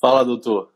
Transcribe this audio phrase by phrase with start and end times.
[0.00, 0.72] Fala, doutor.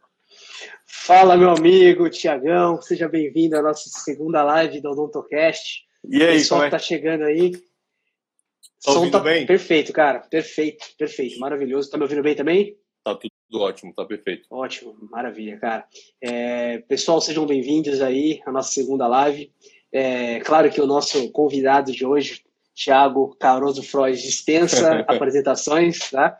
[0.87, 2.83] Fala, meu amigo Tiagão.
[2.83, 5.83] Seja bem-vindo à nossa segunda live do Odontocast.
[6.07, 6.71] E aí, o pessoal como é?
[6.71, 7.53] que tá chegando aí.
[7.53, 9.47] Tá som tá bem?
[9.47, 10.21] perfeito, cara.
[10.21, 11.41] Perfeito, perfeito.
[11.41, 11.91] Maravilhoso.
[11.91, 12.77] Tá me ouvindo bem também?
[13.03, 14.47] Tá tudo ótimo, tá perfeito.
[14.51, 15.87] Ótimo, maravilha, cara.
[16.21, 19.51] É, pessoal, sejam bem-vindos aí à nossa segunda live.
[19.91, 22.45] É, claro que o nosso convidado de hoje,
[22.75, 26.39] Thiago Caroso Freud, dispensa apresentações, tá?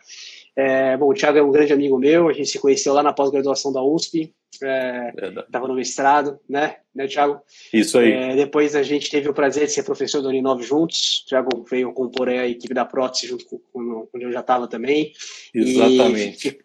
[0.57, 3.13] É, bom, o Thiago é um grande amigo meu, a gente se conheceu lá na
[3.13, 5.47] pós-graduação da USP, é, Verdade.
[5.49, 7.41] estava no mestrado, né, né Thiago?
[7.73, 8.13] Isso aí.
[8.13, 11.65] É, depois a gente teve o prazer de ser professor da Uninove juntos, o Thiago
[11.69, 15.13] veio compor a equipe da prótese junto com, com onde eu já estava também.
[15.53, 16.49] Exatamente.
[16.49, 16.59] E fi-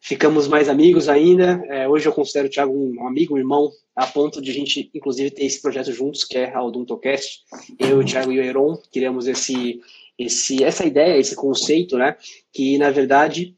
[0.00, 1.62] ficamos mais amigos ainda.
[1.68, 4.90] É, hoje eu considero o Thiago um amigo, um irmão, a ponto de a gente,
[4.94, 7.40] inclusive, ter esse projeto juntos, que é a Odontocast.
[7.78, 9.80] Eu, o Thiago e o Heron criamos esse,
[10.18, 12.16] esse, essa ideia, esse conceito, né?
[12.52, 13.56] Que, na verdade,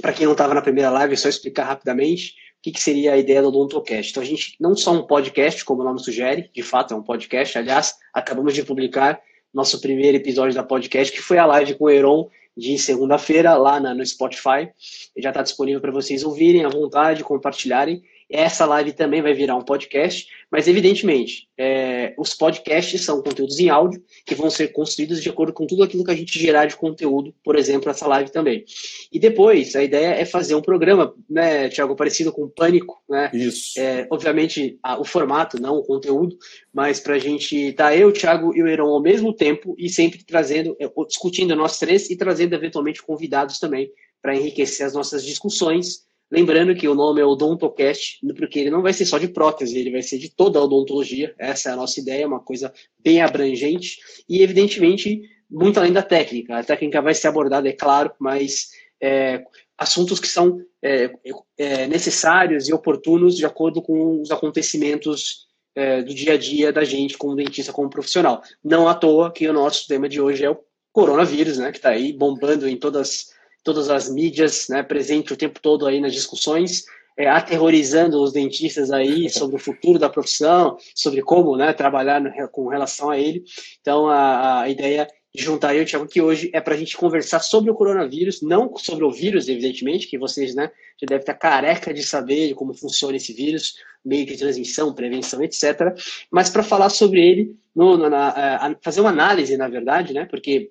[0.00, 3.12] para quem não estava na primeira live, é só explicar rapidamente o que, que seria
[3.12, 4.10] a ideia do Odontocast.
[4.10, 7.02] Então, a gente não só um podcast, como o nome sugere, de fato é um
[7.02, 7.56] podcast.
[7.56, 9.20] Aliás, acabamos de publicar
[9.54, 13.78] nosso primeiro episódio da podcast, que foi a live com o Heron de segunda-feira, lá
[13.78, 14.68] na- no Spotify.
[15.16, 18.02] Já está disponível para vocês ouvirem à vontade, compartilharem.
[18.30, 23.70] Essa live também vai virar um podcast, mas evidentemente, é, os podcasts são conteúdos em
[23.70, 26.76] áudio que vão ser construídos de acordo com tudo aquilo que a gente gerar de
[26.76, 28.64] conteúdo, por exemplo, essa live também.
[29.10, 33.30] E depois, a ideia é fazer um programa, né, Tiago, parecido com o Pânico, né?
[33.32, 33.78] Isso.
[33.80, 36.36] É, obviamente, a- o formato, não o conteúdo,
[36.72, 39.88] mas para a gente estar eu, o Thiago e o Heron ao mesmo tempo e
[39.88, 45.24] sempre trazendo, é, discutindo nós três e trazendo eventualmente convidados também para enriquecer as nossas
[45.24, 46.06] discussões.
[46.30, 49.90] Lembrando que o nome é Odontocast, porque ele não vai ser só de prótese, ele
[49.90, 51.34] vai ser de toda a odontologia.
[51.38, 53.98] Essa é a nossa ideia, uma coisa bem abrangente
[54.28, 56.58] e, evidentemente, muito além da técnica.
[56.58, 58.68] A técnica vai ser abordada, é claro, mas
[59.00, 59.42] é,
[59.76, 61.10] assuntos que são é,
[61.56, 66.84] é, necessários e oportunos de acordo com os acontecimentos é, do dia a dia da
[66.84, 68.42] gente como dentista, como profissional.
[68.62, 70.58] Não à toa que o nosso tema de hoje é o
[70.92, 73.32] coronavírus, né, que está aí bombando em todas,
[73.68, 76.86] todas as mídias, né, presente o tempo todo aí nas discussões,
[77.18, 82.30] é, aterrorizando os dentistas aí sobre o futuro da profissão, sobre como né, trabalhar no,
[82.48, 83.44] com relação a ele.
[83.82, 86.78] Então, a, a ideia de juntar eu e o Thiago aqui hoje é para a
[86.78, 91.20] gente conversar sobre o coronavírus, não sobre o vírus, evidentemente, que vocês né, já devem
[91.20, 95.94] estar careca de saber de como funciona esse vírus, meio de transmissão, prevenção, etc.
[96.30, 100.70] Mas para falar sobre ele, no, na, na, fazer uma análise, na verdade, né, porque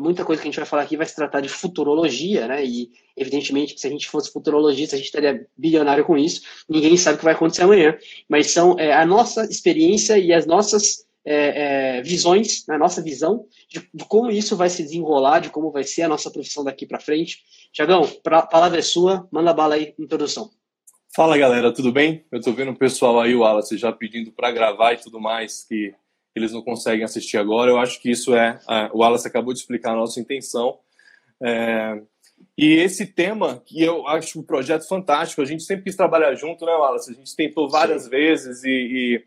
[0.00, 2.64] muita coisa que a gente vai falar aqui vai se tratar de futurologia, né?
[2.64, 6.42] E evidentemente que se a gente fosse futurologista, a gente estaria bilionário com isso.
[6.68, 7.96] Ninguém sabe o que vai acontecer amanhã,
[8.28, 13.02] mas são é, a nossa experiência e as nossas é, é, visões, né, a nossa
[13.02, 16.64] visão de, de, como isso vai se desenrolar, de como vai ser a nossa profissão
[16.64, 17.42] daqui para frente.
[17.72, 20.50] Tiagão, a palavra é sua, manda bala aí, introdução.
[21.14, 22.24] Fala galera, tudo bem?
[22.30, 25.64] Eu tô vendo o pessoal aí, o Wallace, já pedindo para gravar e tudo mais,
[25.64, 25.92] que
[26.34, 27.70] eles não conseguem assistir agora.
[27.70, 28.58] Eu acho que isso é.
[28.92, 30.78] O Wallace acabou de explicar a nossa intenção.
[31.42, 32.00] É,
[32.56, 36.64] e esse tema, que eu acho um projeto fantástico, a gente sempre quis trabalhar junto,
[36.64, 37.10] né, Wallace?
[37.10, 38.10] A gente tentou várias Sim.
[38.10, 39.24] vezes e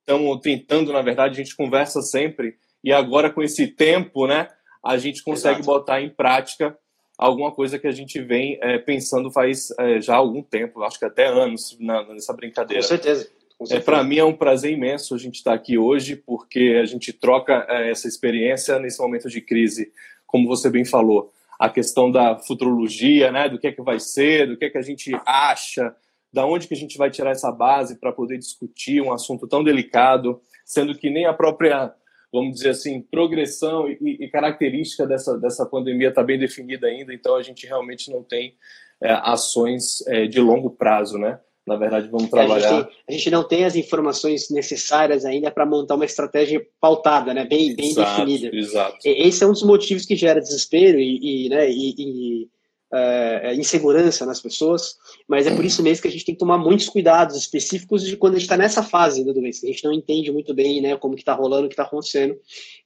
[0.00, 2.56] estamos tentando, na verdade, a gente conversa sempre.
[2.82, 4.48] E agora, com esse tempo, né,
[4.84, 5.78] a gente consegue Exato.
[5.78, 6.76] botar em prática
[7.16, 11.04] alguma coisa que a gente vem é, pensando faz é, já algum tempo, acho que
[11.04, 12.82] até anos na, nessa brincadeira.
[12.82, 13.30] Com certeza.
[13.70, 17.12] É, para mim é um prazer imenso a gente estar aqui hoje, porque a gente
[17.12, 19.92] troca é, essa experiência nesse momento de crise,
[20.26, 24.48] como você bem falou, a questão da futurologia, né, do que é que vai ser,
[24.48, 25.94] do que é que a gente acha,
[26.32, 29.62] da onde que a gente vai tirar essa base para poder discutir um assunto tão
[29.62, 31.94] delicado, sendo que nem a própria,
[32.32, 37.36] vamos dizer assim, progressão e, e característica dessa, dessa pandemia está bem definida ainda, então
[37.36, 38.56] a gente realmente não tem
[39.00, 41.38] é, ações é, de longo prazo, né?
[41.66, 42.68] Na verdade, vamos trabalhar.
[42.68, 47.32] A gente, a gente não tem as informações necessárias ainda para montar uma estratégia pautada,
[47.32, 47.46] né?
[47.46, 48.54] bem, bem exato, definida.
[48.54, 48.98] Exato.
[49.04, 52.48] Esse é um dos motivos que gera desespero e, e, né, e, e
[52.92, 56.58] uh, insegurança nas pessoas, mas é por isso mesmo que a gente tem que tomar
[56.58, 59.64] muitos cuidados específicos de quando a gente está nessa fase da doença.
[59.64, 62.36] A gente não entende muito bem né, como que está rolando, o que está acontecendo.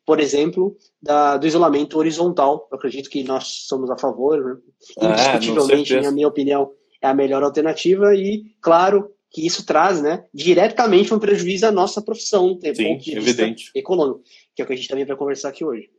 [0.06, 2.66] Por exemplo, da, do isolamento horizontal.
[2.70, 4.56] Eu acredito que nós somos a favor, né?
[5.02, 10.24] indiscutivelmente, é, na minha opinião é a melhor alternativa e, claro, que isso traz, né,
[10.32, 13.64] diretamente um prejuízo à nossa profissão, do Sim, ponto de evidente.
[13.64, 14.22] vista econômico,
[14.54, 15.90] que é o que a gente também vai conversar aqui hoje.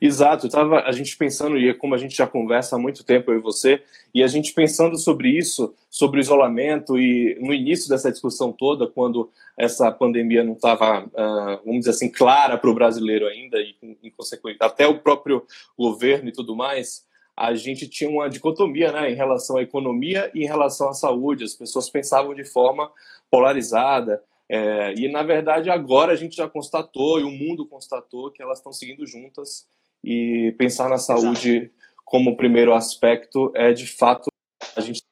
[0.00, 3.32] Exato, tava a gente pensando, e é como a gente já conversa há muito tempo,
[3.32, 3.82] eu e você,
[4.14, 8.86] e a gente pensando sobre isso, sobre o isolamento, e no início dessa discussão toda,
[8.86, 13.74] quando essa pandemia não estava, uh, vamos dizer assim, clara para o brasileiro ainda, e
[14.02, 15.44] em consequência, até o próprio
[15.76, 17.04] governo e tudo mais,
[17.36, 21.44] a gente tinha uma dicotomia né, em relação à economia e em relação à saúde.
[21.44, 22.90] As pessoas pensavam de forma
[23.30, 24.22] polarizada.
[24.48, 28.58] É, e, na verdade, agora a gente já constatou, e o mundo constatou, que elas
[28.58, 29.68] estão seguindo juntas.
[30.02, 31.74] E pensar na saúde Exato.
[32.04, 34.28] como primeiro aspecto é, de fato,
[34.74, 35.02] a gente.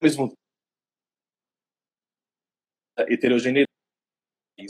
[0.00, 0.32] Mesmo
[2.98, 3.65] heterogeneidade,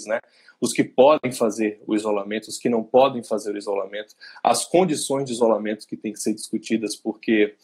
[0.06, 0.20] né?
[0.60, 5.24] Os que podem fazer o isolamento, os que não podem fazer o isolamento, as condições
[5.24, 7.54] de isolamento que têm que ser discutidas, porque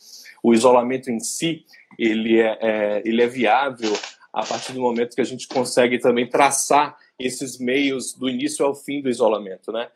[0.42, 1.64] o isolamento em si
[1.98, 3.92] ele é, é ele é viável
[4.32, 8.74] a partir do momento que a gente consegue também traçar esses meios do início ao
[8.74, 9.88] fim do isolamento, né?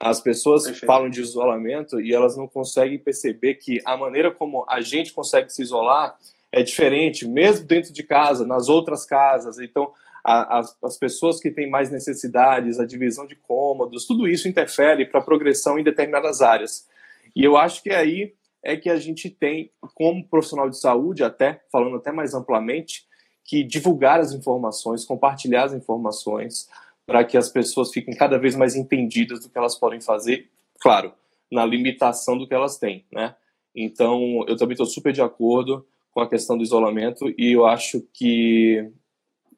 [0.00, 0.86] As pessoas Perfeito.
[0.86, 5.50] falam de isolamento e elas não conseguem perceber que a maneira como a gente consegue
[5.50, 6.18] se isolar
[6.50, 9.58] é diferente, mesmo dentro de casa, nas outras casas.
[9.58, 9.92] Então,
[10.24, 15.20] as, as pessoas que têm mais necessidades, a divisão de cômodos, tudo isso interfere para
[15.20, 16.88] a progressão em determinadas áreas.
[17.36, 18.32] E eu acho que aí
[18.62, 23.04] é que a gente tem, como profissional de saúde, até falando até mais amplamente,
[23.44, 26.68] que divulgar as informações, compartilhar as informações,
[27.06, 30.48] para que as pessoas fiquem cada vez mais entendidas do que elas podem fazer,
[30.80, 31.12] claro,
[31.52, 33.36] na limitação do que elas têm, né?
[33.76, 38.00] Então, eu também estou super de acordo com a questão do isolamento e eu acho
[38.14, 38.90] que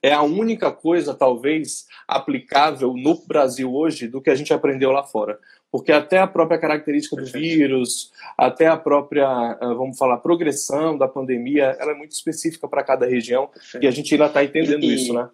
[0.02, 5.02] é a única coisa, talvez, aplicável no Brasil hoje do que a gente aprendeu lá
[5.02, 5.38] fora.
[5.70, 11.08] Porque até a própria característica do vírus, até a própria, ah, vamos falar, progressão da
[11.08, 13.84] pandemia, ela é muito específica para cada região Perfeito.
[13.84, 15.28] e a gente ainda está entendendo e, isso, né?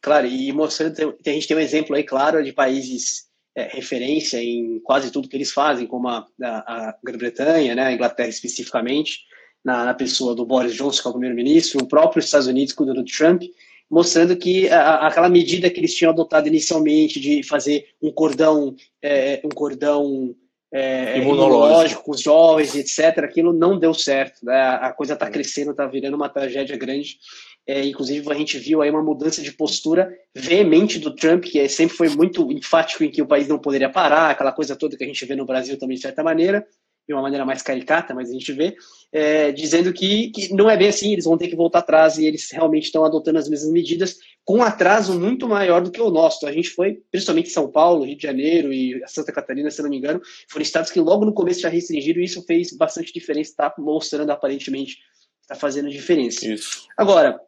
[0.00, 4.78] Claro, e mostrando, a gente tem um exemplo aí, claro, de países é, referência em
[4.80, 9.18] quase tudo que eles fazem, como a, a, a Grã-Bretanha, né, a Inglaterra especificamente,
[9.64, 12.84] na, na, pessoa do Boris Johnson, que é o primeiro-ministro, o próprio Estados Unidos com
[12.84, 13.42] o Donald Trump,
[13.90, 19.40] mostrando que a, aquela medida que eles tinham adotado inicialmente de fazer um cordão, é,
[19.44, 20.34] um cordão
[20.72, 24.44] é, imunológico com os jovens, etc., aquilo não deu certo.
[24.44, 24.54] Né?
[24.54, 27.18] A coisa está crescendo, está virando uma tragédia grande.
[27.66, 31.68] É, inclusive, a gente viu aí uma mudança de postura veemente do Trump, que é,
[31.68, 35.04] sempre foi muito enfático em que o país não poderia parar, aquela coisa toda que
[35.04, 36.66] a gente vê no Brasil também, de certa maneira
[37.08, 38.76] de uma maneira mais caricata, mas a gente vê,
[39.10, 42.26] é, dizendo que, que não é bem assim, eles vão ter que voltar atrás e
[42.26, 46.46] eles realmente estão adotando as mesmas medidas com atraso muito maior do que o nosso.
[46.46, 49.96] A gente foi, principalmente São Paulo, Rio de Janeiro e Santa Catarina, se não me
[49.96, 50.20] engano,
[50.50, 54.30] foram estados que logo no começo já restringiram e isso fez bastante diferença, está mostrando
[54.30, 54.98] aparentemente,
[55.40, 56.46] está fazendo diferença.
[56.46, 56.86] Isso.
[56.94, 57.40] Agora,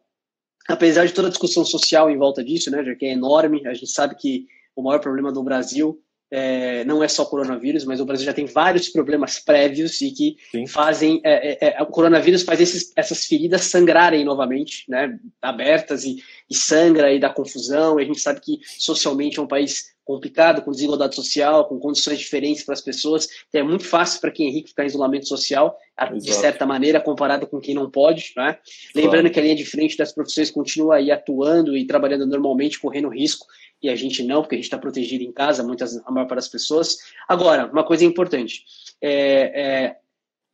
[0.67, 3.75] apesar de toda a discussão social em volta disso, né, já que é enorme, a
[3.75, 8.05] gente sabe que o maior problema do Brasil é, não é só coronavírus, mas o
[8.05, 10.65] Brasil já tem vários problemas prévios e que Sim.
[10.65, 16.23] fazem é, é, é, o coronavírus faz esses, essas feridas sangrarem novamente, né, abertas e,
[16.49, 17.99] e sangra e dá confusão.
[17.99, 22.17] E a gente sabe que socialmente é um país complicado, com desigualdade social, com condições
[22.17, 23.27] diferentes para as pessoas.
[23.49, 26.17] Então é muito fácil para quem é rico ficar em isolamento social, Exato.
[26.17, 28.33] de certa maneira, comparado com quem não pode.
[28.35, 28.53] Né?
[28.53, 28.59] Claro.
[28.95, 33.09] Lembrando que a linha de frente das profissões continua aí atuando e trabalhando normalmente, correndo
[33.09, 33.45] risco
[33.81, 36.43] e a gente não, porque a gente está protegido em casa, muitas, a maior parte
[36.43, 36.97] das pessoas.
[37.27, 38.63] Agora, uma coisa importante,
[39.01, 39.95] é, é,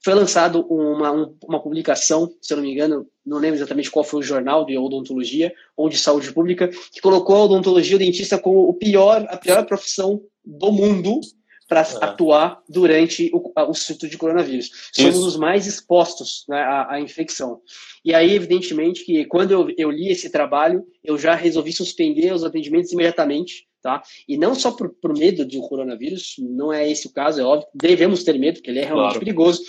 [0.03, 4.05] foi lançado uma, um, uma publicação, se eu não me engano, não lembro exatamente qual
[4.05, 8.37] foi o jornal de odontologia ou de saúde pública, que colocou a odontologia o dentista
[8.39, 11.19] como o pior, a pior profissão do mundo
[11.67, 12.05] para é.
[12.05, 14.71] atuar durante o, o surto de coronavírus.
[14.93, 15.27] Somos Isso.
[15.27, 17.61] os mais expostos né, à, à, infecção.
[18.03, 22.43] E aí, evidentemente, que quando eu, eu, li esse trabalho, eu já resolvi suspender os
[22.43, 24.01] atendimentos imediatamente, tá?
[24.27, 27.67] E não só por, por medo um coronavírus, não é esse o caso, é óbvio,
[27.73, 29.19] devemos ter medo, porque ele é realmente claro.
[29.19, 29.61] perigoso,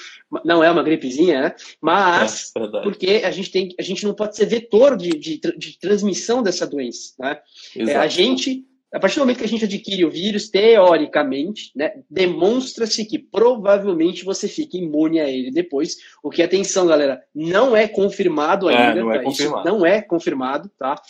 [0.45, 1.55] não é uma gripezinha, né?
[1.81, 5.79] Mas é, porque a gente, tem, a gente não pode ser vetor de, de, de
[5.79, 7.41] transmissão dessa doença, né?
[7.77, 11.93] É, a gente a partir do momento que a gente adquire o vírus, teoricamente, né,
[12.11, 15.97] demonstra-se que provavelmente você fica imune a ele depois.
[16.23, 19.01] O que, atenção, galera, não é confirmado é, ainda.
[19.01, 19.25] não, é tá?
[19.25, 19.69] confirmado.
[19.69, 21.01] não é confirmado, tá?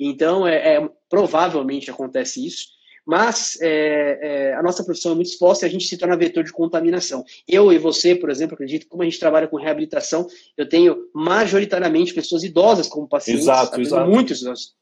[0.00, 2.76] Então, é, é provavelmente acontece isso.
[3.06, 6.44] Mas é, é, a nossa profissão é muito exposta e a gente se torna vetor
[6.44, 7.24] de contaminação.
[7.48, 10.26] Eu e você, por exemplo, acredito, como a gente trabalha com reabilitação,
[10.56, 13.44] eu tenho majoritariamente pessoas idosas como pacientes.
[13.44, 14.10] Exato, exato.
[14.10, 14.76] Muitos idosos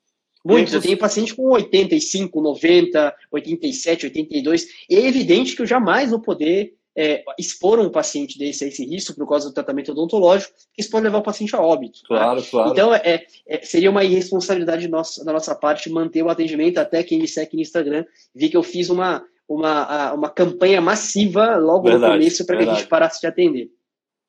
[0.46, 0.74] Muitos.
[0.74, 4.68] Eu tenho paciente com 85, 90, 87, 82.
[4.90, 9.14] É evidente que eu jamais vou poder é, expor um paciente desse a esse risco
[9.14, 12.00] por causa do tratamento odontológico, que isso pode levar o paciente a óbito.
[12.02, 12.08] Tá?
[12.08, 12.46] Claro, né?
[12.50, 12.70] claro.
[12.70, 16.78] Então, é, é, seria uma irresponsabilidade nossa, da nossa parte manter o atendimento.
[16.78, 21.56] Até quem me segue no Instagram, vi que eu fiz uma, uma, uma campanha massiva
[21.56, 23.70] logo verdade, no começo para que a gente parasse de atender.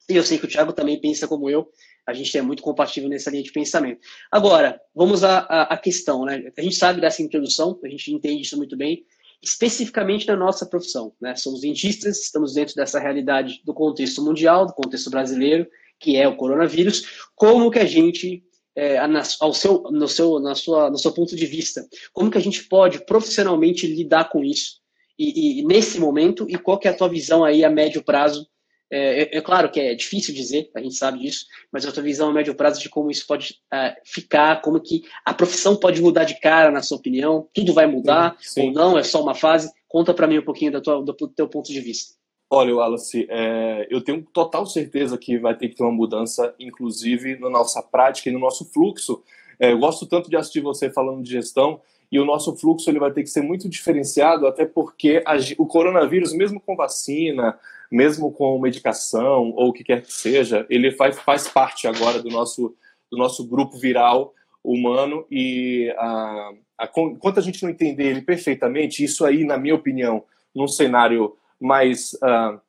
[0.09, 1.69] E eu sei que o Thiago também pensa como eu,
[2.07, 3.99] a gente é muito compatível nessa linha de pensamento.
[4.31, 6.49] Agora, vamos à, à, questão, né?
[6.57, 9.03] A gente sabe dessa introdução, a gente entende isso muito bem.
[9.43, 11.13] especificamente na nossa profissão.
[11.21, 11.35] Né?
[11.35, 15.67] Somos dentistas, estamos dentro dessa realidade do contexto mundial, do contexto brasileiro,
[15.99, 17.27] que é o coronavírus.
[17.35, 18.41] Como que a gente,
[18.75, 18.97] é,
[19.39, 22.63] ao seu, no, seu, na sua, no seu ponto de vista, como que a gente
[22.63, 24.79] pode profissionalmente lidar com isso?
[25.19, 28.47] E, e nesse momento, e qual que é a tua visão aí a médio prazo
[28.89, 32.03] é, é, é, claro que é difícil dizer, a gente sabe disso, mas a tua
[32.03, 36.01] visão a médio prazo de como isso pode uh, ficar, como que a profissão pode
[36.01, 38.67] mudar de cara, na sua opinião, tudo vai mudar sim, sim.
[38.67, 39.71] ou não, é só uma fase?
[39.87, 42.15] Conta para mim um pouquinho da tua, do teu ponto de vista.
[42.49, 47.37] Olha, Wallace, é, eu tenho total certeza que vai ter que ter uma mudança, inclusive
[47.37, 49.21] na nossa prática e no nosso fluxo.
[49.59, 52.99] É, eu gosto tanto de assistir você falando de gestão, e o nosso fluxo ele
[52.99, 57.59] vai ter que ser muito diferenciado, até porque a, o coronavírus, mesmo com vacina,
[57.91, 62.29] mesmo com medicação ou o que quer que seja, ele faz, faz parte agora do
[62.29, 62.75] nosso,
[63.11, 69.03] do nosso grupo viral humano e a, a, enquanto a gente não entender ele perfeitamente,
[69.03, 72.59] isso aí, na minha opinião, num cenário mais uh,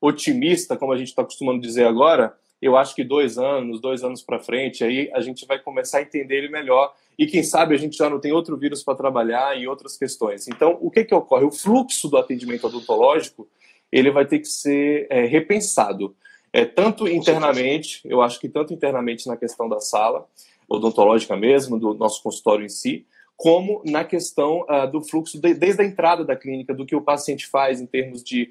[0.00, 4.22] otimista, como a gente está acostumando dizer agora, eu acho que dois anos, dois anos
[4.22, 7.78] para frente, aí a gente vai começar a entender ele melhor e quem sabe a
[7.78, 10.48] gente já não tem outro vírus para trabalhar e outras questões.
[10.48, 11.44] Então, o que que ocorre?
[11.44, 13.48] O fluxo do atendimento odontológico
[13.94, 16.16] ele vai ter que ser é, repensado.
[16.52, 20.26] É, tanto internamente, eu acho que tanto internamente na questão da sala
[20.68, 25.82] odontológica mesmo, do nosso consultório em si, como na questão uh, do fluxo de, desde
[25.82, 28.50] a entrada da clínica, do que o paciente faz em termos de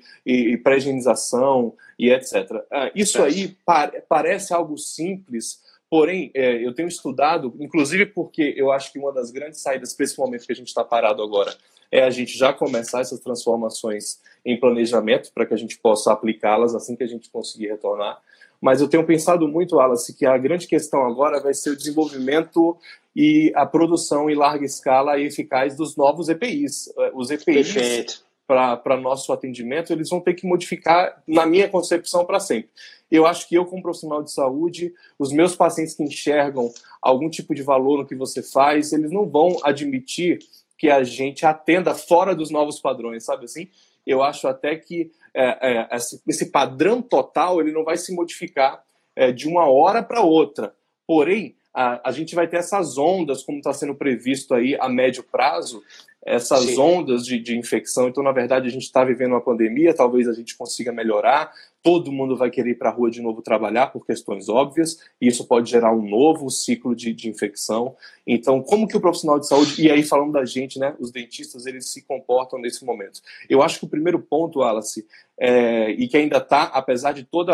[0.64, 2.52] pré-higienização e etc.
[2.52, 8.54] Uh, ah, isso aí par, parece algo simples, porém, é, eu tenho estudado, inclusive porque
[8.56, 11.54] eu acho que uma das grandes saídas momento que a gente está parado agora
[11.94, 16.74] é a gente já começar essas transformações em planejamento para que a gente possa aplicá-las
[16.74, 18.20] assim que a gente conseguir retornar.
[18.60, 22.76] Mas eu tenho pensado muito, Wallace, que a grande questão agora vai ser o desenvolvimento
[23.16, 26.92] e a produção em larga escala e eficaz dos novos EPIs.
[26.98, 32.40] Eh, os EPIs para nosso atendimento, eles vão ter que modificar, na minha concepção, para
[32.40, 32.70] sempre.
[33.12, 36.72] Eu acho que eu, como profissional de saúde, os meus pacientes que enxergam
[37.02, 40.40] algum tipo de valor no que você faz, eles não vão admitir
[40.84, 43.70] que a gente atenda fora dos novos padrões, sabe assim?
[44.06, 45.98] Eu acho até que é, é,
[46.28, 48.84] esse padrão total ele não vai se modificar
[49.16, 50.76] é, de uma hora para outra.
[51.08, 55.24] Porém, a, a, gente vai ter essas ondas, como está sendo previsto aí a médio
[55.24, 55.82] prazo,
[56.22, 56.78] essas Sim.
[56.78, 58.10] ondas de, de infecção.
[58.10, 62.14] Então, na verdade, a gente está vivendo uma pandemia, talvez a gente consiga melhorar, todo
[62.14, 65.46] mundo vai querer ir para a rua de novo trabalhar por questões óbvias, e isso
[65.46, 67.96] pode gerar um novo ciclo de, de, infecção.
[68.26, 71.66] Então, como que o profissional de saúde, e aí falando da gente, né, os dentistas,
[71.66, 73.20] eles se comportam nesse momento?
[73.50, 75.06] Eu acho que o primeiro ponto, Wallace,
[75.38, 77.52] é, e que ainda está, apesar de todo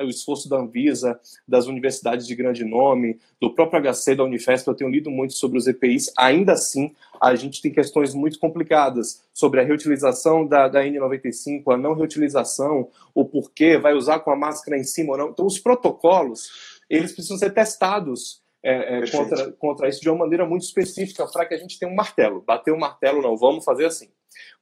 [0.00, 4.74] o esforço da Anvisa, das universidades de grande nome, do próprio HC, da Unifesp, eu
[4.74, 9.60] tenho lido muito sobre os EPIs, ainda assim a gente tem questões muito complicadas sobre
[9.60, 14.78] a reutilização da, da N95, a não reutilização, o porquê, vai usar com a máscara
[14.78, 15.28] em cima ou não.
[15.30, 20.44] Então, os protocolos, eles precisam ser testados é, é, contra, contra isso de uma maneira
[20.44, 22.42] muito específica para que a gente tenha um martelo.
[22.42, 24.08] Bater o um martelo, não, vamos fazer assim.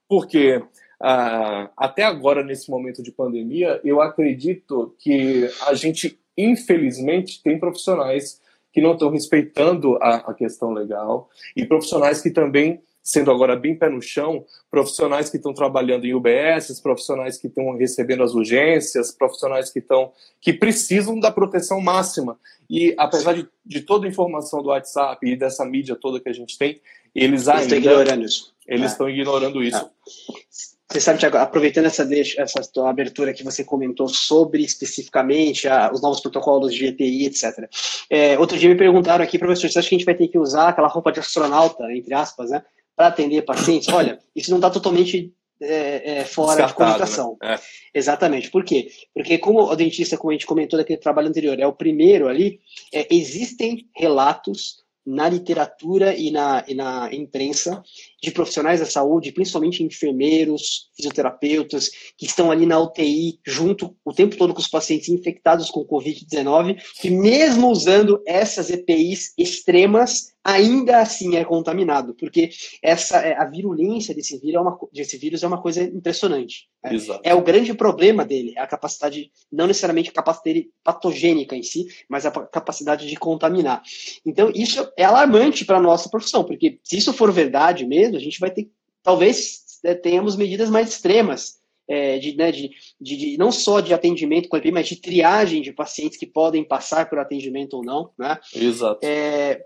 [0.08, 0.62] Porque
[1.00, 8.40] ah, até agora, nesse momento de pandemia, eu acredito que a gente, infelizmente, tem profissionais
[8.72, 13.76] que não estão respeitando a, a questão legal e profissionais que também sendo agora bem
[13.76, 19.12] pé no chão, profissionais que estão trabalhando em UBS, profissionais que estão recebendo as urgências,
[19.12, 22.38] profissionais que estão que precisam da proteção máxima.
[22.68, 26.32] E apesar de, de toda a informação do WhatsApp e dessa mídia toda que a
[26.32, 26.80] gente tem,
[27.14, 28.54] eles ainda estão ignorando isso.
[28.66, 28.86] Eles é.
[28.86, 29.76] estão ignorando isso.
[29.76, 30.64] É.
[30.90, 36.00] Você sabe, Tiago, aproveitando essa, deixa, essa abertura que você comentou sobre especificamente a, os
[36.00, 37.68] novos protocolos de EPI, etc.
[38.08, 40.38] É, outro dia me perguntaram aqui, professor, você acha que a gente vai ter que
[40.38, 42.62] usar aquela roupa de astronauta, entre aspas, né,
[42.96, 43.88] para atender pacientes?
[43.88, 47.36] Olha, isso não está totalmente é, é, fora Descartado, de comunicação.
[47.42, 47.54] Né?
[47.54, 47.98] É.
[47.98, 48.50] Exatamente.
[48.50, 48.88] Por quê?
[49.12, 52.60] Porque, como o dentista, como a gente comentou daquele trabalho anterior, é o primeiro ali,
[52.92, 57.82] é, existem relatos na literatura e na, e na imprensa
[58.22, 64.36] de profissionais da saúde, principalmente enfermeiros, fisioterapeutas, que estão ali na UTI junto o tempo
[64.36, 71.36] todo com os pacientes infectados com Covid-19, que mesmo usando essas EPIs extremas, ainda assim
[71.36, 72.50] é contaminado, porque
[72.82, 76.68] essa é, a virulência desse vírus é uma, desse vírus é uma coisa impressionante.
[76.84, 76.90] Né?
[77.22, 82.26] É o grande problema dele, a capacidade, não necessariamente a capacidade patogênica em si, mas
[82.26, 83.82] a capacidade de contaminar.
[84.26, 88.20] Então, isso é alarmante para a nossa profissão, porque se isso for verdade mesmo, a
[88.20, 88.68] gente vai ter,
[89.02, 91.58] talvez é, tenhamos medidas mais extremas
[91.88, 92.70] é, de, né, de,
[93.00, 96.64] de, de, não só de atendimento com EPI, mas de triagem de pacientes que podem
[96.64, 98.10] passar por atendimento ou não.
[98.18, 98.38] Né?
[98.54, 99.00] Exato.
[99.04, 99.64] É,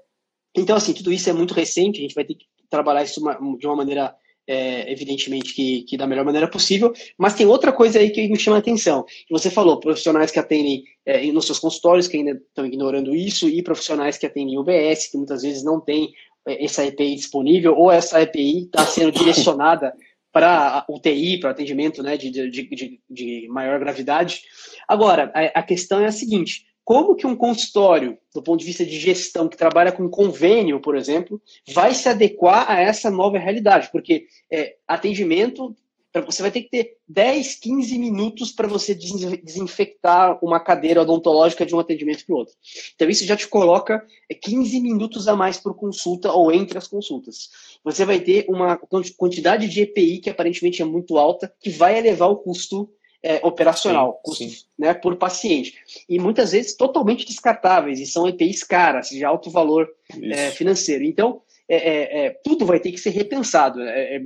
[0.61, 3.21] então, assim, tudo isso é muito recente, a gente vai ter que trabalhar isso
[3.59, 4.15] de uma maneira
[4.49, 8.39] é, evidentemente que, que da melhor maneira possível, mas tem outra coisa aí que me
[8.39, 9.05] chama a atenção.
[9.31, 13.63] Você falou, profissionais que atendem é, nos seus consultórios, que ainda estão ignorando isso, e
[13.63, 16.13] profissionais que atendem UBS, que muitas vezes não têm
[16.47, 19.93] é, essa EPI disponível, ou essa EPI está sendo direcionada
[20.33, 24.43] para UTI, para atendimento né, de, de, de, de, maior gravidade.
[24.87, 28.83] Agora, a, a questão é a seguinte: como que um consultório, do ponto de vista
[28.83, 31.39] de gestão, que trabalha com convênio, por exemplo,
[31.75, 33.91] vai se adequar a essa nova realidade?
[33.93, 35.77] Porque é, atendimento,
[36.25, 41.75] você vai ter que ter 10, 15 minutos para você desinfectar uma cadeira odontológica de
[41.75, 42.55] um atendimento para o outro.
[42.95, 44.03] Então, isso já te coloca
[44.41, 47.51] 15 minutos a mais por consulta ou entre as consultas.
[47.85, 48.81] Você vai ter uma
[49.19, 52.89] quantidade de EPI que aparentemente é muito alta, que vai elevar o custo
[53.23, 54.65] é, operacional, sim, sim.
[54.79, 55.75] Né, por paciente.
[56.09, 59.89] E muitas vezes totalmente descartáveis, e são EPIs caras, de alto valor
[60.23, 61.05] é, financeiro.
[61.05, 63.81] Então, é, é, é, tudo vai ter que ser repensado.
[63.83, 64.23] É, é,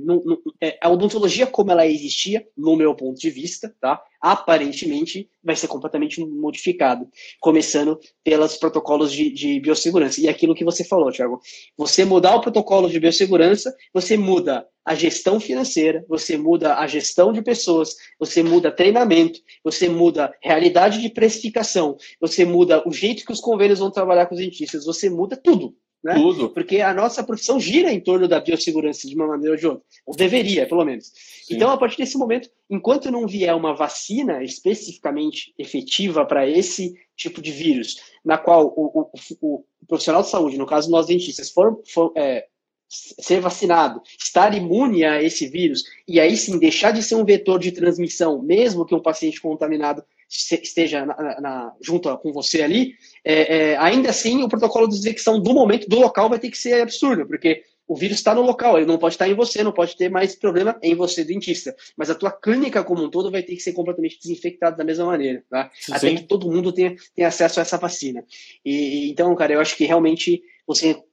[0.61, 4.01] é, a odontologia como ela existia, no meu ponto de vista, tá?
[4.21, 7.05] aparentemente vai ser completamente modificado,
[7.41, 10.21] começando pelos protocolos de, de biossegurança.
[10.21, 11.41] E aquilo que você falou, Thiago,
[11.77, 17.33] você mudar o protocolo de biossegurança, você muda a gestão financeira, você muda a gestão
[17.33, 23.31] de pessoas, você muda treinamento, você muda realidade de precificação, você muda o jeito que
[23.33, 25.75] os convênios vão trabalhar com os dentistas, você muda tudo.
[26.03, 26.15] Né?
[26.15, 26.49] Tudo.
[26.49, 29.83] Porque a nossa profissão gira em torno da biossegurança de uma maneira ou de outra.
[30.05, 31.11] Ou deveria, pelo menos.
[31.45, 31.55] Sim.
[31.55, 37.41] Então, a partir desse momento, enquanto não vier uma vacina especificamente efetiva para esse tipo
[37.41, 41.81] de vírus, na qual o, o, o, profissional de saúde, no caso nós dentistas, for,
[41.85, 42.47] for é,
[42.89, 47.59] ser vacinado, estar imune a esse vírus, e aí sim deixar de ser um vetor
[47.59, 53.71] de transmissão, mesmo que um paciente contaminado esteja na, na, junto com você ali, é,
[53.71, 56.81] é, ainda assim o protocolo de desinfecção do momento, do local, vai ter que ser
[56.81, 59.95] absurdo, porque o vírus está no local, ele não pode estar em você, não pode
[59.97, 61.75] ter mais problema em você, dentista.
[61.97, 65.05] Mas a tua clínica como um todo vai ter que ser completamente desinfectada da mesma
[65.05, 65.69] maneira, tá?
[65.73, 65.93] Sim.
[65.93, 68.23] Até que todo mundo tenha, tenha acesso a essa vacina.
[68.63, 71.03] E, então, cara, eu acho que realmente você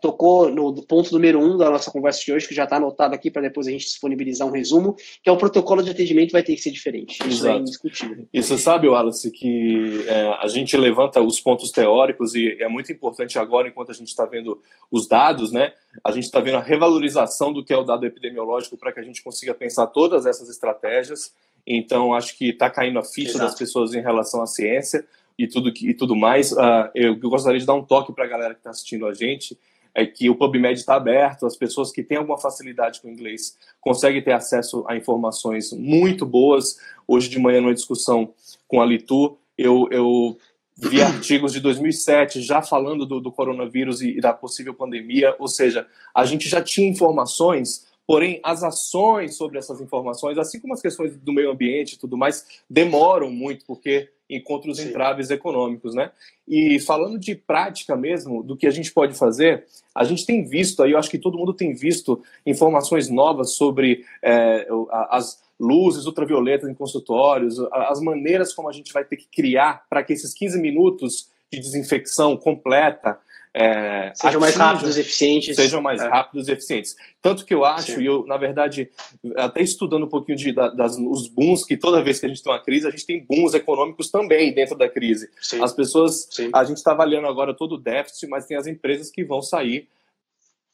[0.00, 3.30] tocou no ponto número um da nossa conversa de hoje, que já está anotado aqui
[3.30, 6.56] para depois a gente disponibilizar um resumo, que é o protocolo de atendimento vai ter
[6.56, 7.18] que ser diferente.
[7.20, 7.56] Isso é Exato.
[7.56, 8.28] é indiscutível.
[8.32, 12.90] E você sabe, Wallace, que é, a gente levanta os pontos teóricos e é muito
[12.90, 15.72] importante agora, enquanto a gente está vendo os dados, né?
[16.04, 19.04] A gente está vendo a revalorização do que é o dado epidemiológico para que a
[19.04, 21.32] gente consiga pensar todas essas estratégias.
[21.66, 23.44] Então, acho que está caindo a ficha Exato.
[23.44, 25.06] das pessoas em relação à ciência
[25.38, 26.52] e tudo, e tudo mais.
[26.52, 29.14] Uh, eu, eu, gostaria de dar um toque para a galera que está assistindo a
[29.14, 29.58] gente,
[29.94, 33.56] é que o PubMed está aberto, as pessoas que têm alguma facilidade com o inglês
[33.80, 36.78] conseguem ter acesso a informações muito boas.
[37.08, 38.32] Hoje de manhã, numa discussão
[38.68, 40.38] com a Litu, eu, eu
[40.76, 45.48] vi artigos de 2007 já falando do, do coronavírus e, e da possível pandemia, ou
[45.48, 50.82] seja, a gente já tinha informações Porém, as ações sobre essas informações, assim como as
[50.82, 54.88] questões do meio ambiente e tudo mais, demoram muito, porque encontra os Sim.
[54.88, 56.10] entraves econômicos, né?
[56.46, 59.64] E falando de prática mesmo, do que a gente pode fazer,
[59.94, 64.04] a gente tem visto, aí eu acho que todo mundo tem visto informações novas sobre
[64.22, 64.66] é,
[65.10, 70.02] as luzes ultravioletas em consultórios, as maneiras como a gente vai ter que criar para
[70.02, 73.18] que esses 15 minutos de desinfecção completa
[73.52, 75.56] é, sejam mais rápidos e eficientes.
[75.56, 76.08] Sejam mais é.
[76.08, 76.96] rápidos e eficientes.
[77.20, 78.02] Tanto que eu acho, Sim.
[78.02, 78.88] e eu, na verdade,
[79.36, 82.52] até estudando um pouquinho de, das, os booms, que toda vez que a gente tem
[82.52, 85.30] uma crise, a gente tem booms econômicos também dentro da crise.
[85.40, 85.62] Sim.
[85.62, 86.50] As pessoas, Sim.
[86.52, 89.88] a gente está avaliando agora todo o déficit, mas tem as empresas que vão sair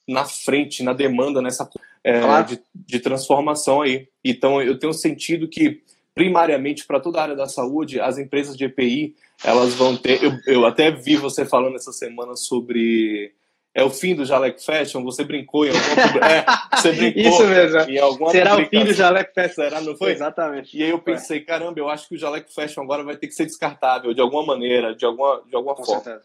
[0.07, 1.69] na frente, na demanda, nessa
[2.05, 2.47] é, claro.
[2.47, 4.07] de, de transformação aí.
[4.23, 5.83] Então, eu tenho sentido que
[6.17, 10.25] primariamente para toda a área da saúde, as empresas de EPI, elas vão ter.
[10.25, 13.35] Eu, eu até vi você falando essa semana sobre.
[13.77, 15.05] É o fim do Jalec Fashion?
[15.05, 16.27] Você brincou em alguma.
[16.27, 17.81] É, você brincou Isso mesmo.
[17.81, 19.55] Em alguma Será o fim do Jalec Fashion?
[19.55, 20.13] Será, não foi?
[20.13, 20.79] Exatamente.
[20.79, 23.35] E aí eu pensei, caramba, eu acho que o Jalec Fashion agora vai ter que
[23.35, 26.03] ser descartável de alguma maneira, de alguma, de alguma Com forma.
[26.03, 26.25] Certeza.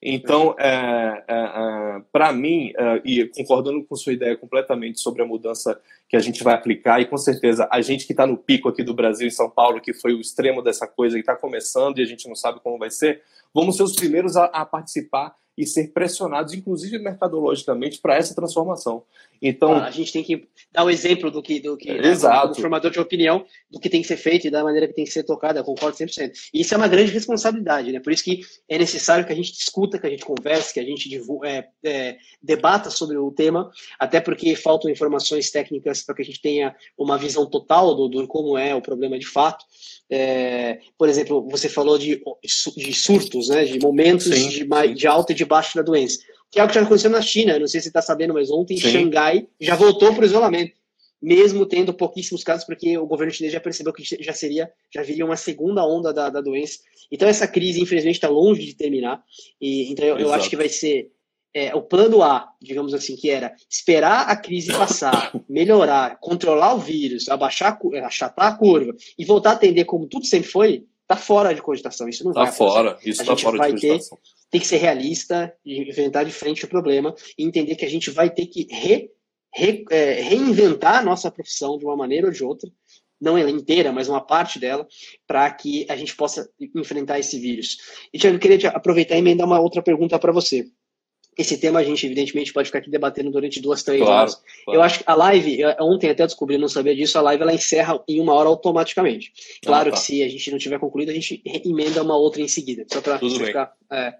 [0.00, 5.26] Então, é, é, é, para mim, é, e concordando com sua ideia completamente sobre a
[5.26, 8.68] mudança que a gente vai aplicar, e com certeza a gente que está no pico
[8.68, 11.98] aqui do Brasil, em São Paulo, que foi o extremo dessa coisa que está começando
[11.98, 15.34] e a gente não sabe como vai ser, vamos ser os primeiros a, a participar
[15.56, 19.04] e ser pressionados, inclusive mercadologicamente, para essa transformação.
[19.42, 22.54] Então, a gente tem que dar o um exemplo do que, do que Exato.
[22.54, 25.04] Né, formador de opinião do que tem que ser feito e da maneira que tem
[25.04, 26.30] que ser tocada, eu concordo 100%.
[26.54, 27.98] E isso é uma grande responsabilidade, né?
[27.98, 30.84] Por isso que é necessário que a gente discuta, que a gente converse, que a
[30.84, 31.10] gente
[31.44, 36.40] é, é, debata sobre o tema, até porque faltam informações técnicas para que a gente
[36.40, 39.64] tenha uma visão total do, do como é o problema de fato.
[40.08, 42.22] É, por exemplo, você falou de,
[42.76, 46.18] de surtos, né, de momentos de, de alta e de baixa da doença,
[46.52, 47.58] que é o que já aconteceu na China.
[47.58, 48.90] Não sei se você está sabendo, mas ontem sim.
[48.90, 50.74] Xangai já voltou para o isolamento.
[51.20, 55.24] mesmo tendo pouquíssimos casos, porque o governo chinês já percebeu que já seria, já viria
[55.24, 56.80] uma segunda onda da, da doença.
[57.10, 59.22] Então essa crise, infelizmente, está longe de terminar.
[59.60, 61.10] E então eu, eu acho que vai ser
[61.54, 66.78] é, o plano A, digamos assim, que era esperar a crise passar, melhorar, controlar o
[66.78, 71.54] vírus, abaixar, achatar a curva e voltar a atender como tudo sempre foi, tá fora
[71.54, 72.08] de cogitação.
[72.08, 72.98] Isso não tá vai fora.
[73.04, 74.18] Isso a tá fora de cogitação.
[74.18, 77.90] Ter, tem que ser realista e enfrentar de frente o problema e entender que a
[77.90, 79.10] gente vai ter que re,
[79.54, 82.70] re, é, reinventar a nossa profissão de uma maneira ou de outra
[83.22, 84.84] não ela inteira, mas uma parte dela,
[85.28, 87.78] para que a gente possa enfrentar esse vírus.
[88.12, 90.66] E, Tiago, eu queria aproveitar e emendar uma outra pergunta para você.
[91.36, 94.34] Esse tema a gente, evidentemente, pode ficar aqui debatendo durante duas, três claro, horas.
[94.64, 94.78] Claro.
[94.78, 98.02] Eu acho que a live, ontem até descobri, não sabia disso, a live ela encerra
[98.06, 99.32] em uma hora automaticamente.
[99.64, 99.96] Claro ah, tá.
[99.96, 103.00] que se a gente não tiver concluído, a gente emenda uma outra em seguida, só
[103.00, 104.14] para ficar é,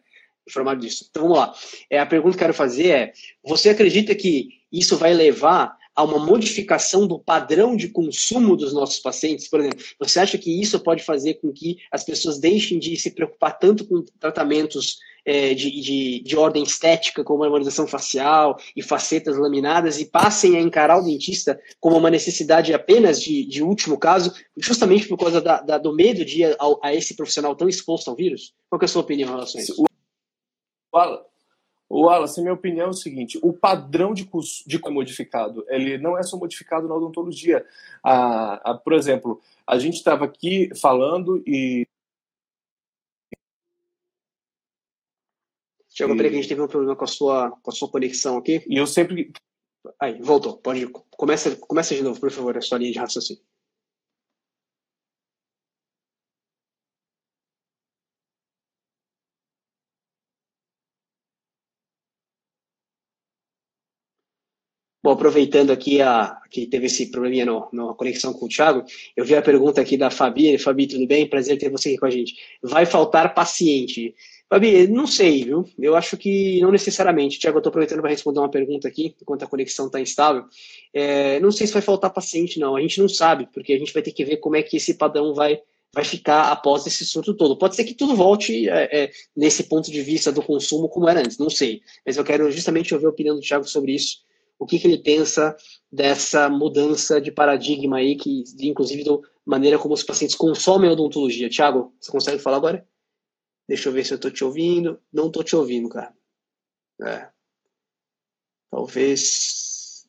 [0.49, 1.07] informado disso.
[1.11, 1.55] Então vamos lá.
[1.91, 3.13] É, a pergunta que eu quero fazer é:
[3.45, 8.99] você acredita que isso vai levar a uma modificação do padrão de consumo dos nossos
[8.99, 9.49] pacientes?
[9.49, 13.11] Por exemplo, você acha que isso pode fazer com que as pessoas deixem de se
[13.11, 18.83] preocupar tanto com tratamentos é, de, de, de, ordem estética, como a harmonização facial e
[18.83, 23.99] facetas laminadas, e passem a encarar o dentista como uma necessidade apenas de, de último
[23.99, 27.69] caso, justamente por causa da, da, do medo de ir a, a, esse profissional tão
[27.69, 28.53] exposto ao vírus?
[28.69, 29.85] Qual é a sua opinião em relação a isso?
[31.93, 34.27] O Wallace, minha opinião é o seguinte: o padrão de,
[34.67, 37.67] de é modificado, ele não é só modificado na odontologia.
[38.03, 41.87] Ah, ah, por exemplo, a gente estava aqui falando e
[45.91, 48.39] Tiago, peraí que a gente teve um problema com a sua, com a sua conexão
[48.39, 48.65] aqui.
[48.67, 49.31] E eu sempre.
[50.01, 50.57] Aí, voltou.
[50.57, 50.87] Pode.
[51.11, 53.43] Começa, começa de novo, por favor, a sua linha de raciocínio.
[65.03, 68.85] Bom, aproveitando aqui a, que teve esse probleminha no, na conexão com o Thiago,
[69.17, 70.57] eu vi a pergunta aqui da Fabi.
[70.59, 71.29] Fabi, tudo bem?
[71.29, 72.37] Prazer ter você aqui com a gente.
[72.63, 74.15] Vai faltar paciente?
[74.49, 75.69] Fabi, não sei, viu?
[75.77, 77.41] Eu acho que não necessariamente.
[77.41, 80.45] Tiago, eu estou aproveitando para responder uma pergunta aqui, enquanto a conexão está instável.
[80.95, 82.77] É, não sei se vai faltar paciente, não.
[82.77, 84.95] A gente não sabe, porque a gente vai ter que ver como é que esse
[84.95, 85.61] padrão vai,
[85.93, 87.59] vai ficar após esse surto todo.
[87.59, 91.19] Pode ser que tudo volte é, é, nesse ponto de vista do consumo como era
[91.19, 91.81] antes, não sei.
[92.07, 94.19] Mas eu quero justamente ouvir a opinião do Tiago sobre isso.
[94.63, 95.57] O que, que ele pensa
[95.91, 101.49] dessa mudança de paradigma aí, que inclusive da maneira como os pacientes consomem a odontologia.
[101.49, 102.89] Tiago, você consegue falar agora?
[103.69, 105.03] Deixa eu ver se eu tô te ouvindo.
[105.13, 106.17] Não tô te ouvindo, cara.
[107.03, 107.29] É.
[108.71, 110.09] Talvez.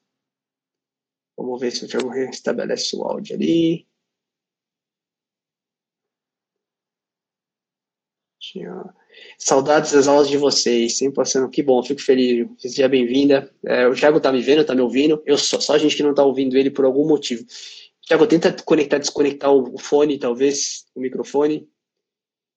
[1.36, 3.88] Vamos ver se o Thiago restabelece o áudio ali.
[9.46, 11.50] Saudades das aulas de vocês, sempre passando.
[11.50, 12.48] Que bom, fico feliz.
[12.58, 13.52] Seja bem-vinda.
[13.66, 15.22] É, o Thiago tá me vendo, tá me ouvindo.
[15.26, 17.46] Eu só, só a gente que não tá ouvindo ele por algum motivo.
[18.08, 21.68] Thiago, tenta conectar, desconectar o fone, talvez, o microfone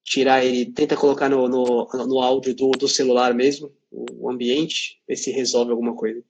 [0.07, 5.17] tirar ele, tenta colocar no, no, no áudio do, do celular mesmo, o ambiente, ver
[5.17, 6.23] se resolve alguma coisa.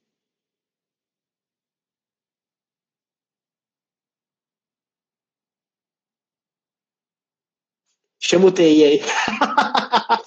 [8.20, 9.00] Chama o TI aí.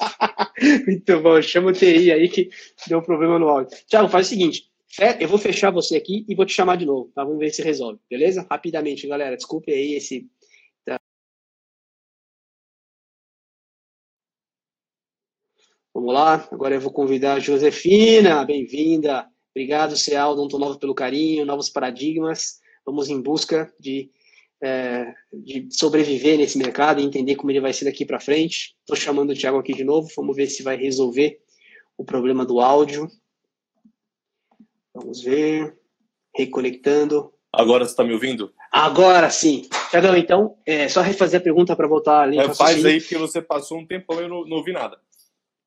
[0.88, 2.50] Muito bom, chama o TI aí que
[2.88, 3.76] deu problema no áudio.
[3.88, 4.70] Tiago, faz o seguinte,
[5.20, 7.24] eu vou fechar você aqui e vou te chamar de novo, tá?
[7.24, 8.46] Vamos ver se resolve, beleza?
[8.50, 10.30] Rapidamente, galera, desculpe aí esse
[15.94, 19.28] Vamos lá, agora eu vou convidar a Josefina, bem-vinda.
[19.54, 22.62] Obrigado, Ceal, Donto Novo, pelo carinho, novos paradigmas.
[22.86, 24.10] Vamos em busca de,
[24.62, 28.76] é, de sobreviver nesse mercado e entender como ele vai ser daqui para frente.
[28.82, 31.40] Estou chamando o Thiago aqui de novo, vamos ver se vai resolver
[31.98, 33.08] o problema do áudio.
[34.94, 35.76] Vamos ver.
[36.36, 37.34] Reconectando.
[37.52, 38.54] Agora você está me ouvindo?
[38.72, 39.68] Agora sim.
[39.90, 42.40] Tiagão, então, é só refazer a pergunta para voltar ali.
[42.40, 44.98] É, faz aí, porque você passou um tempão e eu não, não ouvi nada.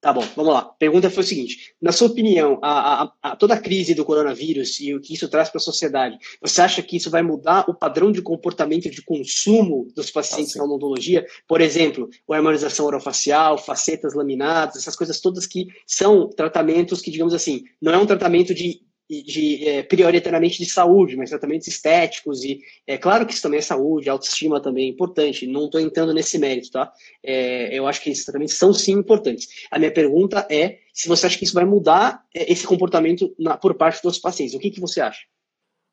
[0.05, 0.59] Tá bom, vamos lá.
[0.59, 4.05] A pergunta foi o seguinte: na sua opinião, a, a, a, toda a crise do
[4.05, 7.65] coronavírus e o que isso traz para a sociedade, você acha que isso vai mudar
[7.71, 11.25] o padrão de comportamento de consumo dos pacientes ah, na odontologia?
[11.49, 17.33] Por exemplo, a harmonização orofacial, facetas laminadas, essas coisas todas que são tratamentos que, digamos
[17.33, 18.83] assim, não é um tratamento de
[19.23, 23.63] de, é, prioritariamente de saúde, mas tratamentos estéticos e é claro que isso também é
[23.63, 25.47] saúde, autoestima também é importante.
[25.47, 26.93] Não estou entrando nesse mérito, tá?
[27.23, 29.49] É, eu acho que esses tratamentos são sim importantes.
[29.71, 33.57] A minha pergunta é se você acha que isso vai mudar é, esse comportamento na,
[33.57, 34.55] por parte dos pacientes.
[34.55, 35.23] O que, que você acha?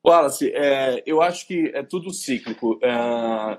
[0.05, 2.79] Wallace, é, eu acho que é tudo cíclico.
[2.81, 2.89] É,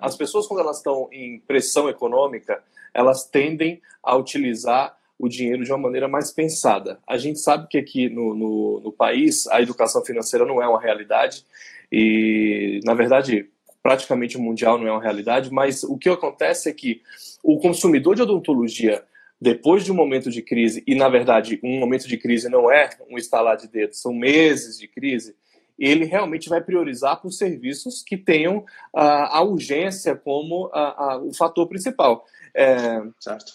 [0.01, 5.71] as pessoas, quando elas estão em pressão econômica, elas tendem a utilizar o dinheiro de
[5.71, 6.99] uma maneira mais pensada.
[7.07, 10.81] A gente sabe que aqui no, no, no país a educação financeira não é uma
[10.81, 11.45] realidade
[11.91, 13.49] e na verdade
[13.83, 17.03] praticamente mundial não é uma realidade, mas o que acontece é que
[17.43, 19.03] o consumidor de odontologia
[19.41, 22.91] depois de um momento de crise, e na verdade um momento de crise não é
[23.11, 25.35] um estalar de dedos, são meses de crise,
[25.77, 31.35] ele realmente vai priorizar por serviços que tenham a, a urgência como a, a, o
[31.35, 32.25] fator principal.
[32.55, 33.01] É,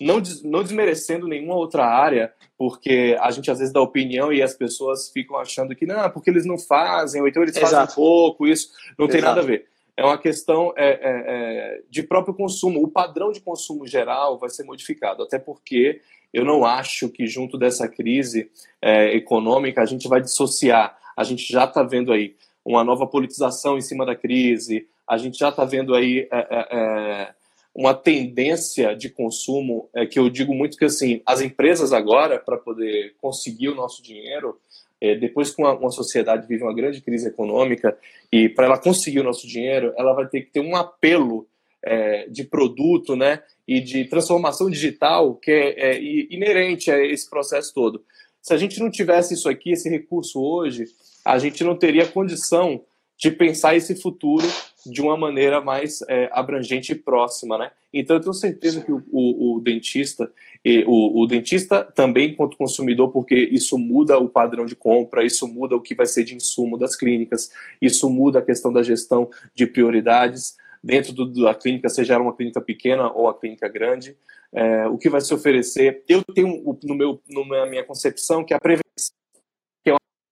[0.01, 4.41] não, des, não desmerecendo nenhuma outra área, porque a gente às vezes dá opinião e
[4.41, 7.71] as pessoas ficam achando que não, porque eles não fazem, ou então eles Exato.
[7.71, 9.11] fazem pouco, isso não Exato.
[9.11, 9.67] tem nada a ver.
[9.95, 12.83] É uma questão é, é, é, de próprio consumo.
[12.83, 17.57] O padrão de consumo geral vai ser modificado, até porque eu não acho que junto
[17.57, 20.95] dessa crise é, econômica a gente vai dissociar.
[21.15, 25.39] A gente já está vendo aí uma nova politização em cima da crise, a gente
[25.39, 27.33] já está vendo aí é, é,
[27.77, 32.57] uma tendência de consumo é, que eu digo muito que assim as empresas agora para
[32.57, 34.59] poder conseguir o nosso dinheiro
[34.99, 37.95] é, depois que uma, uma, sociedade vive uma grande crise econômica
[38.31, 41.47] e para ela conseguir o nosso dinheiro ela vai ter que ter um apelo
[41.83, 47.71] é, de produto né e de transformação digital que é, é inerente a esse processo
[47.75, 48.03] todo.
[48.41, 50.85] Se a gente não tivesse isso aqui esse recurso hoje
[51.23, 52.83] a gente não teria condição
[53.15, 54.47] de pensar esse futuro
[54.91, 57.71] de uma maneira mais é, abrangente e próxima, né?
[57.93, 60.31] Então eu tenho certeza que o, o, o dentista,
[60.63, 65.47] e o, o, dentista também enquanto consumidor, porque isso muda o padrão de compra, isso
[65.47, 69.29] muda o que vai ser de insumo das clínicas, isso muda a questão da gestão
[69.53, 74.15] de prioridades dentro do, da clínica, seja uma clínica pequena ou uma clínica grande,
[74.53, 76.03] é, o que vai se oferecer.
[76.07, 79.15] Eu tenho no meu, na minha concepção que a prevenção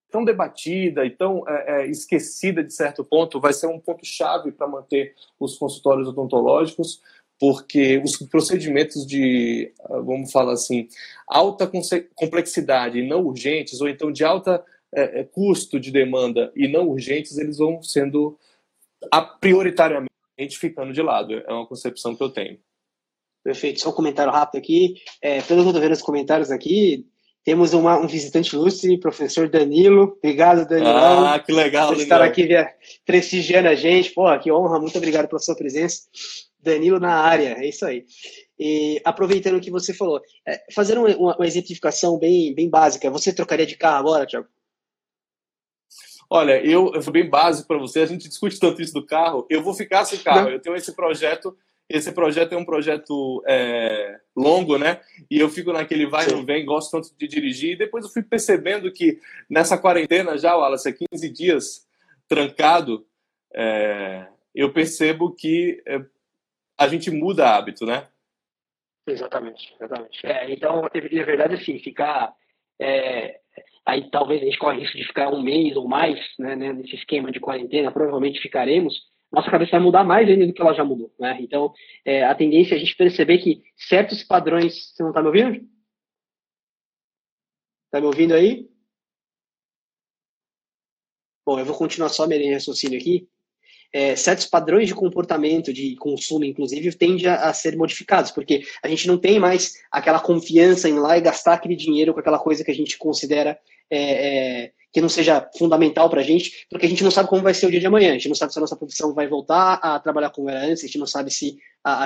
[0.10, 4.52] tão debatida e tão é, é, esquecida de certo ponto, vai ser um ponto chave
[4.52, 7.02] para manter os consultórios odontológicos,
[7.40, 10.88] porque os procedimentos de, ah, vamos falar assim,
[11.28, 11.70] alta
[12.16, 14.64] complexidade e não urgentes, ou então de alta
[14.94, 18.40] é, é, custo de demanda e não urgentes, eles vão sendo
[19.40, 20.10] prioritariamente
[20.58, 21.34] ficando de lado.
[21.34, 22.58] É uma concepção que eu tenho.
[23.44, 23.82] Perfeito.
[23.82, 24.96] Só um comentário rápido aqui.
[25.22, 27.06] É, vendo os comentários aqui,
[27.46, 30.18] temos uma, um visitante ilustre, professor Danilo.
[30.18, 30.90] Obrigado, Danilo.
[30.90, 32.50] Ah, que legal, por estar aqui
[33.06, 34.10] prestigiando a gente.
[34.10, 36.08] Pô, que honra, muito obrigado pela sua presença.
[36.60, 38.04] Danilo na área, é isso aí.
[38.58, 43.32] E aproveitando o que você falou, é, fazendo uma, uma, exemplificação bem, bem básica, você
[43.32, 44.48] trocaria de carro agora, Tiago?
[46.28, 49.46] Olha, eu, eu sou bem básico para você, a gente discute tanto isso do carro,
[49.52, 50.50] eu vou ficar sem carro, Não.
[50.50, 51.56] eu tenho esse projeto
[51.88, 55.02] esse projeto é um projeto é, longo, né?
[55.30, 57.74] E eu fico naquele vai e vem, gosto tanto de dirigir.
[57.74, 59.20] E depois eu fui percebendo que
[59.50, 61.88] nessa quarentena já, Wallace, há 15 dias
[62.28, 63.06] trancado,
[63.54, 66.04] é, eu percebo que é,
[66.78, 68.08] a gente muda hábito, né?
[69.08, 70.26] Exatamente, exatamente.
[70.26, 72.34] É, então, na verdade, assim, ficar.
[72.80, 73.40] É,
[73.86, 76.96] aí talvez a gente corre risco de ficar um mês ou mais né, né, nesse
[76.96, 78.96] esquema de quarentena, provavelmente ficaremos
[79.32, 81.14] nossa cabeça vai mudar mais ainda do que ela já mudou.
[81.20, 81.38] Né?
[81.42, 84.94] Então, é, a tendência é a gente perceber que certos padrões.
[84.94, 85.68] Você não está me ouvindo?
[87.88, 88.68] Está me ouvindo aí?
[91.46, 93.28] Bom, eu vou continuar só minha raciocínio aqui.
[93.94, 98.90] É, certos padrões de comportamento, de consumo, inclusive, tendem a, a, ser modificados, porque a
[98.90, 102.40] gente não tem mais aquela confiança em ir lá e gastar aquele dinheiro com aquela
[102.40, 103.58] coisa que a gente considera
[103.90, 107.42] é, é, que não seja fundamental para a gente, porque a gente não sabe como
[107.42, 109.28] vai ser o dia de amanhã, a gente não sabe se a nossa profissão vai
[109.28, 112.06] voltar a trabalhar como era antes, a gente não sabe se a...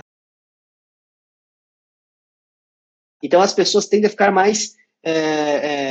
[3.21, 5.11] Então as pessoas tendem a ficar mais é,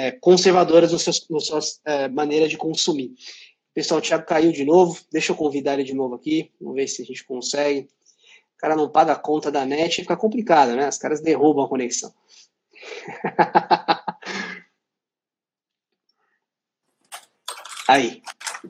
[0.09, 3.14] é, conservadoras nas suas, nas suas é, maneiras de consumir.
[3.72, 6.88] Pessoal, o Thiago caiu de novo, deixa eu convidar ele de novo aqui, vamos ver
[6.88, 7.88] se a gente consegue.
[8.57, 10.88] O cara não paga a conta da net, fica complicado, né?
[10.88, 12.12] Os caras derrubam a conexão.
[17.88, 18.22] Aí.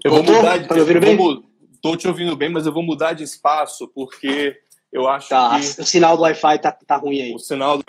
[0.05, 0.69] Eu vou mudar de.
[0.69, 1.45] Tá me ouvindo bem?
[1.73, 4.57] Estou te ouvindo bem, mas eu vou mudar de espaço porque
[4.93, 5.81] eu acho tá, que.
[5.81, 7.35] O sinal do Wi-Fi tá, tá ruim aí.
[7.35, 7.85] O sinal do.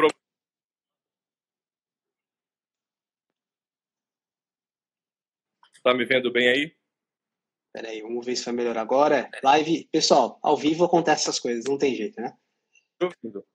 [5.83, 6.75] Tá me vendo bem aí?
[7.71, 9.29] Peraí, vamos ver se vai melhorar agora.
[9.43, 12.35] Live, pessoal, ao vivo acontece essas coisas, não tem jeito, né?
[12.97, 13.45] Tô ouvindo.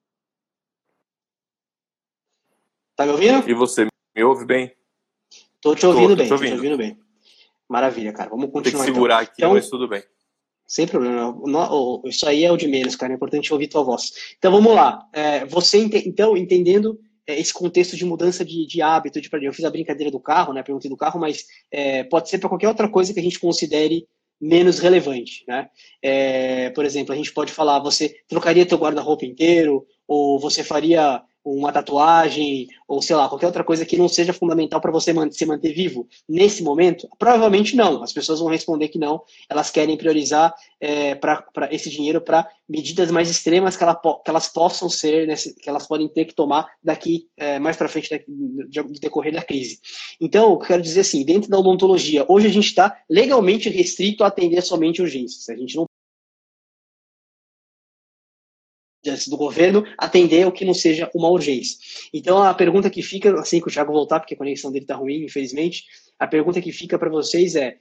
[2.96, 3.50] Tá me ouvindo?
[3.50, 4.74] E você, me ouve bem?
[5.60, 6.50] Tô te ouvindo tô, bem, tô, ouvindo.
[6.50, 7.03] tô te ouvindo bem.
[7.68, 8.30] Maravilha, cara.
[8.30, 8.84] Vamos continuar.
[8.84, 9.32] Tem que segurar então.
[9.32, 10.02] aqui, então, mas tudo bem.
[10.66, 11.34] Sem problema.
[12.06, 13.12] Isso aí é o de menos, cara.
[13.12, 14.12] É importante ouvir tua voz.
[14.38, 15.06] Então vamos lá.
[15.12, 19.64] É, você, então, entendendo é, esse contexto de mudança de, de hábito, de eu fiz
[19.64, 20.62] a brincadeira do carro, né?
[20.62, 24.06] Perguntei do carro, mas é, pode ser para qualquer outra coisa que a gente considere
[24.40, 25.68] menos relevante, né?
[26.02, 31.22] É, por exemplo, a gente pode falar, você trocaria teu guarda-roupa inteiro, ou você faria
[31.44, 35.44] uma tatuagem, ou sei lá, qualquer outra coisa que não seja fundamental para você se
[35.44, 37.08] manter vivo nesse momento?
[37.18, 38.02] Provavelmente não.
[38.02, 39.22] As pessoas vão responder que não.
[39.48, 44.48] Elas querem priorizar é, para esse dinheiro para medidas mais extremas que, ela, que, elas
[44.48, 48.24] possam ser, nesse, que elas podem ter que tomar daqui é, mais para frente daqui,
[48.68, 49.80] de, decorrer da crise.
[50.20, 54.28] Então, eu quero dizer assim, dentro da odontologia, hoje a gente está legalmente restrito a
[54.28, 55.48] atender somente urgências.
[55.48, 55.86] A gente não
[59.28, 61.78] do governo atender o que não seja uma urgência.
[62.12, 64.96] Então a pergunta que fica, assim que o Thiago voltar, porque a conexão dele está
[64.96, 65.84] ruim, infelizmente,
[66.18, 67.76] a pergunta que fica para vocês é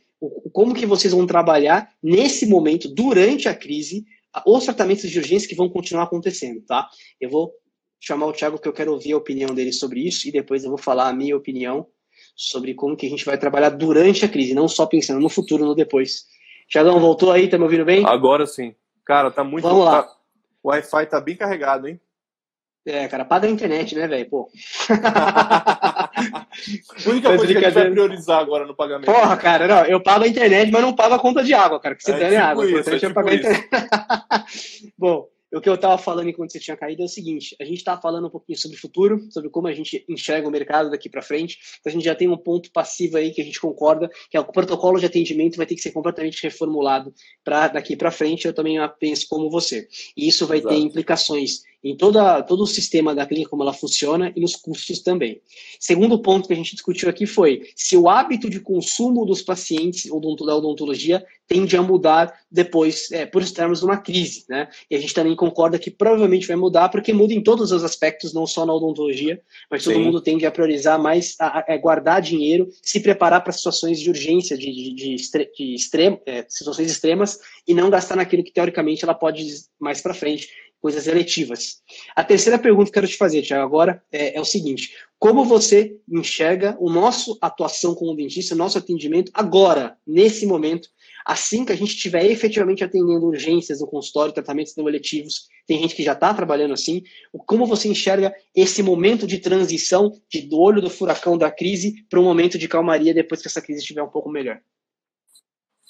[0.52, 4.06] como que vocês vão trabalhar nesse momento, durante a crise,
[4.46, 6.90] os tratamentos de urgência que vão continuar acontecendo, tá?
[7.20, 7.52] Eu vou
[8.00, 10.70] chamar o Thiago que eu quero ouvir a opinião dele sobre isso e depois eu
[10.70, 11.88] vou falar a minha opinião
[12.36, 15.66] sobre como que a gente vai trabalhar durante a crise, não só pensando no futuro,
[15.66, 16.26] no depois.
[16.70, 17.48] Thiagão, voltou aí?
[17.48, 18.06] Tá me ouvindo bem?
[18.06, 18.74] Agora sim.
[19.06, 19.64] Cara, tá muito...
[19.64, 20.04] Vamos lá.
[20.04, 20.16] Tá
[20.64, 22.00] o Wi-Fi tá bem carregado, hein?
[22.86, 24.30] É, cara, paga a internet, né, velho?
[24.30, 24.50] Pô.
[24.92, 26.50] a
[27.08, 29.06] única coisa que a gente vai priorizar agora no pagamento.
[29.06, 31.96] Porra, cara, não, eu pago a internet, mas não pago a conta de água, cara.
[31.96, 32.66] Que você é, tipo água.
[32.70, 33.70] Isso, é, tipo pagar a internet.
[35.00, 37.78] Bom, o que eu estava falando enquanto você tinha caído é o seguinte: a gente
[37.78, 41.10] está falando um pouquinho sobre o futuro, sobre como a gente enxerga o mercado daqui
[41.10, 41.58] para frente.
[41.80, 44.40] Então a gente já tem um ponto passivo aí que a gente concorda, que é
[44.40, 47.14] o protocolo de atendimento vai ter que ser completamente reformulado
[47.44, 48.46] para daqui para frente.
[48.46, 49.88] Eu também penso como você.
[50.18, 50.74] E isso vai Exato.
[50.74, 55.00] ter implicações em toda, todo o sistema da clínica, como ela funciona, e nos custos
[55.00, 55.42] também.
[55.80, 60.10] Segundo ponto que a gente discutiu aqui foi se o hábito de consumo dos pacientes
[60.10, 64.70] da odontologia tende a mudar depois, é, por estarmos numa crise, né?
[64.90, 68.34] E a gente também concorda que provavelmente vai mudar, porque muda em todos os aspectos,
[68.34, 70.04] não só na odontologia, mas todo Sim.
[70.04, 74.10] mundo tende a priorizar mais, a, a, a guardar dinheiro, se preparar para situações de
[74.10, 79.04] urgência, de, de, de, de extremo, é, situações extremas, e não gastar naquilo que teoricamente
[79.04, 79.46] ela pode
[79.80, 80.48] mais para frente
[80.84, 81.82] coisas eletivas.
[82.14, 85.46] A terceira pergunta que eu quero te fazer, Tiago, agora é, é, o seguinte: como
[85.46, 90.90] você enxerga o nosso atuação como dentista, o nosso atendimento agora, nesse momento,
[91.26, 95.96] assim que a gente estiver efetivamente atendendo urgências no consultório, tratamentos não eletivos, tem gente
[95.96, 97.02] que já está trabalhando assim,
[97.48, 102.20] como você enxerga esse momento de transição de, do olho do furacão da crise para
[102.20, 104.60] um momento de calmaria depois que essa crise estiver um pouco melhor?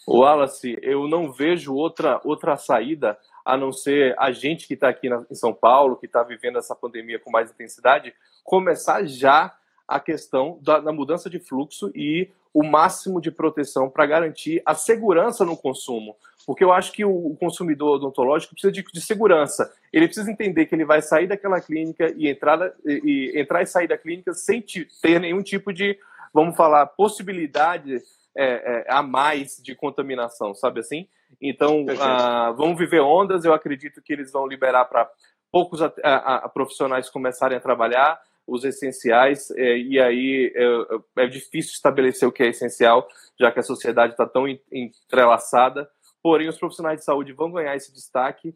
[0.08, 5.10] Wallace, eu não vejo outra, outra saída a não ser a gente que está aqui
[5.10, 9.54] na, em São Paulo, que está vivendo essa pandemia com mais intensidade, começar já
[9.88, 14.76] a questão da, da mudança de fluxo e o máximo de proteção para garantir a
[14.76, 16.16] segurança no consumo.
[16.46, 19.74] Porque eu acho que o, consumidor odontológico precisa de, de, segurança.
[19.92, 23.66] Ele precisa entender que ele vai sair daquela clínica e entrar, e, e entrar e
[23.66, 24.64] sair da clínica sem
[25.02, 25.98] ter nenhum tipo de,
[26.34, 28.02] vamos falar, possibilidade
[28.36, 31.08] é, é, a mais de contaminação, sabe assim?
[31.42, 33.46] Então, ah, vamos viver ondas.
[33.46, 35.10] Eu acredito que eles vão liberar para
[35.52, 41.28] poucos a, a, a profissionais começarem a trabalhar, os essenciais, é, e aí é, é,
[41.28, 43.08] difícil estabelecer o que é essencial,
[43.40, 45.90] já que a sociedade está tão entrelaçada.
[46.22, 48.56] Porém, os profissionais de saúde vão ganhar esse destaque,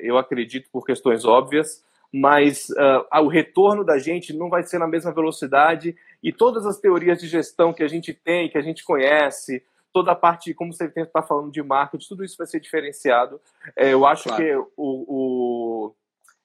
[0.00, 4.86] eu acredito, por questões óbvias, mas uh, o retorno da gente não vai ser na
[4.86, 8.84] mesma velocidade e todas as teorias de gestão que a gente tem, que a gente
[8.84, 13.40] conhece, toda a parte, como você está falando de marketing, tudo isso vai ser diferenciado.
[13.76, 14.42] É, eu acho claro.
[14.42, 15.94] que o, o,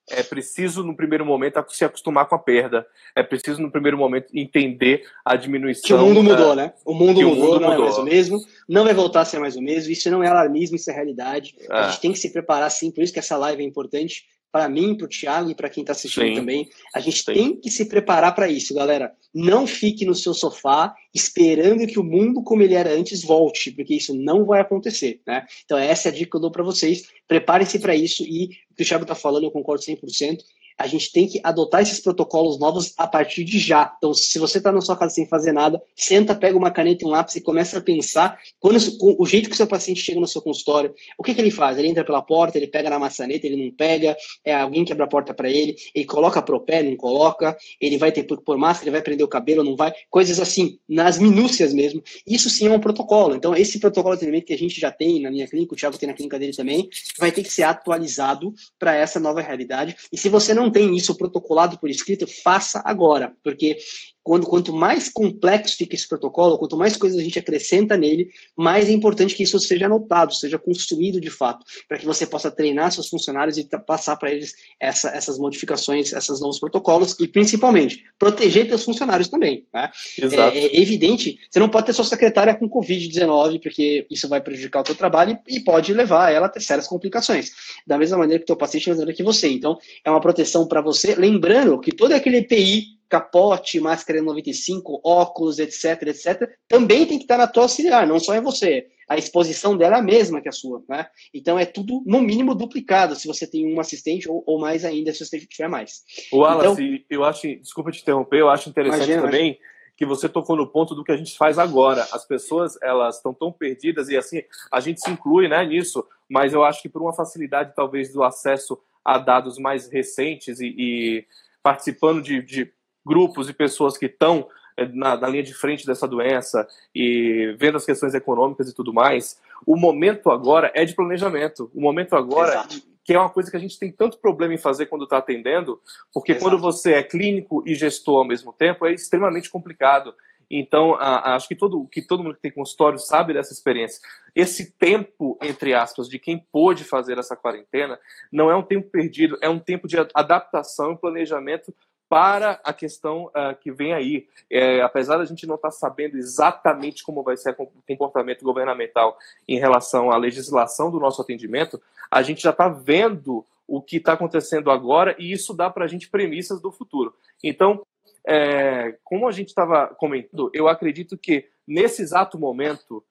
[0.10, 2.86] é preciso, no primeiro momento, se acostumar com a perda.
[3.15, 5.84] É preciso, no primeiro momento, entender a diminuição.
[5.86, 6.73] Que o mundo mudou, né?
[6.86, 7.86] O mundo mudou, o mundo não mudou.
[7.86, 9.91] é mais o mesmo, não vai voltar a ser mais o mesmo.
[9.91, 11.56] Isso não é alarmismo, isso é realidade.
[11.69, 11.73] É.
[11.73, 14.70] A gente tem que se preparar, sim, por isso que essa live é importante para
[14.70, 16.36] mim, para o Thiago e para quem está assistindo Sim.
[16.36, 16.70] também.
[16.94, 17.34] A gente Sim.
[17.34, 19.12] tem que se preparar para isso, galera.
[19.34, 23.96] Não fique no seu sofá esperando que o mundo como ele era antes volte, porque
[23.96, 25.44] isso não vai acontecer, né?
[25.66, 27.08] Então essa é a dica que eu dou para vocês.
[27.28, 30.38] Preparem-se para isso e o que o Thiago está falando, eu concordo 100%
[30.78, 33.94] a gente tem que adotar esses protocolos novos a partir de já.
[33.98, 37.08] Então, se você está na sua casa sem fazer nada, senta, pega uma caneta e
[37.08, 38.78] um lápis e começa a pensar quando,
[39.20, 41.78] o jeito que o seu paciente chega no seu consultório, o que, que ele faz?
[41.78, 45.08] Ele entra pela porta, ele pega na maçaneta, ele não pega, é alguém quebra a
[45.08, 48.92] porta para ele, ele coloca propé, não coloca, ele vai ter que pôr máscara, ele
[48.92, 52.02] vai prender o cabelo, não vai, coisas assim, nas minúcias mesmo.
[52.26, 53.36] Isso sim é um protocolo.
[53.36, 55.98] Então, esse protocolo de atendimento que a gente já tem na minha clínica, o Thiago
[55.98, 56.89] tem na clínica dele também,
[57.20, 59.95] vai ter que ser atualizado para essa nova realidade.
[60.12, 63.78] E se você não não tem isso protocolado por escrito, faça agora, porque
[64.24, 68.88] quando, quanto mais complexo fica esse protocolo, quanto mais coisas a gente acrescenta nele, mais
[68.88, 72.91] é importante que isso seja anotado, seja construído de fato, para que você possa treinar
[72.91, 78.67] seus funcionários e passar para eles essa, essas modificações, esses novos protocolos e, principalmente, proteger
[78.67, 79.65] seus funcionários também.
[79.74, 79.91] Né?
[80.21, 84.84] É, é, evidente, você não pode ter sua secretária com Covid-19, porque isso vai prejudicar
[84.84, 87.51] o seu trabalho e, e pode levar ela a ter sérias complicações.
[87.86, 89.49] Da mesma maneira que o teu paciente é que você.
[89.49, 95.59] Então, é uma proteção para você, lembrando que todo aquele EPI capote, máscara 95, óculos,
[95.59, 98.88] etc, etc, também tem que estar na tua auxiliar, não só é você.
[99.07, 101.05] A exposição dela é a mesma que a sua, né?
[101.32, 105.14] Então é tudo, no mínimo, duplicado, se você tem um assistente, ou, ou mais ainda,
[105.14, 106.01] se você tiver mais.
[106.32, 109.66] O Wallace, então, eu acho, desculpa te interromper, eu acho interessante imagina, também imagina.
[109.95, 112.07] que você tocou no ponto do que a gente faz agora.
[112.11, 114.41] As pessoas, elas estão tão perdidas, e assim,
[114.72, 118.24] a gente se inclui né, nisso, mas eu acho que por uma facilidade, talvez, do
[118.24, 121.26] acesso a dados mais recentes e, e
[121.61, 122.74] participando de, de
[123.06, 124.47] grupos e pessoas que estão
[124.78, 128.93] eh, na, na, linha de frente dessa doença e vendo as questões econômicas e tudo
[128.93, 131.70] mais, o momento agora é de planejamento.
[131.74, 132.76] O momento agora, Exato.
[133.04, 135.80] que é uma coisa que a gente tem tanto problema em fazer quando está atendendo,
[136.14, 136.45] porque Exato.
[136.45, 140.14] quando você é clínico e gestor ao mesmo tempo, é extremamente complicado.
[140.49, 143.99] Então, a, a, acho que todo, que todo mundo que tem consultório sabe dessa experiência.
[144.36, 147.99] Esse tempo, entre aspas, de quem pôde fazer essa quarentena,
[148.32, 151.74] não é um tempo perdido, é um tempo de adaptação e planejamento
[152.14, 154.28] para a questão uh, que vem aí.
[154.47, 159.18] É, apesar da gente não estar tá sabendo exatamente como vai ser o comportamento governamental
[159.47, 164.14] em relação à legislação do nosso atendimento, a gente já está vendo o que está
[164.14, 167.16] acontecendo agora e isso dá para a gente premissas do futuro.
[167.43, 167.84] Então,
[168.28, 173.03] é, como a gente estava comentando, eu acredito que nesse exato momento,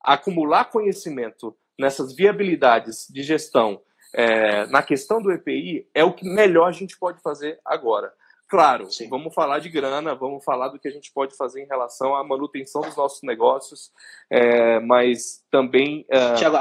[0.00, 3.80] acumular conhecimento nessas viabilidades de gestão
[4.12, 8.12] é, na questão do EPI é o que melhor a gente pode fazer agora.
[8.48, 9.08] Claro, Sim.
[9.08, 12.22] vamos falar de grana, vamos falar do que a gente pode fazer em relação à
[12.22, 13.90] manutenção dos nossos negócios,
[14.30, 16.06] é, mas também.
[16.10, 16.36] Uh...
[16.36, 16.56] Tiago,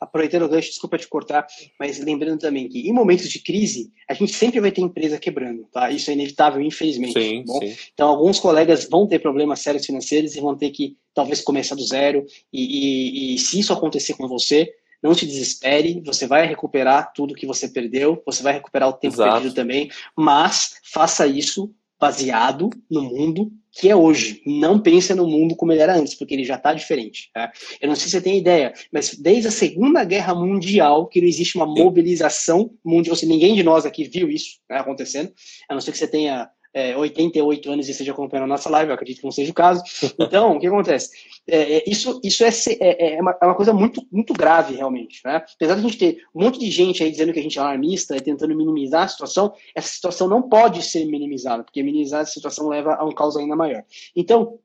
[0.00, 1.46] aproveitando o gancho, desculpa te cortar,
[1.78, 5.64] mas lembrando também que em momentos de crise, a gente sempre vai ter empresa quebrando,
[5.70, 5.90] tá?
[5.90, 7.20] Isso é inevitável, infelizmente.
[7.20, 7.76] Sim, tá sim.
[7.92, 11.84] Então, alguns colegas vão ter problemas sérios financeiros e vão ter que talvez começar do
[11.84, 14.72] zero, e, e, e se isso acontecer com você,
[15.02, 19.14] não te desespere, você vai recuperar tudo que você perdeu, você vai recuperar o tempo
[19.14, 19.32] Exato.
[19.32, 24.42] perdido também, mas faça isso baseado no mundo que é hoje.
[24.46, 27.30] Não pense no mundo como ele era antes, porque ele já está diferente.
[27.32, 27.52] Tá?
[27.80, 31.28] Eu não sei se você tem ideia, mas desde a Segunda Guerra Mundial que não
[31.28, 33.14] existe uma mobilização mundial.
[33.14, 35.32] Seja, ninguém de nós aqui viu isso né, acontecendo,
[35.68, 38.90] a não ser que você tenha é, 88 anos e esteja acompanhando a nossa live,
[38.90, 39.82] eu acredito que não seja o caso.
[40.28, 41.10] Então, o que acontece?
[41.46, 42.50] É, é isso isso é,
[42.80, 45.20] é, é, uma, é, uma, coisa muito, muito grave, realmente.
[45.24, 45.42] Né?
[45.54, 47.62] Apesar de a gente ter um monte de gente aí dizendo que a gente é
[47.62, 52.26] alarmista e tentando minimizar a situação, essa situação não pode ser minimizada, porque minimizar a
[52.26, 53.82] situação leva a um caos ainda maior.
[54.14, 54.58] Então,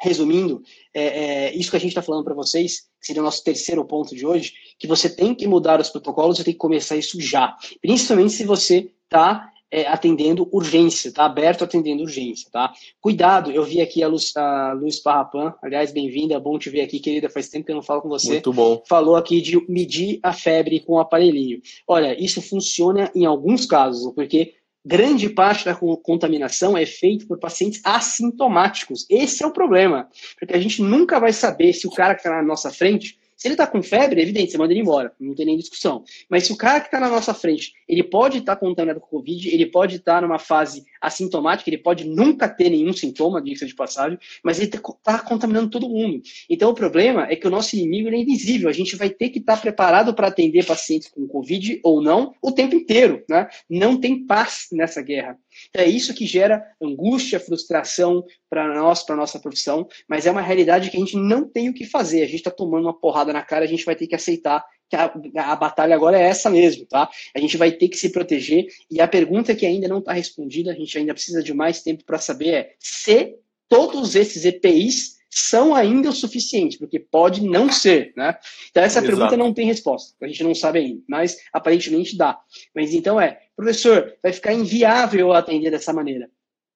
[0.00, 0.62] resumindo,
[0.94, 3.84] é, é, isso que a gente está falando para vocês, que seria o nosso terceiro
[3.84, 7.20] ponto de hoje, que você tem que mudar os protocolos, você tem que começar isso
[7.20, 7.56] já.
[7.82, 11.24] Principalmente se você está é, atendendo urgência, tá?
[11.24, 12.72] Aberto atendendo urgência, tá?
[13.00, 16.82] Cuidado, eu vi aqui a Luz, a Luz Parrapan, aliás, bem-vinda, é bom te ver
[16.82, 18.32] aqui, querida, faz tempo que eu não falo com você.
[18.32, 18.82] Muito bom.
[18.88, 21.60] Falou aqui de medir a febre com o aparelhinho.
[21.86, 24.54] Olha, isso funciona em alguns casos, porque
[24.84, 29.04] grande parte da contaminação é feita por pacientes assintomáticos.
[29.10, 30.08] Esse é o problema,
[30.38, 33.46] porque a gente nunca vai saber se o cara que está na nossa frente se
[33.46, 36.02] ele está com febre, é evidente, você manda ele embora, não tem nem discussão.
[36.28, 39.06] Mas se o cara que está na nossa frente, ele pode estar tá contaminado com
[39.06, 43.64] Covid, ele pode estar tá numa fase assintomática, ele pode nunca ter nenhum sintoma, disso
[43.64, 46.20] de passagem, mas ele está tá contaminando todo mundo.
[46.50, 49.38] Então o problema é que o nosso inimigo é invisível, a gente vai ter que
[49.38, 53.48] estar tá preparado para atender pacientes com Covid ou não o tempo inteiro, né?
[53.70, 55.38] Não tem paz nessa guerra.
[55.68, 60.42] Então, é isso que gera angústia, frustração para nós, para nossa profissão, mas é uma
[60.42, 62.22] realidade que a gente não tem o que fazer.
[62.22, 64.96] A gente está tomando uma porrada na cara, a gente vai ter que aceitar que
[64.96, 67.08] a, a, batalha agora é essa mesmo, tá?
[67.34, 70.72] A gente vai ter que se proteger e a pergunta que ainda não está respondida,
[70.72, 73.36] a gente ainda precisa de mais tempo para saber é se
[73.68, 78.36] todos esses EPIs são ainda o suficiente, porque pode não ser, né?
[78.70, 79.06] Então essa Exato.
[79.06, 82.38] pergunta não tem resposta, a gente não sabe ainda, mas aparentemente dá.
[82.74, 86.30] Mas então é, professor, vai ficar inviável atender dessa maneira.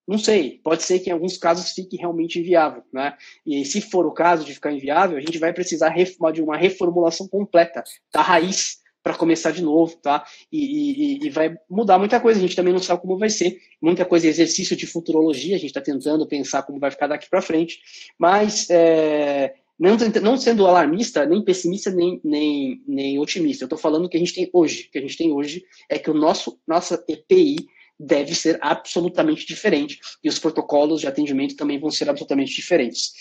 [0.07, 3.17] Não sei, pode ser que em alguns casos fique realmente inviável, né?
[3.47, 5.95] E se for o caso de ficar inviável, a gente vai precisar
[6.33, 10.25] de uma reformulação completa da raiz para começar de novo, tá?
[10.51, 12.39] E, e, e, vai mudar muita coisa.
[12.39, 13.59] A gente também não sabe como vai ser.
[13.81, 15.57] Muita coisa é exercício de futurologia.
[15.57, 17.81] A gente está tentando pensar como vai ficar daqui para frente.
[18.17, 23.65] Mas é, não, não, sendo alarmista, nem pessimista, nem, nem, nem otimista.
[23.65, 24.89] Eu estou falando que a gente tem hoje.
[24.93, 27.57] Que a gente tem hoje é que o nosso nossa EPI
[27.99, 33.13] deve ser absolutamente diferente e os protocolos de atendimento também vão ser absolutamente diferentes.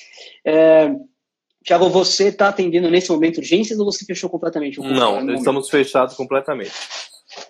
[0.45, 0.91] É,
[1.63, 4.79] Tiago, você está atendendo nesse momento urgências ou você fechou completamente?
[4.79, 6.71] O Não, estamos fechados completamente.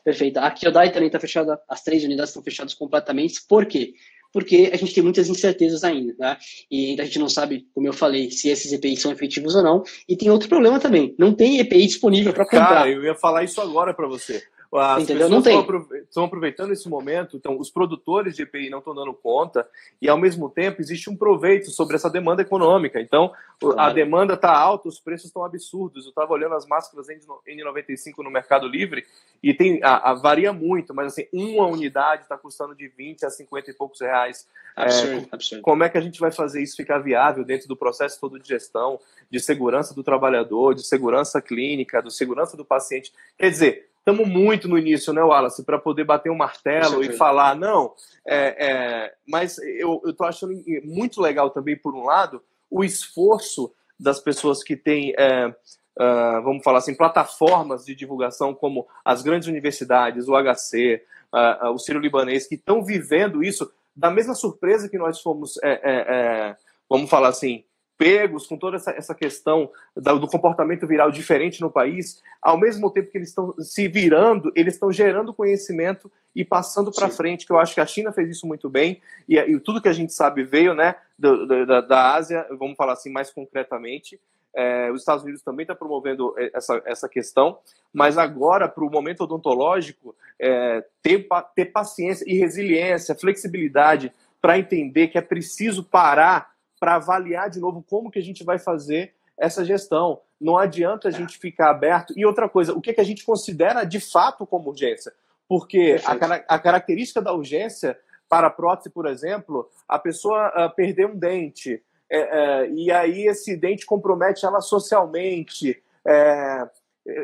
[0.03, 0.37] Perfeito.
[0.37, 3.41] A Kyodai também está fechada, as três unidades estão fechadas completamente.
[3.47, 3.93] Por quê?
[4.33, 6.37] Porque a gente tem muitas incertezas ainda, tá?
[6.69, 9.63] E ainda a gente não sabe, como eu falei, se esses EPIs são efetivos ou
[9.63, 9.83] não.
[10.07, 12.67] E tem outro problema também, não tem EPI disponível para comprar.
[12.67, 14.41] Cara, eu ia falar isso agora para você.
[14.73, 15.27] As Entendeu?
[15.27, 15.59] Não tem.
[16.07, 19.67] Estão aproveitando esse momento, então os produtores de EPI não estão dando conta
[20.01, 23.01] e ao mesmo tempo existe um proveito sobre essa demanda econômica.
[23.01, 23.79] Então claro.
[23.79, 26.05] a demanda está alta, os preços estão absurdos.
[26.05, 29.05] Eu estava olhando as máscaras N95 no Mercado Livre
[29.43, 33.29] e tem a, a varia muito, mas assim uma unidade está custando de 20 a
[33.29, 34.47] 50 e poucos reais.
[34.73, 35.61] Absurdo, é, absurdo.
[35.63, 38.47] Como é que a gente vai fazer isso ficar viável dentro do processo todo de
[38.47, 38.97] gestão,
[39.29, 43.11] de segurança do trabalhador, de segurança clínica, de segurança do paciente?
[43.37, 47.55] Quer dizer, estamos muito no início, né, Wallace, para poder bater um martelo e falar,
[47.55, 47.93] não,
[48.25, 54.19] é, é, mas eu estou achando muito legal também, por um lado, o esforço das
[54.19, 60.27] pessoas que têm, é, uh, vamos falar assim, plataformas de divulgação como as grandes universidades,
[60.27, 64.97] o HC, uh, uh, o Ciro Libanês, que estão vivendo isso da mesma surpresa que
[64.97, 66.55] nós fomos, é, é, é,
[66.89, 67.63] vamos falar assim,
[68.01, 72.89] pegos com toda essa, essa questão da, do comportamento viral diferente no país, ao mesmo
[72.89, 77.53] tempo que eles estão se virando, eles estão gerando conhecimento e passando para frente, que
[77.53, 78.99] eu acho que a China fez isso muito bem,
[79.29, 82.93] e, e tudo que a gente sabe veio né, do, da, da Ásia, vamos falar
[82.93, 84.19] assim mais concretamente,
[84.55, 87.59] é, os Estados Unidos também está promovendo é, essa, essa questão,
[87.93, 95.09] mas agora, para o momento odontológico, é, ter, ter paciência e resiliência, flexibilidade para entender
[95.09, 96.50] que é preciso parar
[96.81, 100.19] para avaliar de novo como que a gente vai fazer essa gestão.
[100.39, 102.11] Não adianta a gente ficar aberto.
[102.17, 105.13] E outra coisa, o que, que a gente considera de fato como urgência?
[105.47, 107.95] Porque a, a, característica da urgência
[108.27, 113.27] para a prótese, por exemplo, a pessoa uh, perder um dente, é, é, e aí
[113.27, 115.83] esse dente compromete ela socialmente.
[116.03, 116.67] É,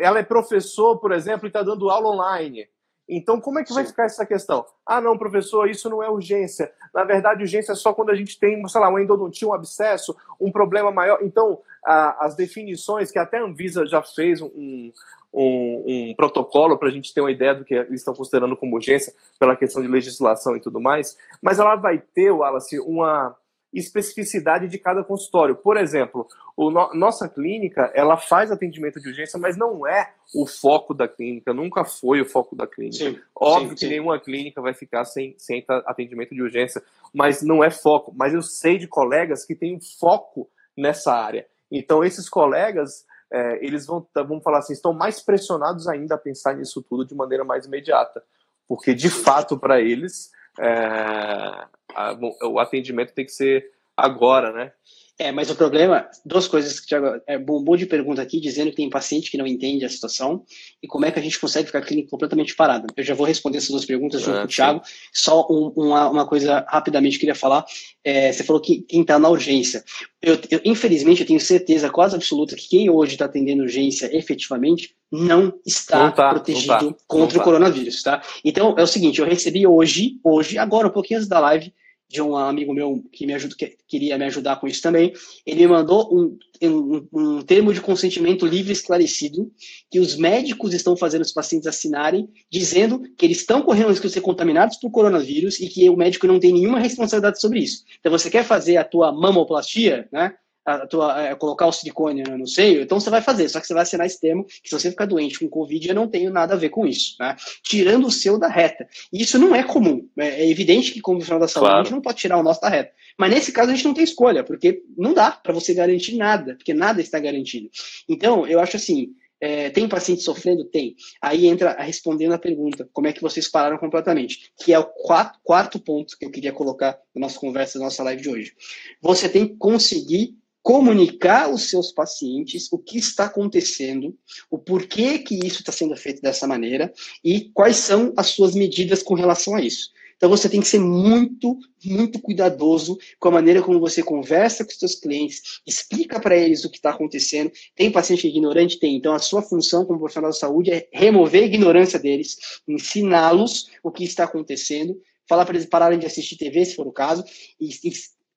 [0.01, 2.69] ela é professor, por exemplo, e está dando aula online.
[3.09, 3.75] Então, como é que Sim.
[3.75, 4.65] vai ficar essa questão?
[4.85, 6.71] Ah, não, professor, isso não é urgência.
[6.93, 10.15] Na verdade, urgência é só quando a gente tem, sei lá, uma endodontia, um abscesso,
[10.39, 11.19] um problema maior.
[11.21, 14.91] Então, a, as definições que até a Anvisa já fez um,
[15.33, 18.75] um, um protocolo para a gente ter uma ideia do que eles estão considerando como
[18.75, 23.35] urgência pela questão de legislação e tudo mais, mas ela vai ter, Wallace, uma
[23.73, 25.55] especificidade de cada consultório.
[25.55, 30.47] Por exemplo, o no, nossa clínica, ela faz atendimento de urgência, mas não é o
[30.47, 33.11] foco da clínica, nunca foi o foco da clínica.
[33.11, 33.89] Sim, Óbvio sim, que sim.
[33.89, 36.81] nenhuma clínica vai ficar sem, sem atendimento de urgência,
[37.13, 38.13] mas não é foco.
[38.15, 41.45] Mas eu sei de colegas que têm foco nessa área.
[41.71, 46.55] Então, esses colegas, é, eles vão, vamos falar assim, estão mais pressionados ainda a pensar
[46.55, 48.23] nisso tudo de maneira mais imediata.
[48.67, 54.71] Porque, de fato, para eles, é, a, o atendimento tem que ser agora, né?
[55.19, 58.69] É, mas o problema, duas coisas que o Thiago é, bombou de pergunta aqui, dizendo
[58.69, 60.43] que tem paciente que não entende a situação
[60.81, 62.85] e como é que a gente consegue ficar a clínica completamente parada.
[62.95, 64.81] Eu já vou responder essas duas perguntas junto é, com o Thiago.
[65.11, 67.65] Só um, uma, uma coisa rapidamente queria falar.
[68.03, 69.83] É, você falou que quem está na urgência.
[70.21, 74.95] Eu, eu, infelizmente, eu tenho certeza quase absoluta que quem hoje está atendendo urgência efetivamente
[75.11, 77.43] não está não tá, protegido não tá, contra o tá.
[77.43, 78.21] coronavírus, tá?
[78.45, 81.73] Então, é o seguinte, eu recebi hoje, hoje, agora, um pouquinho antes da live,
[82.09, 85.13] de um amigo meu que me ajuda, que queria me ajudar com isso também.
[85.45, 89.51] Ele me mandou um, um, um, termo de consentimento livre esclarecido
[89.91, 94.13] que os médicos estão fazendo os pacientes assinarem, dizendo que eles estão correndo risco de
[94.13, 97.83] ser contaminados por coronavírus e que o médico não tem nenhuma responsabilidade sobre isso.
[97.99, 100.33] Então, você quer fazer a tua mamoplastia, né?
[100.67, 103.73] A tua, é, colocar o silicone no seio, então você vai fazer, só que você
[103.73, 106.55] vai assinar esse termo que se você ficar doente com Covid, eu não tenho nada
[106.55, 107.37] a ver com isso, né?
[107.63, 108.85] Tirando o seu da reta.
[109.13, 110.05] E isso não é comum.
[110.19, 111.79] É, é evidente que, como profissional da saúde, claro.
[111.79, 112.91] a gente não pode tirar o nosso da reta.
[113.17, 116.55] Mas nesse caso a gente não tem escolha, porque não dá para você garantir nada,
[116.55, 117.69] porque nada está garantido.
[118.09, 120.65] Então, eu acho assim, é, tem paciente sofrendo?
[120.65, 120.95] Tem.
[121.21, 124.51] Aí entra respondendo a pergunta, como é que vocês pararam completamente?
[124.63, 128.21] Que é o quarto ponto que eu queria colocar na nossa conversa, na nossa live
[128.21, 128.53] de hoje.
[129.01, 130.35] Você tem que conseguir
[130.67, 134.13] comunicar aos seus pacientes o que está acontecendo,
[134.51, 136.93] o porquê que isso está sendo feito dessa maneira
[137.23, 139.91] e quais são as suas medidas com relação a isso.
[140.17, 144.71] Então você tem que ser muito, muito cuidadoso com a maneira como você conversa com
[144.71, 147.49] os seus clientes, explica para eles o que está acontecendo.
[147.73, 148.77] Tem paciente ignorante?
[148.77, 148.97] Tem.
[148.97, 152.35] Então a sua função como profissional da saúde é remover a ignorância deles,
[152.67, 156.91] ensiná-los o que está acontecendo, falar para eles pararem de assistir TV, se for o
[156.91, 157.23] caso,
[157.57, 157.69] e,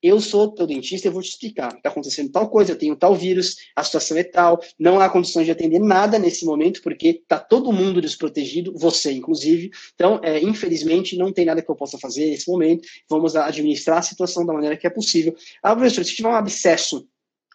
[0.03, 1.74] eu sou teu dentista, eu vou te explicar.
[1.76, 5.44] Está acontecendo tal coisa, eu tenho tal vírus, a situação é tal, não há condições
[5.44, 9.70] de atender nada nesse momento, porque está todo mundo desprotegido, você inclusive.
[9.94, 12.86] Então, é, infelizmente, não tem nada que eu possa fazer nesse momento.
[13.09, 15.34] Vamos administrar a situação da maneira que é possível.
[15.62, 17.07] Ah, professor, se tiver um abscesso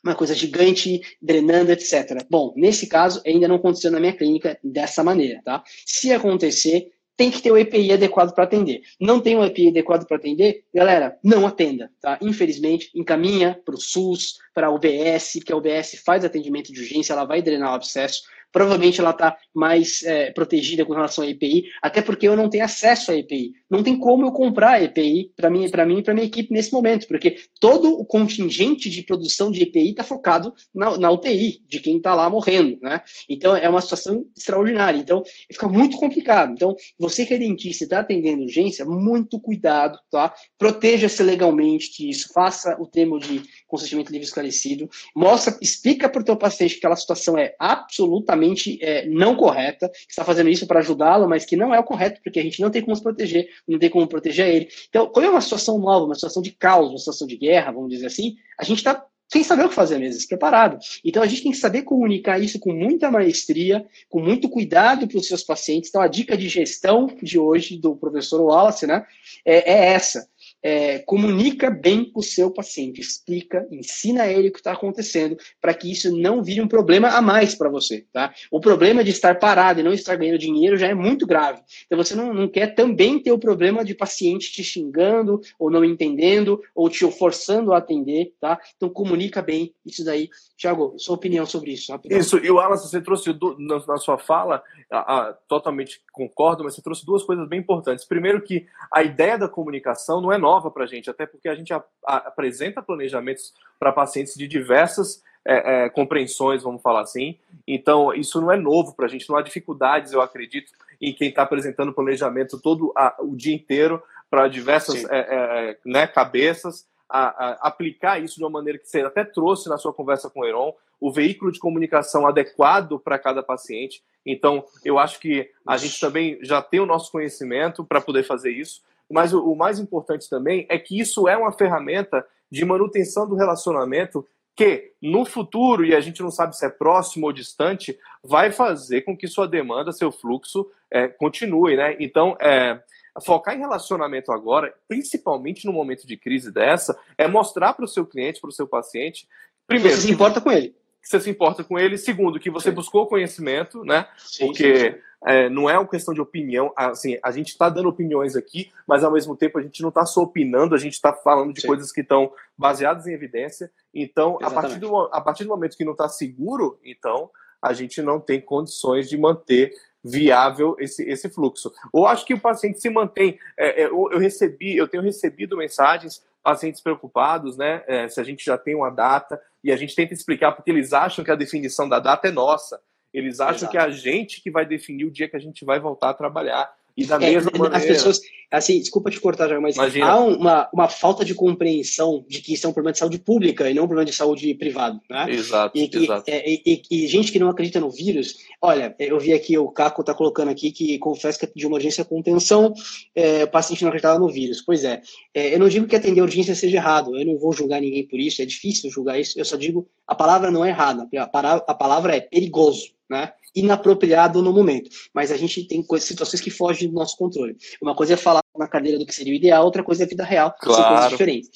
[0.06, 2.24] uma coisa gigante, drenando, etc.
[2.30, 5.64] Bom, nesse caso, ainda não aconteceu na minha clínica dessa maneira, tá?
[5.84, 8.82] Se acontecer, tem que ter o EPI adequado para atender.
[9.00, 12.18] Não tem o EPI adequado para atender, galera, não atenda, tá?
[12.22, 17.14] Infelizmente, encaminha para o SUS, para a UBS, que a UBS faz atendimento de urgência,
[17.14, 18.24] ela vai drenar o abscesso
[18.56, 22.64] provavelmente ela está mais é, protegida com relação à EPI, até porque eu não tenho
[22.64, 23.52] acesso à EPI.
[23.70, 26.72] Não tem como eu comprar EPI para mim, para mim e para minha equipe nesse
[26.72, 31.82] momento, porque todo o contingente de produção de EPI está focado na, na, UTI, de
[31.82, 33.02] quem está lá morrendo, né?
[33.28, 35.00] Então é uma situação extraordinária.
[35.00, 36.54] Então fica muito complicado.
[36.54, 40.34] Então você que é dentista está atendendo urgência, muito cuidado, tá?
[40.58, 46.38] Proteja-se legalmente disso, faça o termo de consentimento livre esclarecido, mostra, explica para o teu
[46.38, 48.45] paciente que aquela situação é absolutamente
[48.82, 52.22] é, não correta, que está fazendo isso para ajudá-lo, mas que não é o correto,
[52.24, 54.68] porque a gente não tem como se proteger, não tem como proteger ele.
[54.90, 57.90] Então, quando é uma situação nova, uma situação de caos, uma situação de guerra, vamos
[57.90, 60.78] dizer assim, a gente está sem saber o que fazer mesmo, despreparado.
[61.04, 65.18] Então a gente tem que saber comunicar isso com muita maestria, com muito cuidado para
[65.18, 65.90] os seus pacientes.
[65.90, 69.06] Então a dica de gestão de hoje do professor Wallace, né,
[69.44, 70.28] é, é essa
[70.64, 75.76] é, comunica bem com o seu paciente, explica, ensina ele o que está acontecendo, para
[75.76, 78.06] que isso não vire um problema a mais para você.
[78.12, 78.34] Tá?
[78.50, 81.62] O problema de estar parado e não estar ganhando dinheiro já é muito grave.
[81.86, 85.86] Então você não, não quer também ter o problema de paciente te xingando, ou não
[85.86, 88.34] entendendo, ou te forçando a atender.
[88.42, 88.60] Tá?
[88.76, 90.30] Então comunica bem isso daí.
[90.58, 91.92] Tiago, sua opinião sobre isso.
[91.92, 92.18] Rapidão.
[92.18, 96.64] Isso, e o Alan, você trouxe do, na, na, sua fala, a, a, totalmente concordo,
[96.64, 98.06] mas você trouxe duas coisas bem importantes.
[98.06, 101.50] Primeiro que a ideia da comunicação não é nova nova para a gente, até porque
[101.50, 107.02] a gente a, a, apresenta planejamentos para pacientes de diversas é, é, compreensões, vamos falar
[107.02, 107.38] assim.
[107.68, 111.30] Então, isso não é novo para a gente, não há dificuldades, eu acredito, em quem
[111.30, 117.68] está apresentando planejamento todo a, o dia inteiro para diversas é, é, né, cabeças, a,
[117.68, 120.74] aplicar isso de uma maneira que você até trouxe na sua conversa com o Heron,
[121.00, 124.02] o veículo de comunicação adequado para cada paciente.
[124.26, 128.52] Então, eu acho que a gente também já tem o nosso conhecimento para poder fazer
[128.52, 133.28] isso, mas o, o mais importante também é que isso é uma ferramenta de manutenção
[133.28, 134.26] do relacionamento
[134.56, 139.02] que no futuro, e a gente não sabe se é próximo ou distante, vai fazer
[139.02, 141.98] com que sua demanda, seu fluxo é, continue, né?
[142.00, 142.80] Então, é,
[143.24, 148.06] focar em relacionamento agora, principalmente no momento de crise dessa, é mostrar para o seu
[148.06, 149.28] cliente, para o seu paciente,
[149.68, 150.70] primeiro, você se importa com ele,
[151.02, 152.76] que você se importa com ele, segundo, que você Sim.
[152.76, 154.08] buscou conhecimento, né?
[154.18, 157.90] Sim, Porque sim, é, não é uma questão de opinião, assim, a gente está dando
[157.90, 161.12] opiniões aqui, mas ao mesmo tempo a gente não está só opinando, a gente está
[161.12, 161.68] falando de Sim.
[161.68, 163.72] coisas que estão baseadas em evidência.
[163.94, 167.30] Então, a partir, do, a partir do momento que não está seguro, então
[167.62, 169.74] a gente não tem condições de manter
[170.04, 171.74] viável esse, esse fluxo.
[171.92, 173.40] Ou acho que o paciente se mantém.
[173.58, 177.84] É, é, eu, eu, recebi, eu tenho recebido mensagens, pacientes preocupados, né?
[177.88, 180.94] É, se a gente já tem uma data, e a gente tenta explicar porque eles
[180.94, 182.80] acham que a definição da data é nossa.
[183.16, 183.72] Eles acham Exato.
[183.72, 186.14] que é a gente que vai definir o dia que a gente vai voltar a
[186.14, 186.70] trabalhar.
[186.98, 187.78] E da é, mesma maneira.
[187.78, 190.06] As pessoas, assim, desculpa te cortar, já, mas Imagina.
[190.06, 193.70] há uma, uma falta de compreensão de que isso é um problema de saúde pública
[193.70, 195.26] e não um problema de saúde privado, né?
[195.30, 195.78] Exato.
[195.78, 196.24] E, que, exato.
[196.30, 200.02] É, e, e, gente que não acredita no vírus, olha, eu vi aqui, o Caco
[200.02, 202.74] está colocando aqui que confessa que de uma urgência com tensão,
[203.14, 204.62] é, o paciente não acreditava no vírus.
[204.62, 205.02] Pois é,
[205.34, 208.08] é, eu não digo que atender a urgência seja errado, eu não vou julgar ninguém
[208.08, 211.74] por isso, é difícil julgar isso, eu só digo a palavra não é errada, a
[211.74, 213.32] palavra é perigoso, né?
[213.56, 214.90] inapropriado no momento.
[215.14, 217.56] Mas a gente tem coisas, situações que fogem do nosso controle.
[217.82, 220.10] Uma coisa é falar na cadeira do que seria o ideal, outra coisa é a
[220.10, 220.82] vida real, claro.
[220.82, 221.50] são coisas diferentes.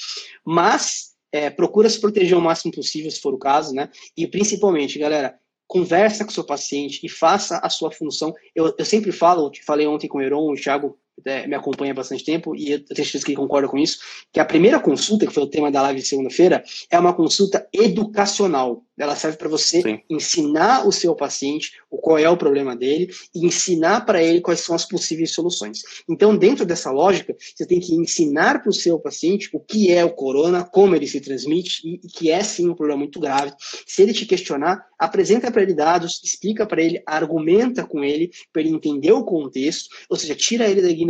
[0.45, 3.89] Mas é, procura se proteger o máximo possível, se for o caso, né?
[4.15, 5.37] E principalmente, galera,
[5.67, 8.33] conversa com o seu paciente e faça a sua função.
[8.55, 11.91] Eu, eu sempre falo, te falei ontem com o Heron, o Thiago é, me acompanha
[11.91, 13.99] há bastante tempo e eu tenho certeza que ele concorda com isso,
[14.31, 17.67] que a primeira consulta, que foi o tema da live de segunda-feira, é uma consulta
[17.73, 18.83] educacional.
[18.97, 20.01] Ela serve para você Sim.
[20.09, 24.59] ensinar o seu paciente o qual é o problema dele e ensinar para ele quais
[24.59, 25.81] são as possíveis soluções.
[26.07, 30.03] Então, dentro dessa lógica, você tem que ensinar para o seu paciente o que é
[30.03, 33.53] o corona, como ele se transmite e, e que é sim um problema muito grave.
[33.87, 38.61] Se ele te questionar, apresenta para ele dados, explica para ele, argumenta com ele para
[38.61, 41.08] ele entender o contexto, ou seja, tira ele da ignorância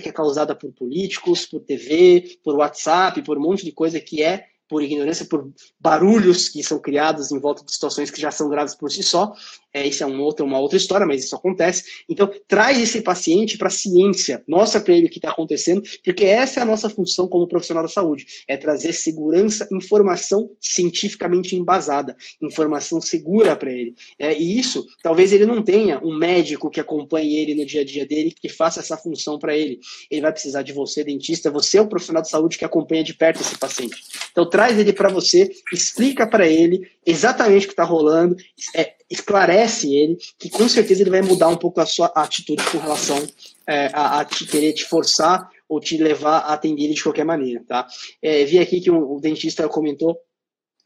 [0.00, 4.22] que é causada por políticos, por TV, por WhatsApp, por um monte de coisa que
[4.22, 8.48] é por ignorância, por barulhos que são criados em volta de situações que já são
[8.48, 9.32] graves por si só.
[9.72, 11.84] É, isso é um outro, uma outra história, mas isso acontece.
[12.08, 16.24] Então, traz esse paciente para a ciência, mostra para ele o que está acontecendo, porque
[16.24, 22.16] essa é a nossa função como profissional da saúde, é trazer segurança, informação cientificamente embasada,
[22.42, 23.94] informação segura para ele.
[24.18, 27.84] É, e isso, talvez ele não tenha um médico que acompanhe ele no dia a
[27.84, 29.78] dia dele, que faça essa função para ele.
[30.10, 33.14] Ele vai precisar de você, dentista, você é o profissional de saúde que acompanha de
[33.14, 34.02] perto esse paciente.
[34.32, 38.36] Então, traz ele para você, explica para ele exatamente o que está rolando,
[38.74, 42.78] é, esclarece ele, que com certeza ele vai mudar um pouco a sua atitude com
[42.78, 43.26] relação
[43.66, 47.24] é, a, a te querer te forçar ou te levar a atender ele de qualquer
[47.24, 47.86] maneira, tá?
[48.22, 50.18] É, vi aqui que o, o dentista comentou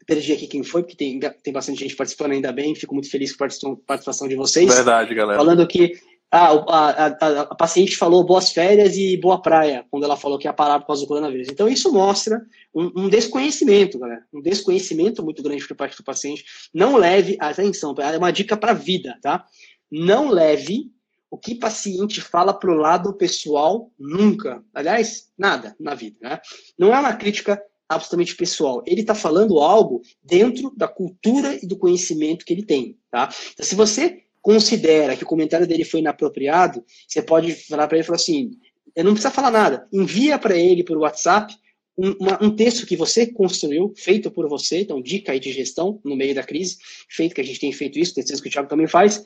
[0.05, 3.35] perdi aqui quem foi, porque tem, tem bastante gente participando ainda bem, fico muito feliz
[3.35, 3.47] com a
[3.87, 4.73] participação de vocês.
[4.73, 5.39] Verdade, galera.
[5.39, 5.93] Falando que
[6.31, 10.47] ah, a, a, a, paciente falou boas férias e boa praia, quando ela falou que
[10.47, 11.47] ia parar por causa do coronavírus.
[11.49, 12.41] Então, isso mostra
[12.73, 14.25] um, um desconhecimento, galera.
[14.33, 16.43] Um desconhecimento muito grande por parte do paciente.
[16.73, 19.45] Não leve, atenção, é uma dica para a vida, tá?
[19.89, 20.91] Não leve
[21.29, 24.63] o que paciente fala para o lado pessoal nunca.
[24.73, 26.39] Aliás, nada na vida, né?
[26.77, 28.83] Não é uma crítica absolutamente pessoal.
[28.85, 33.29] Ele está falando algo dentro da cultura e do conhecimento que ele tem, tá?
[33.53, 38.05] Então, se você considera que o comentário dele foi inapropriado, você pode falar para ele
[38.05, 38.51] falar assim:
[38.95, 41.51] não precisa falar nada, envia para ele por WhatsApp
[41.97, 45.99] um, uma, um, texto que você construiu, feito por você, então dica aí de gestão
[46.05, 46.77] no meio da crise,
[47.09, 49.25] feito que a gente tem feito isso, tem certeza que o Thiago também faz,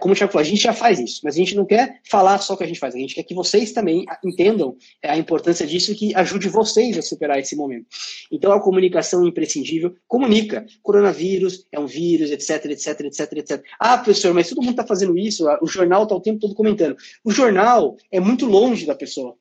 [0.00, 2.38] como o Thiago falou, a gente já faz isso, mas a gente não quer falar
[2.38, 5.16] só o que a gente faz, a gente quer que vocês também entendam é, a
[5.16, 7.86] importância disso e que ajude vocês a superar esse momento.
[8.30, 9.94] Então, a comunicação é imprescindível.
[10.06, 10.66] Comunica.
[10.82, 13.62] Coronavírus é um vírus, etc, etc, etc, etc.
[13.78, 16.96] Ah, professor, mas todo mundo está fazendo isso, o jornal está o tempo todo comentando.
[17.24, 19.34] O jornal é muito longe da pessoa.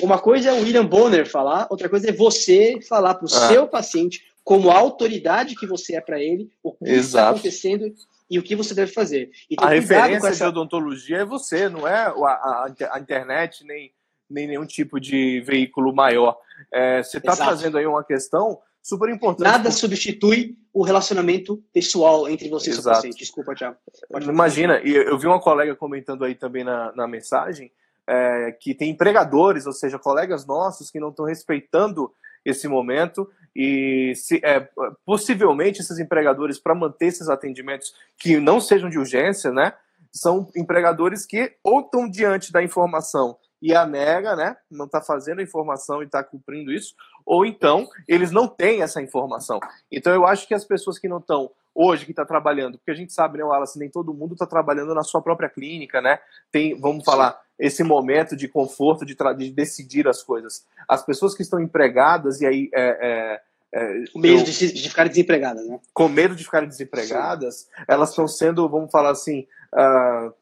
[0.00, 3.48] Uma coisa é o William Bonner falar, outra coisa é você falar para o ah.
[3.48, 7.92] seu paciente, como a autoridade que você é para ele, o que está acontecendo
[8.30, 9.30] e o que você deve fazer.
[9.50, 10.44] Então, a referência essa...
[10.44, 13.92] de odontologia é você, não é a, a, a internet, nem,
[14.28, 16.38] nem nenhum tipo de veículo maior.
[16.72, 19.46] É, você está trazendo aí uma questão super importante.
[19.46, 22.80] Nada substitui o relacionamento pessoal entre você Exato.
[22.80, 23.18] e seu paciente.
[23.18, 23.76] Desculpa, Thiago.
[24.22, 27.72] Imagina, e eu vi uma colega comentando aí também na, na mensagem
[28.06, 32.12] é, que tem empregadores, ou seja, colegas nossos que não estão respeitando
[32.44, 34.68] esse momento e se, é,
[35.06, 39.72] possivelmente esses empregadores para manter esses atendimentos que não sejam de urgência, né,
[40.12, 45.38] são empregadores que ou estão diante da informação e a nega, né, não está fazendo
[45.38, 49.60] a informação e está cumprindo isso, ou então eles não têm essa informação.
[49.90, 52.94] Então eu acho que as pessoas que não estão hoje que está trabalhando, porque a
[52.94, 56.20] gente sabe, né, Wallace, nem todo mundo está trabalhando na sua própria clínica, né?
[56.52, 60.66] Tem, vamos falar, esse momento de conforto de, de decidir as coisas.
[60.88, 63.40] As pessoas que estão empregadas e aí é,
[63.72, 65.80] é, é, com medo eu, de, de ficarem desempregadas, né?
[65.92, 67.84] Com medo de ficarem desempregadas, Sim.
[67.88, 70.32] elas estão sendo, vamos falar assim, uh,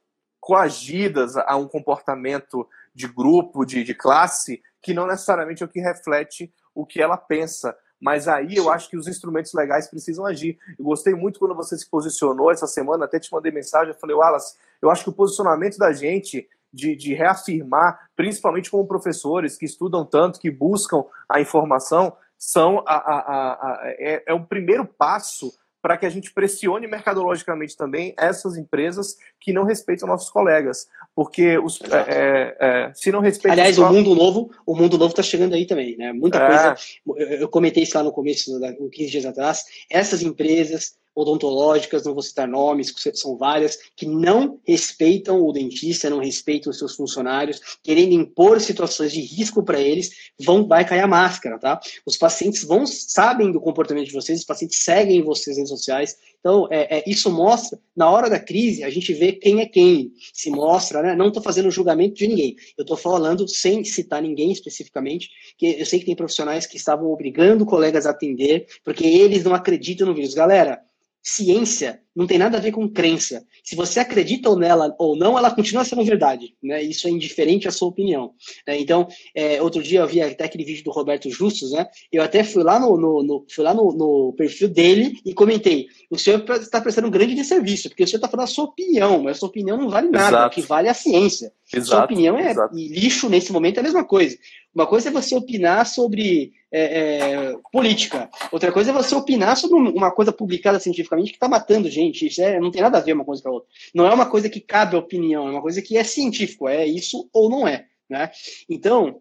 [0.41, 5.81] coagidas a um comportamento de grupo, de, de classe, que não necessariamente é o que
[5.81, 7.77] reflete o que ela pensa.
[8.01, 10.59] Mas aí eu acho que os instrumentos legais precisam agir.
[10.77, 14.17] Eu gostei muito quando você se posicionou essa semana, até te mandei mensagem, eu falei,
[14.17, 19.65] Wallace, eu acho que o posicionamento da gente de, de reafirmar, principalmente como professores que
[19.65, 25.53] estudam tanto, que buscam a informação, são a, a, a, é, é o primeiro passo
[25.83, 31.59] para que a gente pressione mercadologicamente também essas empresas que não respeitam nossos colegas, porque
[31.59, 33.53] os, é, é, é, se não respeitam.
[33.53, 36.13] Aliás, o mundo novo, o mundo novo está chegando aí também, né?
[36.13, 36.47] Muita é.
[36.47, 36.77] coisa.
[37.17, 38.53] Eu, eu comentei isso lá no começo,
[38.93, 39.65] 15 dias atrás.
[39.91, 46.19] Essas empresas odontológicas, não vou citar nomes, são várias, que não respeitam o dentista, não
[46.19, 50.11] respeitam os seus funcionários, querendo impor situações de risco para eles,
[50.41, 51.81] vão vai cair a máscara, tá?
[52.07, 56.17] Os pacientes vão sabem do comportamento de vocês, os pacientes seguem vocês nas redes sociais.
[56.41, 60.13] Então, é, é, isso mostra, na hora da crise, a gente vê quem é quem,
[60.33, 61.15] se mostra, né?
[61.15, 65.87] Não estou fazendo julgamento de ninguém, eu estou falando sem citar ninguém especificamente, que eu
[65.87, 70.15] sei que tem profissionais que estavam obrigando colegas a atender, porque eles não acreditam no
[70.15, 70.35] vírus.
[70.35, 70.81] Galera,
[71.23, 73.45] ciência não tem nada a ver com crença.
[73.65, 76.55] Se você acredita ou nela ou não, ela continua sendo verdade.
[76.63, 76.83] Né?
[76.83, 78.33] Isso é indiferente à sua opinião.
[78.67, 78.79] Né?
[78.79, 81.87] Então, é, outro dia eu vi até aquele vídeo do Roberto Justus, né?
[82.13, 85.87] Eu até fui lá no, no, no fui lá no, no, perfil dele e comentei:
[86.11, 89.23] o senhor está prestando um grande serviço, porque o senhor está falando a sua opinião,
[89.23, 90.47] mas a sua opinião não vale nada, Exato.
[90.47, 91.53] o que vale é a ciência.
[91.73, 91.87] Exato.
[91.87, 92.75] Sua opinião é Exato.
[92.75, 94.37] lixo nesse momento é a mesma coisa.
[94.75, 98.31] Uma coisa é você opinar sobre é, é, política.
[98.51, 102.02] Outra coisa é você opinar sobre uma coisa publicada cientificamente que está matando gente.
[102.11, 103.69] Isso é, não tem nada a ver uma coisa com a outra.
[103.95, 106.69] Não é uma coisa que cabe a opinião, é uma coisa que é científico.
[106.69, 107.87] É isso ou não é.
[108.09, 108.31] Né?
[108.69, 109.21] Então,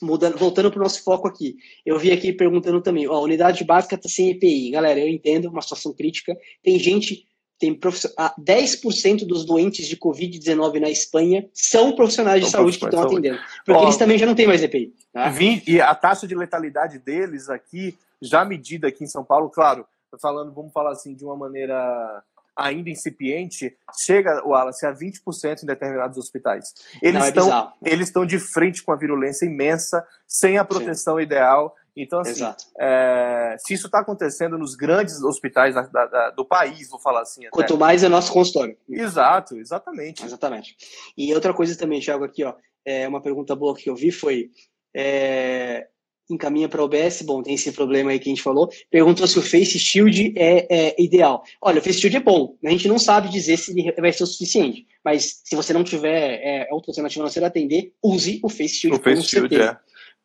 [0.00, 3.64] mudando, voltando para o nosso foco aqui, eu vi aqui perguntando também, ó, a unidade
[3.64, 4.70] básica está sem EPI.
[4.70, 6.36] Galera, eu entendo, uma situação crítica.
[6.62, 7.24] Tem gente,
[7.58, 8.10] tem profission...
[8.16, 13.38] ah, 10% dos doentes de Covid-19 na Espanha são profissionais de saúde que estão atendendo.
[13.64, 14.92] Porque ó, eles também já não têm mais EPI.
[15.12, 15.32] Tá?
[15.66, 19.86] e a taxa de letalidade deles aqui, já medida aqui em São Paulo, claro,
[20.20, 22.22] falando, vamos falar assim, de uma maneira
[22.56, 26.72] ainda incipiente, chega, o Wallace, a 20% em determinados hospitais.
[27.02, 31.16] Eles, Não, é estão, eles estão de frente com a virulência imensa, sem a proteção
[31.16, 31.22] Sim.
[31.22, 31.74] ideal.
[31.94, 32.44] Então, assim,
[32.78, 37.42] é, se isso está acontecendo nos grandes hospitais da, da, do país, vou falar assim.
[37.42, 37.50] Até.
[37.50, 38.76] Quanto mais é nosso consultório.
[38.88, 40.24] Exato, exatamente.
[40.24, 40.76] Exatamente.
[41.16, 42.54] E outra coisa também, Thiago, aqui, ó,
[42.84, 44.50] é uma pergunta boa que eu vi foi.
[44.94, 45.88] É,
[46.28, 49.38] encaminha para o OBS, bom, tem esse problema aí que a gente falou, perguntou se
[49.38, 51.42] o Face Shield é, é, ideal.
[51.60, 54.24] Olha, o Face Shield é bom, a gente não sabe dizer se ele vai ser
[54.24, 58.48] o suficiente, mas se você não tiver é, outra alternativa não ser atender, use o
[58.48, 58.98] Face Shield.
[58.98, 59.76] O Face Shield, é.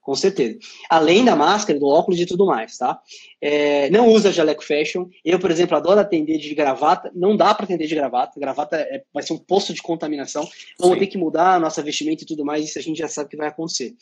[0.01, 0.57] Com certeza.
[0.89, 2.99] Além da máscara, do óculos e tudo mais, tá?
[3.39, 5.05] É, não usa jaleco fashion.
[5.23, 7.11] Eu, por exemplo, adoro atender de gravata.
[7.13, 8.39] Não dá para atender de gravata.
[8.39, 10.47] Gravata é, vai ser um posto de contaminação.
[10.79, 12.65] Vamos ter que mudar a nossa vestimenta e tudo mais.
[12.65, 13.95] Isso a gente já sabe que vai acontecer.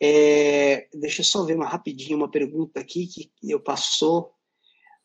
[0.00, 4.32] É, deixa eu só ver uma rapidinho uma pergunta aqui que eu passou.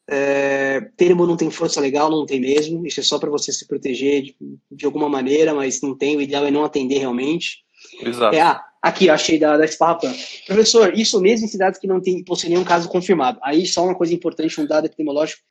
[0.09, 2.85] É, termo não tem força legal, não tem mesmo.
[2.85, 4.35] Isso é só para você se proteger de,
[4.71, 6.17] de, alguma maneira, mas não tem.
[6.17, 7.63] O ideal é não atender realmente.
[8.01, 8.35] Exato.
[8.35, 10.13] É, ah, aqui, achei da, da Sparrapan.
[10.45, 13.39] Professor, isso mesmo em cidades que não tem possui nenhum caso confirmado.
[13.43, 15.41] Aí, só uma coisa importante, um dado epidemiológico,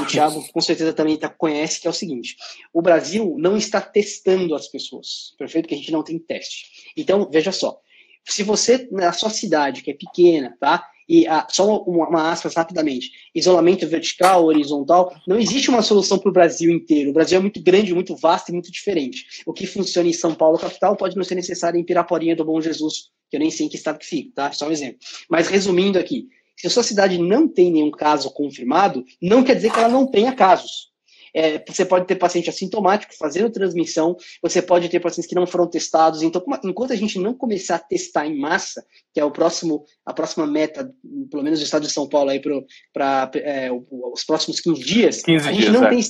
[0.00, 2.36] o Thiago com certeza também tá, conhece, que é o seguinte:
[2.72, 5.34] o Brasil não está testando as pessoas.
[5.38, 5.68] Perfeito?
[5.68, 6.92] Que a gente não tem teste.
[6.96, 7.80] Então, veja só
[8.28, 10.84] se você, na sua cidade, que é pequena, tá?
[11.08, 16.30] E ah, só uma, uma aspas rapidamente: isolamento vertical, horizontal, não existe uma solução para
[16.30, 17.10] o Brasil inteiro.
[17.10, 19.24] O Brasil é muito grande, muito vasto e muito diferente.
[19.46, 22.60] O que funciona em São Paulo, capital, pode não ser necessário em Piraporinha do Bom
[22.60, 24.52] Jesus, que eu nem sei em que estado que fica, tá?
[24.52, 24.98] Só um exemplo.
[25.30, 29.72] Mas resumindo aqui: se a sua cidade não tem nenhum caso confirmado, não quer dizer
[29.72, 30.95] que ela não tenha casos.
[31.36, 35.68] É, você pode ter paciente assintomático fazendo transmissão, você pode ter pacientes que não foram
[35.68, 36.22] testados.
[36.22, 38.82] Então, enquanto a gente não começar a testar em massa,
[39.12, 40.90] que é o próximo, a próxima meta,
[41.30, 45.46] pelo menos do estado de São Paulo aí para é, os próximos 15 dias, 15
[45.46, 45.90] a, gente dias não é.
[45.90, 46.00] tem,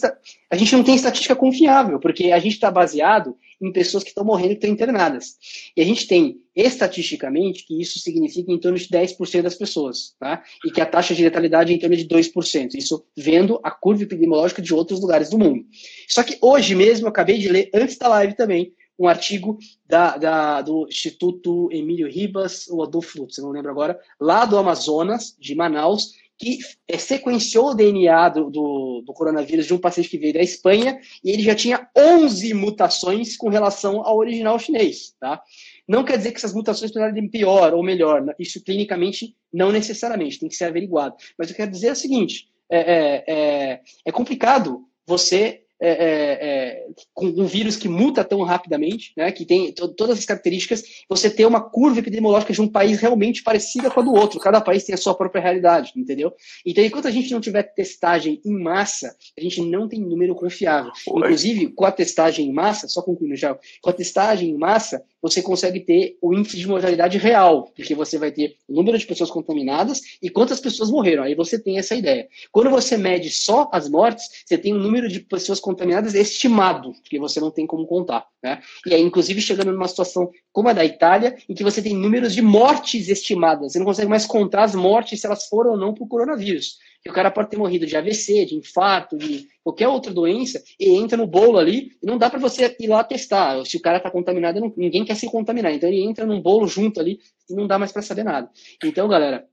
[0.48, 4.24] a gente não tem estatística confiável, porque a gente está baseado em pessoas que estão
[4.24, 5.36] morrendo e estão internadas.
[5.76, 10.42] E a gente tem, estatisticamente, que isso significa em torno de 10% das pessoas, tá?
[10.64, 12.74] E que a taxa de letalidade é em torno de 2%.
[12.74, 15.66] Isso vendo a curva epidemiológica de outros lugares do mundo.
[16.08, 20.16] Só que hoje mesmo, eu acabei de ler, antes da live também, um artigo da,
[20.16, 25.54] da, do Instituto Emílio Ribas, ou Adolfo Lutz, não lembro agora, lá do Amazonas, de
[25.54, 30.34] Manaus, que é, sequenciou o DNA do, do, do, coronavírus de um paciente que veio
[30.34, 35.42] da Espanha e ele já tinha 11 mutações com relação ao original chinês, tá?
[35.86, 38.34] Não quer dizer que essas mutações tornarem pior ou melhor, né?
[38.38, 41.16] isso clinicamente não necessariamente, tem que ser averiguado.
[41.38, 46.38] Mas eu quero dizer é o seguinte, é, é, é, é complicado você é, é,
[46.40, 51.28] é, com um vírus que muta tão rapidamente, né, que tem todas as características, você
[51.28, 54.40] ter uma curva epidemiológica de um país realmente parecida com a do outro.
[54.40, 56.32] Cada país tem a sua própria realidade, entendeu?
[56.64, 60.90] Então, enquanto a gente não tiver testagem em massa, a gente não tem número confiável.
[61.08, 61.18] Oi.
[61.18, 65.42] Inclusive, com a testagem em massa, só concluindo já, com a testagem em massa, você
[65.42, 69.28] consegue ter o índice de mortalidade real, porque você vai ter o número de pessoas
[69.28, 71.24] contaminadas e quantas pessoas morreram.
[71.24, 72.28] Aí você tem essa ideia.
[72.52, 77.18] Quando você mede só as mortes, você tem o número de pessoas contaminadas estimado, porque
[77.18, 78.24] você não tem como contar.
[78.40, 78.60] Né?
[78.86, 82.32] E aí, inclusive, chegando numa situação como a da Itália, em que você tem números
[82.32, 83.72] de mortes estimadas.
[83.72, 86.78] Você não consegue mais contar as mortes se elas foram ou não por coronavírus
[87.08, 91.16] o cara pode ter morrido de AVC, de infarto, de qualquer outra doença, e entra
[91.16, 93.64] no bolo ali, e não dá para você ir lá testar.
[93.64, 95.72] Se o cara está contaminado, não, ninguém quer se contaminar.
[95.72, 98.50] Então ele entra num bolo junto ali e não dá mais para saber nada.
[98.82, 99.46] Então, galera,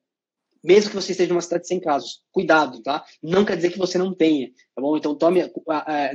[0.64, 3.04] mesmo que você esteja em uma cidade sem casos, cuidado, tá?
[3.22, 4.96] Não quer dizer que você não tenha, tá bom?
[4.96, 5.42] Então tome,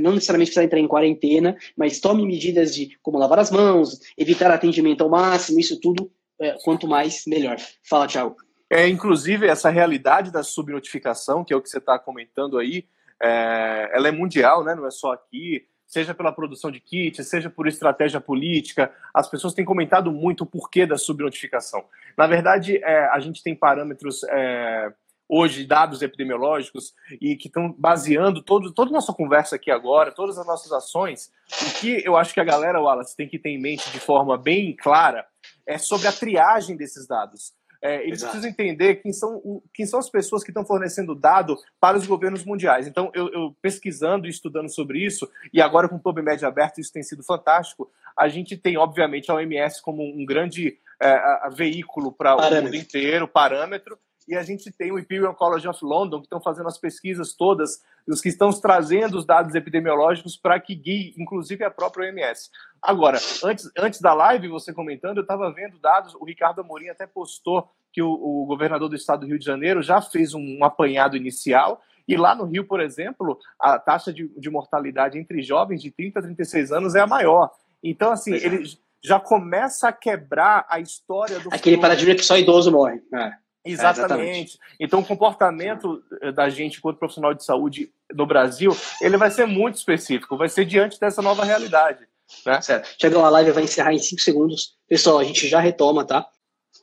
[0.00, 4.50] não necessariamente precisa entrar em quarentena, mas tome medidas de como lavar as mãos, evitar
[4.50, 6.10] atendimento ao máximo, isso tudo,
[6.40, 7.56] é, quanto mais, melhor.
[7.82, 8.47] Fala, Thiago.
[8.70, 12.86] É, inclusive, essa realidade da subnotificação, que é o que você está comentando aí,
[13.20, 14.74] é, ela é mundial, né?
[14.74, 18.92] não é só aqui, seja pela produção de kits, seja por estratégia política.
[19.12, 21.84] As pessoas têm comentado muito o porquê da subnotificação.
[22.16, 24.92] Na verdade, é, a gente tem parâmetros é,
[25.26, 30.38] hoje, dados epidemiológicos, e que estão baseando todo, toda a nossa conversa aqui agora, todas
[30.38, 31.30] as nossas ações.
[31.62, 34.38] O que eu acho que a galera, Wallace, tem que ter em mente de forma
[34.38, 35.26] bem clara
[35.66, 37.52] é sobre a triagem desses dados.
[37.80, 38.32] É, eles Exato.
[38.32, 42.44] precisam entender quem são, quem são as pessoas que estão fornecendo dado para os governos
[42.44, 42.86] mundiais.
[42.86, 46.92] Então, eu, eu pesquisando e estudando sobre isso, e agora com o PubMed aberto, isso
[46.92, 47.90] tem sido fantástico.
[48.16, 52.74] A gente tem, obviamente, a OMS como um grande é, a, veículo para o mundo
[52.74, 53.98] inteiro, parâmetro,
[54.28, 57.82] e a gente tem o Imperial College of London, que estão fazendo as pesquisas todas,
[58.06, 62.50] os que estão trazendo os dados epidemiológicos para que guie, inclusive, a própria OMS.
[62.82, 67.06] Agora, antes, antes da live, você comentando, eu estava vendo dados, o Ricardo Amorim até
[67.06, 70.64] postou que o, o, governador do estado do Rio de Janeiro já fez um, um
[70.64, 75.80] apanhado inicial, e lá no Rio, por exemplo, a taxa de, de mortalidade entre jovens
[75.80, 77.50] de 30 a 36 anos é a maior.
[77.82, 78.44] Então, assim, é.
[78.44, 78.64] ele
[79.02, 81.52] já começa a quebrar a história do.
[81.52, 83.00] Aquele paradigma que só idoso morre.
[83.14, 83.32] É.
[83.72, 84.56] Exatamente.
[84.56, 84.76] É.
[84.80, 89.46] Então, o comportamento eh, da gente, enquanto profissional de saúde no Brasil, ele vai ser
[89.46, 92.06] muito específico, vai ser diante dessa nova realidade.
[92.44, 92.60] Né?
[92.60, 92.88] Certo.
[93.00, 94.76] Chegou a live, vai encerrar em 5 segundos.
[94.88, 96.26] Pessoal, a gente já retoma, tá?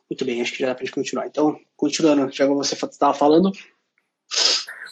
[0.10, 1.28] Muito bem, acho que já dá pra gente continuar.
[1.28, 3.52] Então, continuando, Tiago, você estava falando.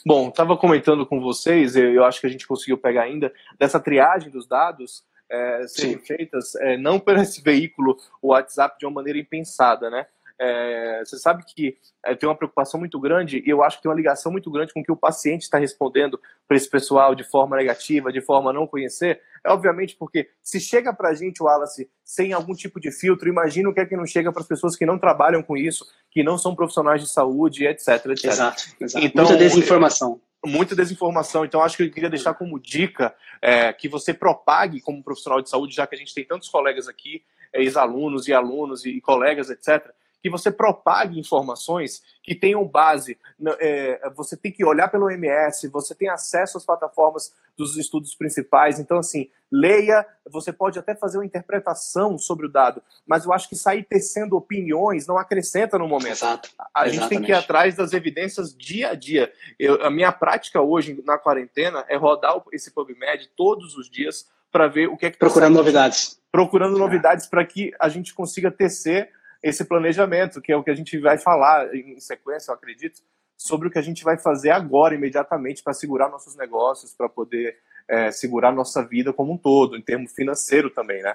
[0.06, 4.30] Bom, estava comentando com vocês, eu acho que a gente conseguiu pegar ainda, dessa triagem
[4.30, 6.06] dos dados é, serem Sim.
[6.06, 10.06] feitas é, não por esse veículo, o WhatsApp, de uma maneira impensada, né?
[10.40, 13.90] É, você sabe que é, tem uma preocupação muito grande e eu acho que tem
[13.90, 17.24] uma ligação muito grande com o que o paciente está respondendo para esse pessoal de
[17.24, 19.22] forma negativa, de forma a não conhecer.
[19.46, 23.70] É obviamente porque se chega para a gente, Wallace, sem algum tipo de filtro, imagina
[23.70, 26.24] o que é que não chega para as pessoas que não trabalham com isso, que
[26.24, 27.88] não são profissionais de saúde, etc.
[28.08, 28.26] etc.
[28.26, 29.06] Exato, exato.
[29.06, 31.46] Então, Muita desinformação muita desinformação.
[31.46, 35.50] Então, acho que eu queria deixar como dica é, que você propague como profissional de
[35.50, 37.24] saúde, já que a gente tem tantos colegas aqui,
[37.54, 39.90] ex-alunos e alunos e colegas, etc.,
[40.24, 43.20] que você propague informações que tenham base.
[43.60, 48.80] É, você tem que olhar pelo OMS, você tem acesso às plataformas dos estudos principais.
[48.80, 53.50] Então, assim, leia, você pode até fazer uma interpretação sobre o dado, mas eu acho
[53.50, 56.14] que sair tecendo opiniões não acrescenta no momento.
[56.14, 56.50] Exato.
[56.74, 59.30] A gente tem que ir atrás das evidências dia a dia.
[59.60, 64.70] Eu, a minha prática hoje na quarentena é rodar esse PubMed todos os dias para
[64.70, 66.18] ver o que é que tá procurando novidades.
[66.32, 69.12] Procurando novidades para que a gente consiga tecer
[69.44, 73.02] esse planejamento, que é o que a gente vai falar em sequência, eu acredito,
[73.38, 77.58] sobre o que a gente vai fazer agora, imediatamente, para segurar nossos negócios, para poder
[77.90, 81.14] é, segurar nossa vida como um todo, em termos financeiro também, né?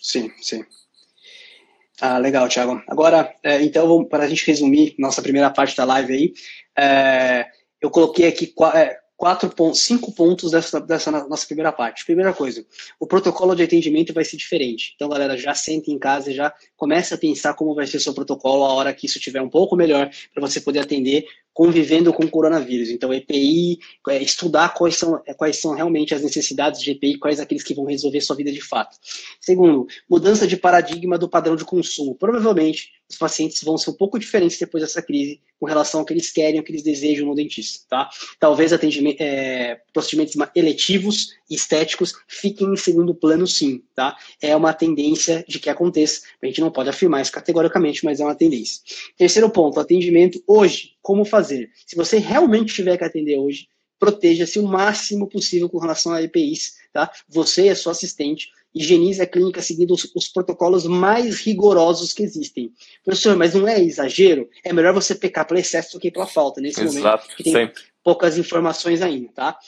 [0.00, 0.64] Sim, sim.
[2.00, 2.82] Ah, legal, Thiago.
[2.88, 6.32] Agora, é, então, para a gente resumir nossa primeira parte da live aí,
[6.76, 7.46] é,
[7.80, 12.04] eu coloquei aqui é, quatro pontos, cinco pontos dessa, dessa nossa primeira parte.
[12.04, 12.64] Primeira coisa,
[12.98, 14.92] o protocolo de atendimento vai ser diferente.
[14.94, 18.14] Então, galera, já sente em casa e já comece a pensar como vai ser seu
[18.14, 22.24] protocolo a hora que isso estiver um pouco melhor para você poder atender convivendo com
[22.24, 22.88] o coronavírus.
[22.90, 23.78] Então, EPI,
[24.08, 27.74] é, estudar quais são, é, quais são realmente as necessidades de EPI, quais aqueles que
[27.74, 28.96] vão resolver sua vida de fato.
[29.40, 32.14] Segundo, mudança de paradigma do padrão de consumo.
[32.14, 36.12] Provavelmente, os pacientes vão ser um pouco diferentes depois dessa crise com relação ao que
[36.12, 38.10] eles querem, ao que eles desejam no dentista, tá?
[38.40, 44.16] Talvez atendimento, é, procedimentos eletivos estéticos fiquem em segundo plano, sim, tá?
[44.40, 46.22] É uma tendência de que aconteça.
[46.42, 48.82] A gente não pode afirmar isso categoricamente, mas é uma tendência.
[49.16, 50.92] Terceiro ponto, atendimento hoje.
[51.00, 51.41] Como fazer?
[51.44, 53.66] Se você realmente tiver que atender hoje,
[53.98, 57.10] proteja-se o máximo possível com relação a EPIs, tá?
[57.28, 62.72] Você a sua assistente higienize a clínica seguindo os, os, protocolos mais rigorosos que existem.
[63.04, 64.48] Professor, mas não é exagero?
[64.64, 67.52] É melhor você pecar pelo excesso do que pela falta, nesse Exato, momento, que tem
[67.52, 67.82] sempre.
[68.02, 69.58] poucas informações ainda, tá?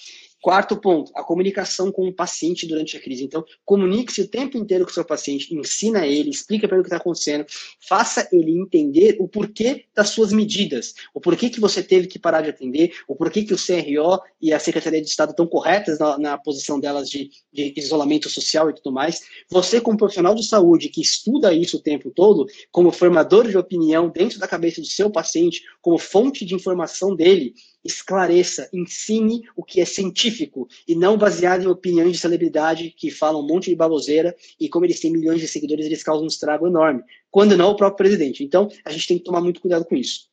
[0.44, 3.24] Quarto ponto, a comunicação com o paciente durante a crise.
[3.24, 6.84] Então, comunique-se o tempo inteiro com o seu paciente, ensina ele, explica para ele o
[6.84, 7.46] que está acontecendo,
[7.80, 12.42] faça ele entender o porquê das suas medidas, o porquê que você teve que parar
[12.42, 16.18] de atender, o porquê que o CRO e a Secretaria de Estado estão corretas na,
[16.18, 19.22] na posição delas de, de, isolamento social e tudo mais.
[19.48, 24.10] Você, como profissional de saúde que estuda isso o tempo todo, como formador de opinião
[24.10, 29.80] dentro da cabeça do seu paciente, como fonte de informação dele, esclareça, ensine o que
[29.80, 30.33] é científico
[30.86, 34.84] e não baseado em opiniões de celebridade que falam um monte de baboseira e como
[34.84, 38.42] eles têm milhões de seguidores, eles causam um estrago enorme, quando não o próprio presidente.
[38.42, 40.28] Então, a gente tem que tomar muito cuidado com isso.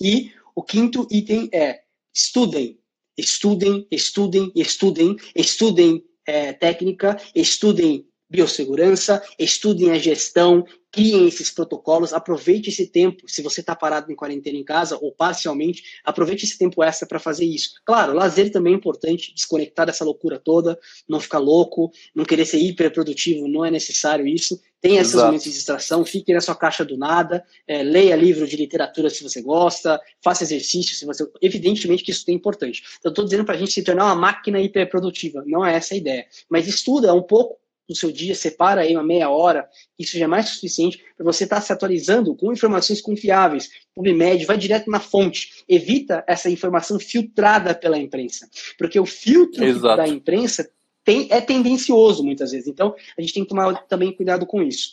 [0.00, 1.80] E o quinto item é
[2.14, 2.78] estudem,
[3.16, 10.66] estudem, estudem, estudem, estudem é, técnica, estudem biossegurança, estudem a gestão,
[10.96, 15.12] criem esses protocolos, aproveite esse tempo, se você está parado em quarentena em casa ou
[15.12, 17.72] parcialmente, aproveite esse tempo extra para fazer isso.
[17.84, 22.58] Claro, lazer também é importante, desconectar dessa loucura toda, não ficar louco, não querer ser
[22.58, 24.58] hiperprodutivo, não é necessário isso.
[24.80, 28.56] Tenha esses momentos de distração, fique na sua caixa do nada, é, leia livro de
[28.56, 31.26] literatura se você gosta, faça exercício se você.
[31.42, 32.82] Evidentemente que isso é importante.
[32.98, 35.96] Então, estou dizendo para a gente se tornar uma máquina hiperprodutiva, não é essa a
[35.96, 36.26] ideia.
[36.48, 39.68] Mas estuda um pouco do seu dia, separa aí uma meia hora,
[39.98, 43.70] isso já é mais suficiente para você estar tá se atualizando com informações confiáveis.
[43.94, 50.06] PubMed, vai direto na fonte, evita essa informação filtrada pela imprensa, porque o filtro da
[50.06, 50.68] imprensa
[51.04, 54.90] tem, é tendencioso muitas vezes, então a gente tem que tomar também cuidado com isso.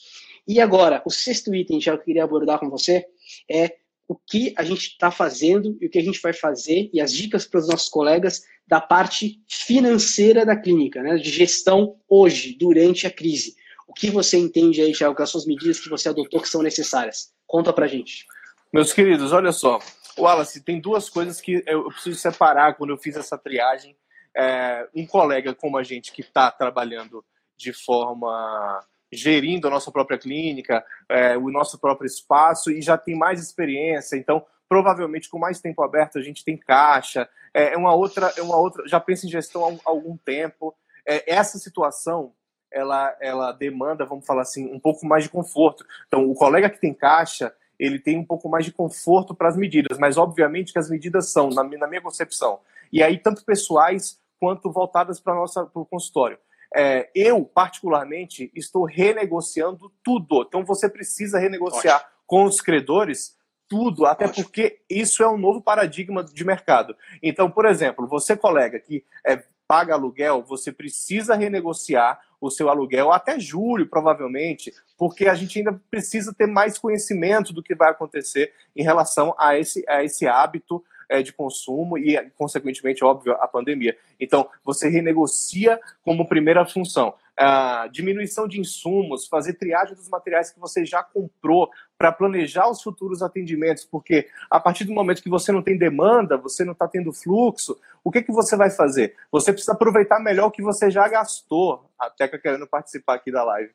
[0.47, 3.05] E agora, o sexto item que eu queria abordar com você
[3.49, 3.77] é
[4.08, 7.12] o que a gente está fazendo e o que a gente vai fazer e as
[7.12, 13.08] dicas para os nossos colegas da parte financeira da clínica, né, de gestão hoje, durante
[13.08, 13.56] a crise.
[13.88, 16.62] O que você entende aí, Thiago, com as suas medidas que você adotou que são
[16.62, 17.34] necessárias?
[17.45, 18.26] Conta para gente.
[18.72, 19.80] Meus queridos, olha só.
[20.18, 23.95] Wallace, tem duas coisas que eu preciso separar quando eu fiz essa triagem.
[24.36, 27.24] É, um colega como a gente que está trabalhando
[27.56, 28.84] de forma
[29.14, 34.18] gerindo a nossa própria clínica, é, o nosso próprio espaço e já tem mais experiência,
[34.18, 38.41] então provavelmente com mais tempo aberto a gente tem caixa, é, é uma outra, é
[38.41, 40.76] uma outra, já pensa em gestão há algum tempo.
[41.05, 42.34] É, essa situação
[42.72, 45.86] ela, ela demanda, vamos falar assim, um pouco mais de conforto.
[46.07, 49.55] Então, o colega que tem caixa, ele tem um pouco mais de conforto para as
[49.55, 52.59] medidas, mas obviamente que as medidas são, na, na minha concepção,
[52.91, 55.41] e aí tanto pessoais quanto voltadas para
[55.76, 56.38] o consultório.
[56.76, 60.43] É, eu, particularmente, estou renegociando tudo.
[60.47, 62.11] Então, você precisa renegociar Ótimo.
[62.26, 64.45] com os credores tudo, até Ótimo.
[64.45, 66.95] porque isso é um novo paradigma de mercado.
[67.21, 73.11] Então, por exemplo, você, colega, que é, paga aluguel, você precisa renegociar o seu aluguel
[73.11, 78.53] até julho, provavelmente, porque a gente ainda precisa ter mais conhecimento do que vai acontecer
[78.76, 80.84] em relação a esse, a esse hábito
[81.14, 83.95] é, de consumo e, consequentemente, óbvio, a pandemia.
[84.20, 87.14] Então, você renegocia como primeira função.
[87.38, 92.82] a diminuição de insumos, fazer triagem dos materiais que você já comprou para planejar os
[92.82, 96.88] futuros atendimentos, porque a partir do momento que você não tem demanda, você não está
[96.88, 99.16] tendo fluxo, o que, que você vai fazer?
[99.32, 101.89] Você precisa aproveitar melhor o que você já gastou.
[101.97, 103.72] A Teca querendo participar aqui da live.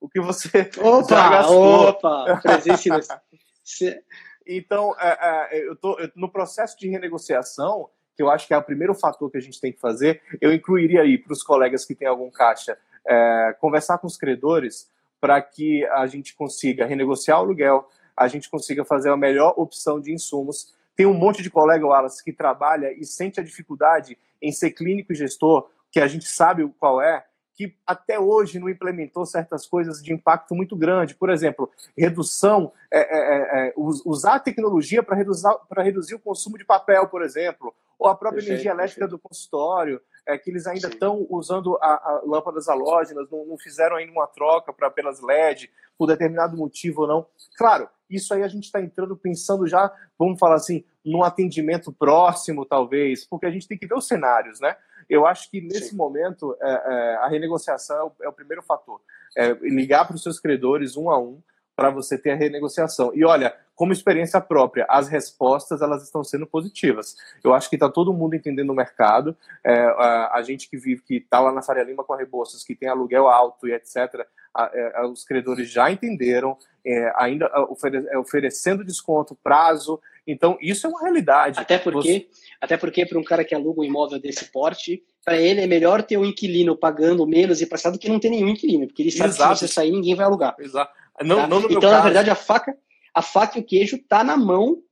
[0.00, 1.88] O que você opa, já gastou.
[1.88, 3.22] Opa, presença
[4.46, 8.62] Então, é, é, eu estou no processo de renegociação, que eu acho que é o
[8.62, 11.94] primeiro fator que a gente tem que fazer, eu incluiria aí para os colegas que
[11.94, 14.90] têm algum caixa, é, conversar com os credores
[15.20, 20.00] para que a gente consiga renegociar o aluguel, a gente consiga fazer a melhor opção
[20.00, 20.74] de insumos.
[20.94, 25.12] Tem um monte de colega, Wallace, que trabalha e sente a dificuldade em ser clínico
[25.12, 27.24] e gestor, que a gente sabe qual é,
[27.54, 31.14] que até hoje não implementou certas coisas de impacto muito grande.
[31.14, 36.58] Por exemplo, redução, é, é, é, é usar a tecnologia para reduzir, reduzir o consumo
[36.58, 40.88] de papel, por exemplo, ou a própria energia elétrica do consultório, é, que eles ainda
[40.88, 45.70] estão usando a, a lâmpadas halógenas, não, não, fizeram ainda uma troca para apenas LED,
[45.96, 47.26] por determinado motivo ou não.
[47.56, 52.64] Claro, isso aí a gente está entrando pensando já, vamos falar assim, num atendimento próximo,
[52.64, 54.76] talvez, porque a gente tem que ver os cenários, né?
[55.08, 55.96] Eu acho que nesse Sim.
[55.96, 59.00] momento é, é, a renegociação é o, é o primeiro fator.
[59.36, 61.40] É ligar para os seus credores um a um
[61.76, 63.12] para você ter a renegociação.
[63.14, 67.16] E olha, como experiência própria, as respostas elas estão sendo positivas.
[67.42, 69.36] Eu acho que está todo mundo entendendo o mercado.
[69.64, 72.62] É, a, a, gente que vive, que está lá na Faria Lima com a Rebouças,
[72.62, 74.24] que tem aluguel alto e etc.,
[74.54, 80.00] a, é, a, os credores já entenderam, é, ainda ofere, é, oferecendo desconto, prazo.
[80.26, 81.60] Então, isso é uma realidade.
[81.60, 82.46] Até porque, Você...
[82.60, 86.02] até porque para um cara que aluga um imóvel desse porte, para ele é melhor
[86.02, 89.10] ter um inquilino pagando menos e passado do que não ter nenhum inquilino, porque ele
[89.10, 89.52] sabe Exato.
[89.52, 90.56] que se você sair, ninguém vai alugar.
[90.58, 90.92] Exato.
[91.22, 91.46] Não, tá?
[91.46, 91.94] não então, caso.
[91.94, 92.76] na verdade, a faca,
[93.14, 94.82] a faca e o queijo tá na mão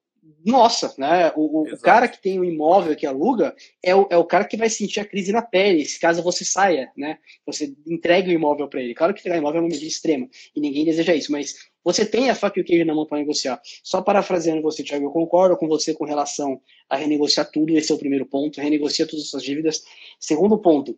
[0.45, 1.33] nossa, né?
[1.37, 4.45] O, o, cara que tem o um imóvel que aluga é o, é o cara
[4.45, 7.19] que vai sentir a crise na pele, se caso você saia, né?
[7.47, 8.95] Você entrega o imóvel para ele.
[8.95, 11.55] Claro que entregar imóvel é uma medida extrema e ninguém deseja isso, mas
[11.85, 13.61] você tem a faca e o queijo na mão para negociar.
[13.83, 17.95] Só parafraseando você, Thiago, eu concordo com você com relação a renegociar tudo, esse é
[17.95, 19.83] o primeiro ponto, renegocia todas as suas dívidas.
[20.21, 20.97] Segundo ponto,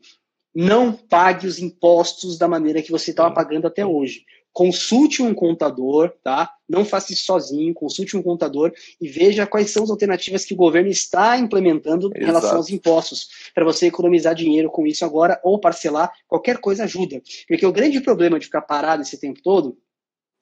[0.55, 4.25] não pague os impostos da maneira que você estava pagando até hoje
[4.55, 6.49] consulte um contador, tá?
[6.67, 10.57] Não faça isso sozinho, consulte um contador e veja quais são as alternativas que o
[10.57, 12.23] governo está implementando Exato.
[12.23, 16.85] em relação aos impostos, para você economizar dinheiro com isso agora ou parcelar, qualquer coisa
[16.85, 17.21] ajuda.
[17.49, 19.77] Porque o grande problema de ficar parado esse tempo todo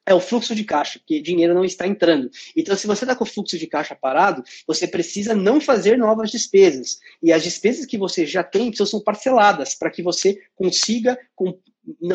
[0.04, 2.30] é o fluxo de caixa, que dinheiro não está entrando.
[2.56, 6.30] Então, se você está com o fluxo de caixa parado, você precisa não fazer novas
[6.30, 6.98] despesas.
[7.22, 11.18] E as despesas que você já tem precisam ser parceladas para que você consiga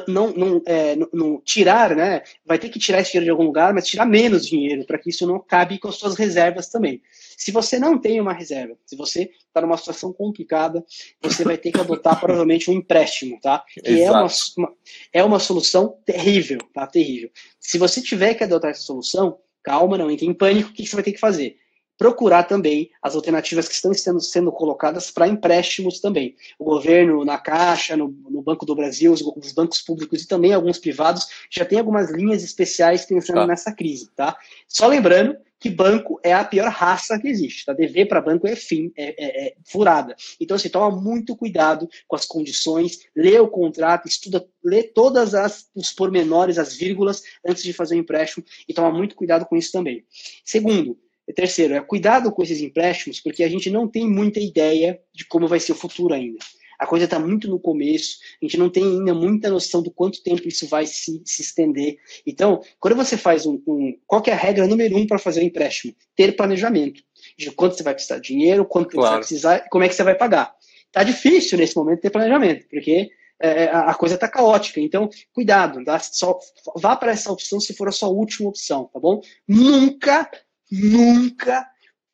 [0.07, 2.23] não, não, é, não, tirar, né?
[2.45, 5.09] Vai ter que tirar esse dinheiro de algum lugar, mas tirar menos dinheiro para que
[5.09, 7.01] isso não cabe com as suas reservas também.
[7.37, 10.85] Se você não tem uma reserva, se você está numa situação complicada,
[11.21, 13.63] você vai ter que adotar provavelmente um empréstimo, tá?
[13.67, 14.73] Que é uma, uma,
[15.11, 16.87] é uma solução terrível, tá?
[16.87, 17.29] Terrível.
[17.59, 20.95] Se você tiver que adotar essa solução, calma, não entre em pânico, o que você
[20.95, 21.57] vai ter que fazer?
[21.97, 26.35] Procurar também as alternativas que estão sendo, sendo colocadas para empréstimos também.
[26.59, 30.53] O governo, na Caixa, no, no Banco do Brasil, os, os, bancos públicos e também
[30.53, 33.47] alguns privados já tem algumas linhas especiais pensando tá.
[33.47, 34.37] nessa crise, tá?
[34.67, 37.65] Só lembrando que banco é a pior raça que existe.
[37.65, 37.73] Tá?
[37.73, 40.15] Dever para banco é fim, é, é, é, furada.
[40.39, 45.67] Então, assim, toma muito cuidado com as condições, lê o contrato, estuda, lê todas as
[45.75, 49.71] os pormenores, as vírgulas, antes de fazer o empréstimo, e toma muito cuidado com isso
[49.71, 50.05] também.
[50.45, 50.97] Segundo,
[51.33, 55.47] terceiro, é cuidado com esses empréstimos, porque a gente não tem muita ideia de como
[55.47, 56.39] vai ser o futuro ainda.
[56.79, 60.21] A coisa está muito no começo, a gente não tem ainda muita noção do quanto
[60.21, 61.97] tempo isso vai se, se estender.
[62.25, 63.97] Então, quando você faz um, um.
[64.05, 65.95] Qual é a regra número um para fazer um empréstimo?
[66.15, 67.01] Ter planejamento.
[67.37, 69.07] De quanto você vai precisar de dinheiro, quanto claro.
[69.07, 70.53] você vai precisar, como é que você vai pagar.
[70.91, 73.09] Tá difícil nesse momento ter planejamento, porque
[73.41, 74.79] é, é a coisa está caótica.
[74.79, 75.97] Então, cuidado, tá?
[75.99, 76.37] Só,
[76.75, 79.19] vá para essa opção se for a sua última opção, tá bom?
[79.47, 80.29] Nunca,
[80.71, 81.65] nunca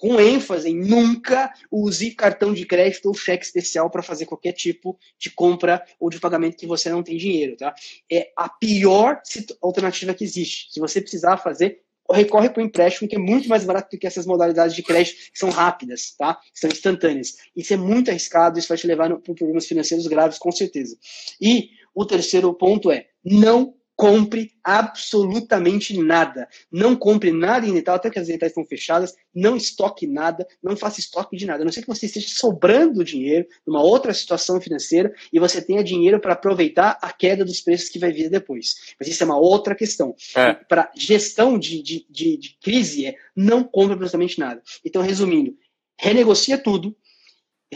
[0.03, 5.29] com ênfase nunca use cartão de crédito ou cheque especial para fazer qualquer tipo de
[5.31, 7.73] compra ou de pagamento que você não tem dinheiro, tá?
[8.11, 9.21] É a pior
[9.61, 10.73] alternativa que existe.
[10.73, 14.05] Se você precisar fazer, recorre para o empréstimo, que é muito mais barato do que
[14.05, 16.37] essas modalidades de crédito que são rápidas, tá?
[16.53, 17.37] São instantâneas.
[17.55, 20.97] Isso é muito arriscado, isso vai te levar para problemas financeiros graves, com certeza.
[21.39, 26.47] E o terceiro ponto é, não compre absolutamente nada.
[26.71, 30.75] Não compre nada em Natal, até que as Natais estão fechadas, não estoque nada, não
[30.75, 31.61] faça estoque de nada.
[31.61, 35.83] A não ser que você esteja sobrando dinheiro numa outra situação financeira e você tenha
[35.83, 38.95] dinheiro para aproveitar a queda dos preços que vai vir depois.
[38.99, 40.15] Mas isso é uma outra questão.
[40.35, 40.53] É.
[40.53, 44.61] Para gestão de, de, de, de crise é não compre absolutamente nada.
[44.83, 45.55] Então, resumindo,
[45.97, 46.95] renegocia tudo,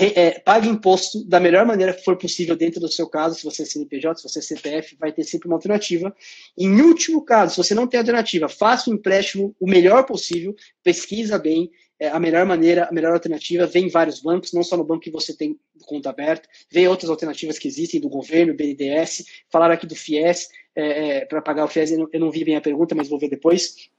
[0.05, 3.63] é, pague imposto da melhor maneira que for possível dentro do seu caso, se você
[3.63, 6.13] é CNPJ, se você é CPF, vai ter sempre uma alternativa.
[6.57, 11.37] Em último caso, se você não tem alternativa, faça o empréstimo o melhor possível, pesquisa
[11.39, 14.83] bem é, a melhor maneira, a melhor alternativa, vem em vários bancos, não só no
[14.83, 19.73] banco que você tem conta aberta, vem outras alternativas que existem do governo, BNDES, falaram
[19.73, 22.55] aqui do FIES, é, é, para pagar o FIES, eu não, eu não vi bem
[22.55, 23.89] a pergunta, mas vou ver depois.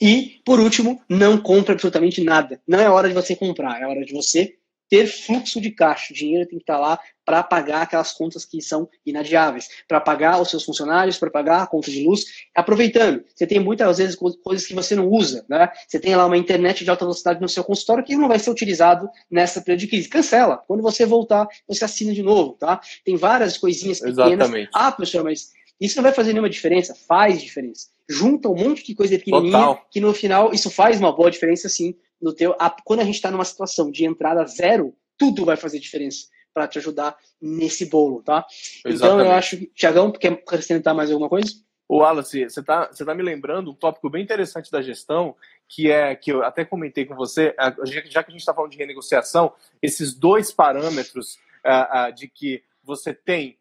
[0.00, 2.60] E, por último, não compre absolutamente nada.
[2.66, 4.56] Não é hora de você comprar, é hora de você
[4.88, 6.12] ter fluxo de caixa.
[6.12, 10.40] O dinheiro tem que estar lá para pagar aquelas contas que são inadiáveis, para pagar
[10.40, 12.24] os seus funcionários, para pagar a conta de luz.
[12.54, 15.68] Aproveitando, você tem muitas vezes coisas que você não usa, né?
[15.88, 18.50] Você tem lá uma internet de alta velocidade no seu consultório que não vai ser
[18.50, 20.08] utilizado nessa período de crise.
[20.08, 20.62] Cancela.
[20.68, 22.80] Quando você voltar, você assina de novo, tá?
[23.04, 24.32] Tem várias coisinhas pequenas.
[24.32, 24.70] Exatamente.
[24.72, 25.50] Ah, professor, mas
[25.80, 26.94] isso não vai fazer nenhuma diferença?
[26.94, 27.88] Faz diferença.
[28.08, 29.86] Junta um monte de coisa pequenininha Total.
[29.90, 32.54] que no final isso faz uma boa diferença, sim, no teu.
[32.58, 36.66] A, quando a gente está numa situação de entrada zero, tudo vai fazer diferença para
[36.66, 38.46] te ajudar nesse bolo, tá?
[38.84, 38.96] Exatamente.
[38.96, 39.66] Então eu acho que.
[39.74, 41.48] Tiagão, quer acrescentar mais alguma coisa?
[41.88, 45.36] O Wallace, você está você tá me lembrando um tópico bem interessante da gestão,
[45.68, 48.78] que é que eu até comentei com você, já que a gente está falando de
[48.78, 53.56] renegociação, esses dois parâmetros uh, de que você tem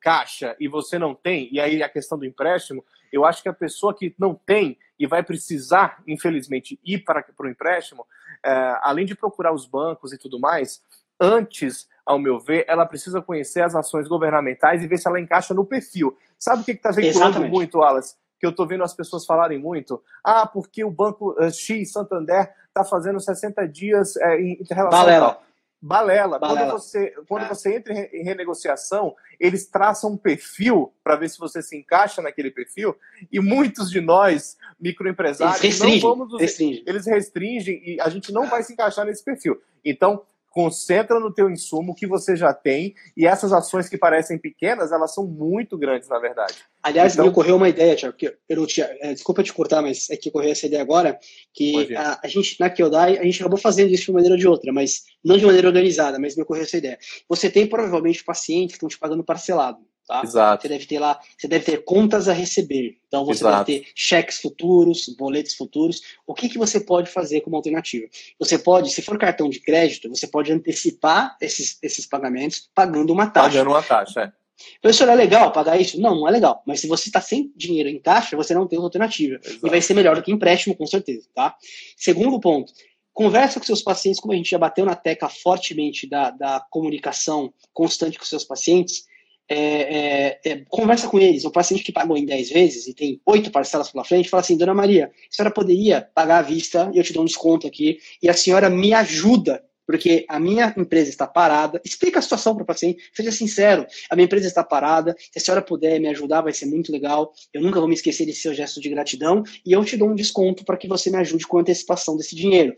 [0.00, 3.52] caixa e você não tem, e aí a questão do empréstimo, eu acho que a
[3.52, 8.06] pessoa que não tem e vai precisar, infelizmente, ir para, para o empréstimo,
[8.44, 10.82] é, além de procurar os bancos e tudo mais,
[11.20, 15.54] antes, ao meu ver, ela precisa conhecer as ações governamentais e ver se ela encaixa
[15.54, 16.16] no perfil.
[16.38, 18.16] Sabe o que está veiculando muito, Alas?
[18.38, 20.02] Que eu estou vendo as pessoas falarem muito.
[20.22, 25.44] Ah, porque o banco uh, X, Santander, está fazendo 60 dias é, em relação Balela
[25.84, 26.38] balela.
[26.38, 26.70] balela.
[26.70, 31.62] Quando, você, quando você entra em renegociação, eles traçam um perfil para ver se você
[31.62, 32.96] se encaixa naquele perfil.
[33.30, 36.40] E muitos de nós, microempresários, eles restringem, não vamos.
[36.40, 36.84] Restringem.
[36.86, 39.60] Eles restringem e a gente não vai se encaixar nesse perfil.
[39.84, 40.22] Então,
[40.54, 45.12] concentra no teu insumo que você já tem e essas ações que parecem pequenas, elas
[45.12, 46.54] são muito grandes, na verdade.
[46.80, 47.24] Aliás, então...
[47.24, 48.66] me ocorreu uma ideia, Tiago, que eu,
[49.00, 51.18] é, desculpa te cortar, mas é que ocorreu essa ideia agora,
[51.52, 54.38] que a, a, gente, na Kyodai, a gente acabou fazendo isso de uma maneira ou
[54.38, 56.98] de outra, mas não de maneira organizada, mas me ocorreu essa ideia.
[57.28, 59.78] Você tem provavelmente pacientes que estão te pagando parcelado.
[60.06, 60.22] Tá?
[60.22, 60.62] Exato.
[60.62, 62.98] Você deve ter lá, você deve ter contas a receber.
[63.08, 63.64] Então você Exato.
[63.64, 66.02] deve ter cheques futuros, boletos futuros.
[66.26, 68.06] O que, que você pode fazer como alternativa?
[68.38, 73.28] Você pode, se for cartão de crédito, você pode antecipar esses, esses pagamentos pagando uma
[73.28, 73.48] taxa.
[73.48, 74.44] Pagando uma taxa, é.
[74.80, 76.00] Professor, é legal pagar isso?
[76.00, 76.62] Não, não é legal.
[76.66, 79.40] Mas se você está sem dinheiro em caixa, você não tem outra alternativa.
[79.42, 79.66] Exato.
[79.66, 81.56] E vai ser melhor do que empréstimo, com certeza, tá?
[81.96, 82.72] Segundo ponto,
[83.12, 87.52] conversa com seus pacientes, como a gente já bateu na tecla fortemente da, da comunicação
[87.72, 89.06] constante com seus pacientes,
[89.48, 91.44] é, é, é, conversa com eles.
[91.44, 94.56] O paciente que pagou em 10 vezes e tem oito parcelas pela frente, fala assim:
[94.56, 97.98] Dona Maria, a senhora poderia pagar à vista e eu te dou um desconto aqui,
[98.22, 101.80] e a senhora me ajuda, porque a minha empresa está parada.
[101.84, 105.40] Explica a situação para o paciente, seja sincero: a minha empresa está parada, se a
[105.40, 107.32] senhora puder me ajudar, vai ser muito legal.
[107.52, 110.14] Eu nunca vou me esquecer desse seu gesto de gratidão, e eu te dou um
[110.14, 112.74] desconto para que você me ajude com a antecipação desse dinheiro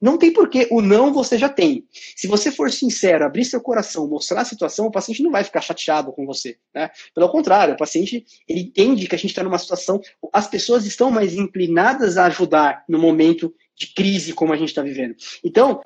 [0.00, 0.66] Não tem porquê.
[0.70, 1.86] O não você já tem.
[2.16, 5.60] Se você for sincero, abrir seu coração, mostrar a situação, o paciente não vai ficar
[5.60, 6.56] chateado com você.
[6.74, 6.90] Né?
[7.14, 10.00] Pelo contrário, o paciente ele entende que a gente está numa situação.
[10.32, 14.82] As pessoas estão mais inclinadas a ajudar no momento de crise como a gente está
[14.82, 15.14] vivendo.
[15.44, 15.80] Então,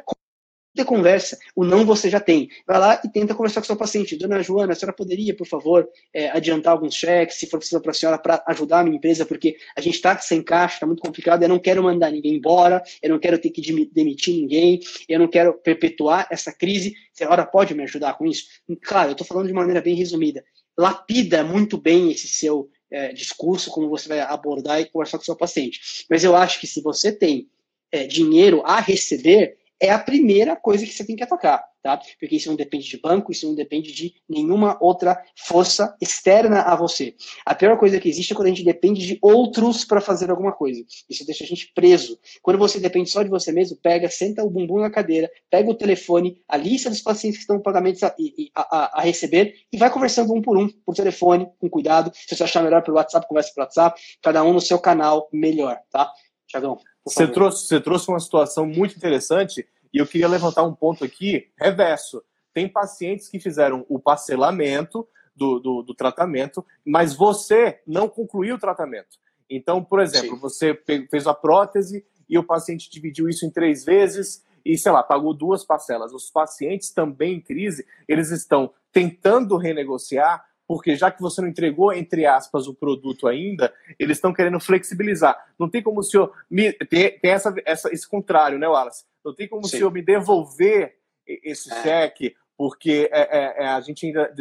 [0.74, 1.38] ter conversa.
[1.54, 2.48] O não você já tem.
[2.66, 4.16] Vai lá e tenta conversar com seu paciente.
[4.16, 7.92] Dona Joana, a senhora poderia, por favor, é, adiantar alguns cheques, se for preciso para
[7.92, 11.00] a senhora, para ajudar a minha empresa, porque a gente está sem caixa, está muito
[11.00, 15.18] complicado, eu não quero mandar ninguém embora, eu não quero ter que demitir ninguém, eu
[15.18, 16.94] não quero perpetuar essa crise.
[17.14, 18.44] A senhora pode me ajudar com isso?
[18.82, 20.44] Claro, eu estou falando de maneira bem resumida.
[20.76, 25.36] Lapida muito bem esse seu é, discurso, como você vai abordar e conversar com seu
[25.36, 26.06] paciente.
[26.10, 27.48] Mas eu acho que se você tem
[27.90, 32.00] é, dinheiro a receber, é a primeira coisa que você tem que atacar, tá?
[32.18, 36.76] Porque isso não depende de banco, isso não depende de nenhuma outra força externa a
[36.76, 37.14] você.
[37.44, 40.52] A pior coisa que existe é quando a gente depende de outros para fazer alguma
[40.52, 40.82] coisa.
[41.08, 42.18] Isso deixa a gente preso.
[42.42, 45.74] Quando você depende só de você mesmo, pega, senta o bumbum na cadeira, pega o
[45.74, 48.14] telefone, a lista dos pacientes que estão pagamentos a,
[48.54, 52.12] a, a, receber e vai conversando um por um, por telefone, com cuidado.
[52.14, 55.78] Se você achar melhor pelo WhatsApp, conversa pelo WhatsApp, cada um no seu canal melhor,
[55.90, 56.10] tá?
[56.54, 56.78] Tiagão.
[57.04, 61.48] Você trouxe, você trouxe uma situação muito interessante e eu queria levantar um ponto aqui,
[61.58, 62.22] reverso.
[62.52, 68.58] Tem pacientes que fizeram o parcelamento do, do, do tratamento, mas você não concluiu o
[68.58, 69.18] tratamento.
[69.50, 70.40] Então, por exemplo, Sim.
[70.40, 75.02] você fez a prótese e o paciente dividiu isso em três vezes e, sei lá,
[75.02, 76.12] pagou duas parcelas.
[76.12, 81.92] Os pacientes também em crise, eles estão tentando renegociar, porque já que você não entregou,
[81.92, 85.36] entre aspas, o produto ainda, eles estão querendo flexibilizar.
[85.58, 86.32] Não tem como o senhor.
[86.50, 89.04] Me, tem, tem essa, essa, esse contrário, né, Wallace?
[89.24, 89.76] Não tem como Sim.
[89.76, 90.96] o senhor me devolver
[91.26, 91.82] esse é.
[91.82, 94.34] cheque, porque é, é, é a gente ainda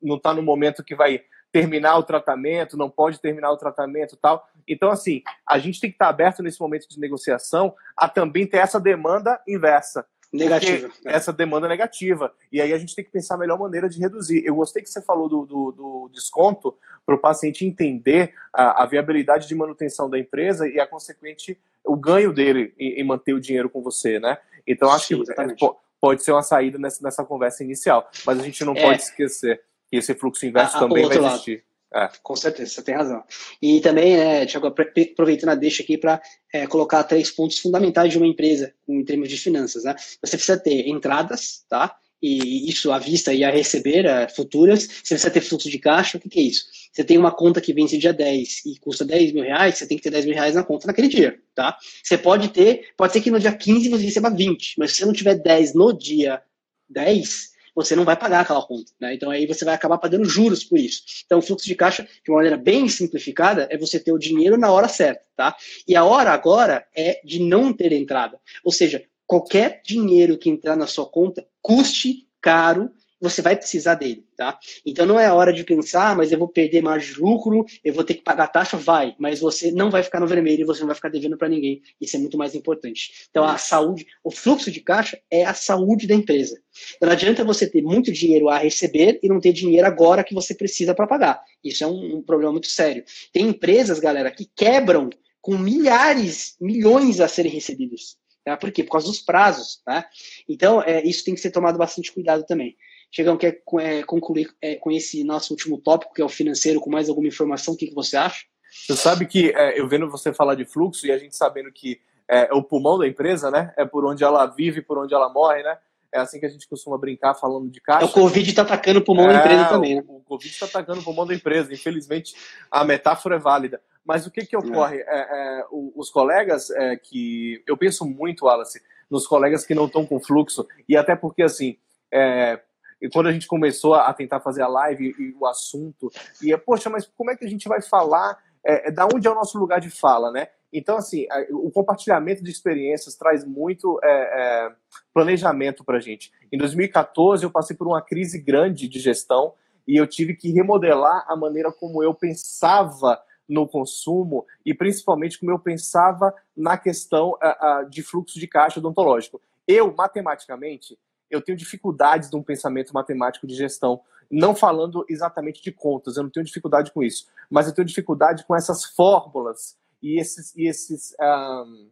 [0.00, 4.46] não está no momento que vai terminar o tratamento, não pode terminar o tratamento tal.
[4.66, 8.58] Então, assim, a gente tem que estar aberto nesse momento de negociação a também ter
[8.58, 10.06] essa demanda inversa.
[10.32, 10.90] Negativa.
[11.04, 11.14] É.
[11.14, 12.32] Essa demanda negativa.
[12.52, 14.42] E aí a gente tem que pensar a melhor maneira de reduzir.
[14.44, 16.76] Eu gostei que você falou do, do, do desconto
[17.06, 21.96] para o paciente entender a, a, viabilidade de manutenção da empresa e a consequente o
[21.96, 24.36] ganho dele em, em manter o dinheiro com você, né?
[24.66, 28.10] Então acho Sim, que é, pode ser uma saída nessa, nessa conversa inicial.
[28.26, 28.82] Mas a gente não é.
[28.82, 31.64] pode esquecer que esse fluxo inverso a, também vai existir.
[31.92, 32.08] É.
[32.22, 33.22] Com certeza, você tem razão.
[33.62, 36.20] E também, né, Tiago, aproveitando a deixa aqui para
[36.52, 39.84] é, colocar três pontos fundamentais de uma empresa em termos de finanças.
[39.84, 39.94] Né?
[40.22, 41.96] Você precisa ter entradas, tá?
[42.20, 44.82] E isso à vista e a receber é, futuras.
[44.82, 46.18] Você precisa ter fluxo de caixa.
[46.18, 46.64] O que, que, é isso?
[46.92, 49.96] Você tem uma conta que vence dia 10 e custa 10 mil reais, você tem
[49.96, 51.78] que ter 10 mil reais na conta naquele dia, tá?
[52.02, 55.06] Você pode ter, pode ser que no dia 15 você receba 20, mas se você
[55.06, 56.42] não tiver 10 no dia
[56.88, 58.90] 10, você não vai pagar aquela conta.
[59.00, 59.14] Né?
[59.14, 61.02] Então aí você vai acabar pagando juros por isso.
[61.24, 64.58] Então, o fluxo de caixa, de uma maneira bem simplificada, é você ter o dinheiro
[64.58, 65.22] na hora certa.
[65.36, 65.56] Tá?
[65.86, 68.40] E a hora agora é de não ter entrada.
[68.64, 74.24] Ou seja, qualquer dinheiro que entrar na sua conta custe caro você vai precisar dele,
[74.36, 74.58] tá?
[74.84, 77.92] Então não é hora de pensar, ah, mas eu vou perder mais de lucro, eu
[77.92, 80.80] vou ter que pagar taxa, vai, mas você não vai ficar no vermelho e você
[80.80, 81.82] não vai ficar devendo para ninguém.
[82.00, 83.26] Isso é muito mais importante.
[83.30, 86.60] Então a saúde, o fluxo de caixa é a saúde da empresa.
[86.96, 90.34] Então, não adianta você ter muito dinheiro a receber e não ter dinheiro agora que
[90.34, 91.42] você precisa para pagar.
[91.62, 93.04] Isso é um, um problema muito sério.
[93.32, 98.16] Tem empresas, galera, que quebram com milhares, milhões a serem recebidos.
[98.44, 98.56] Tá?
[98.56, 98.82] Por quê?
[98.82, 99.80] Por causa dos prazos.
[99.84, 100.08] Tá?
[100.48, 102.76] Então, é, isso tem que ser tomado bastante cuidado também.
[103.10, 106.90] Chegão, quer é, concluir é, com esse nosso último tópico, que é o financeiro, com
[106.90, 107.74] mais alguma informação?
[107.74, 108.44] O que, que você acha?
[108.86, 112.00] Você sabe que é, eu vendo você falar de fluxo e a gente sabendo que
[112.28, 113.72] é, o pulmão da empresa, né?
[113.76, 115.78] É por onde ela vive, por onde ela morre, né?
[116.12, 118.04] É assim que a gente costuma brincar falando de caixa.
[118.04, 120.04] É, o Covid está atacando o pulmão da empresa também, né?
[120.06, 121.72] O, Covid está atacando o pulmão da empresa.
[121.72, 122.34] Infelizmente,
[122.70, 123.80] a metáfora é válida.
[124.04, 124.98] Mas o que, que ocorre?
[125.00, 126.68] É, os colegas
[127.04, 127.62] que.
[127.66, 128.80] Eu penso muito, Wallace,
[129.10, 131.76] nos colegas que não estão com fluxo, e até porque, assim,
[132.12, 132.60] é,
[133.00, 136.10] e quando a gente começou a tentar fazer a live e, o assunto,
[136.42, 138.38] e é, poxa, mas como é que a gente vai falar?
[138.64, 140.48] É, é, da onde é o nosso lugar de fala, né?
[140.72, 144.72] Então, assim, o compartilhamento de experiências traz muito é, é,
[145.14, 146.30] planejamento para a gente.
[146.52, 149.54] Em 2014, eu passei por uma crise grande de gestão
[149.86, 153.18] e eu tive que remodelar a maneira como eu pensava
[153.48, 158.78] no consumo e principalmente como eu pensava na questão uh, uh, de fluxo de caixa
[158.78, 159.40] odontológico.
[159.66, 160.98] Eu, matematicamente,
[161.30, 164.00] eu tenho dificuldades de um pensamento matemático de gestão.
[164.30, 168.44] Não falando exatamente de contas, eu não tenho dificuldade com isso, mas eu tenho dificuldade
[168.44, 171.90] com essas fórmulas e esses, e esses um,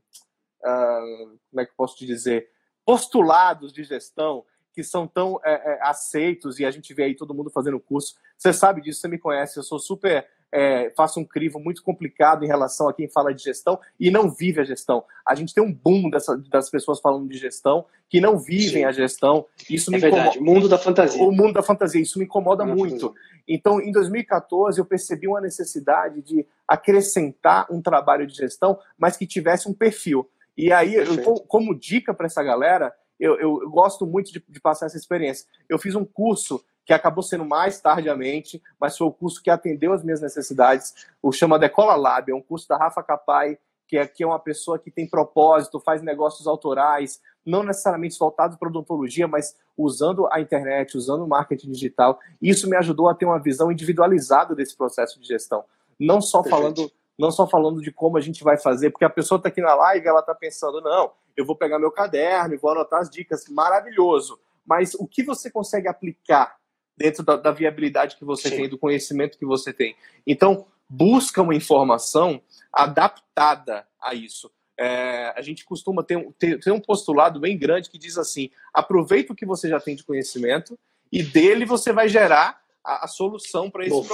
[0.64, 2.50] um, como é que posso te dizer,
[2.84, 7.32] postulados de gestão que são tão é, é, aceitos e a gente vê aí todo
[7.32, 8.14] mundo fazendo curso.
[8.36, 12.44] Você sabe disso, você me conhece, eu sou super é, faço um crivo muito complicado
[12.44, 15.04] em relação a quem fala de gestão e não vive a gestão.
[15.26, 18.84] A gente tem um boom dessa, das pessoas falando de gestão que não vivem Sim.
[18.84, 19.46] a gestão.
[19.68, 20.38] Isso é me verdade.
[20.38, 20.40] Incomoda.
[20.40, 21.22] O mundo da fantasia.
[21.22, 22.00] O mundo da fantasia.
[22.00, 23.14] Isso me incomoda muito.
[23.48, 29.26] Então, em 2014, eu percebi uma necessidade de acrescentar um trabalho de gestão, mas que
[29.26, 30.28] tivesse um perfil.
[30.56, 34.60] E aí, eu, como dica para essa galera, eu, eu, eu, gosto muito de, de
[34.60, 35.46] passar essa experiência.
[35.68, 39.92] Eu fiz um curso que acabou sendo mais tardiamente, mas foi o curso que atendeu
[39.92, 40.94] as minhas necessidades.
[41.20, 43.58] O chama Decola Lab, é um curso da Rafa Capai,
[43.88, 48.56] que é, que é uma pessoa que tem propósito, faz negócios autorais, não necessariamente voltados
[48.56, 52.20] para odontologia, mas usando a internet, usando o marketing digital.
[52.40, 55.64] Isso me ajudou a ter uma visão individualizada desse processo de gestão.
[55.98, 59.38] Não só falando não só falando de como a gente vai fazer, porque a pessoa
[59.38, 62.70] está aqui na live, ela está pensando, não, eu vou pegar meu caderno e vou
[62.70, 64.38] anotar as dicas, maravilhoso.
[64.66, 66.58] Mas o que você consegue aplicar
[66.96, 68.56] dentro da, da viabilidade que você Sim.
[68.56, 69.94] tem, do conhecimento que você tem.
[70.26, 72.40] Então, busca uma informação
[72.72, 74.50] adaptada a isso.
[74.78, 79.32] É, a gente costuma ter, ter, ter, um postulado bem grande que diz assim: aproveita
[79.32, 80.78] o que você já tem de conhecimento
[81.10, 84.08] e dele você vai gerar a, a solução para esse,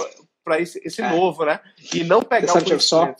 [0.44, 1.10] para esse, esse é.
[1.10, 1.60] novo, né?
[1.92, 2.80] E não pegar o.
[2.80, 3.14] Só,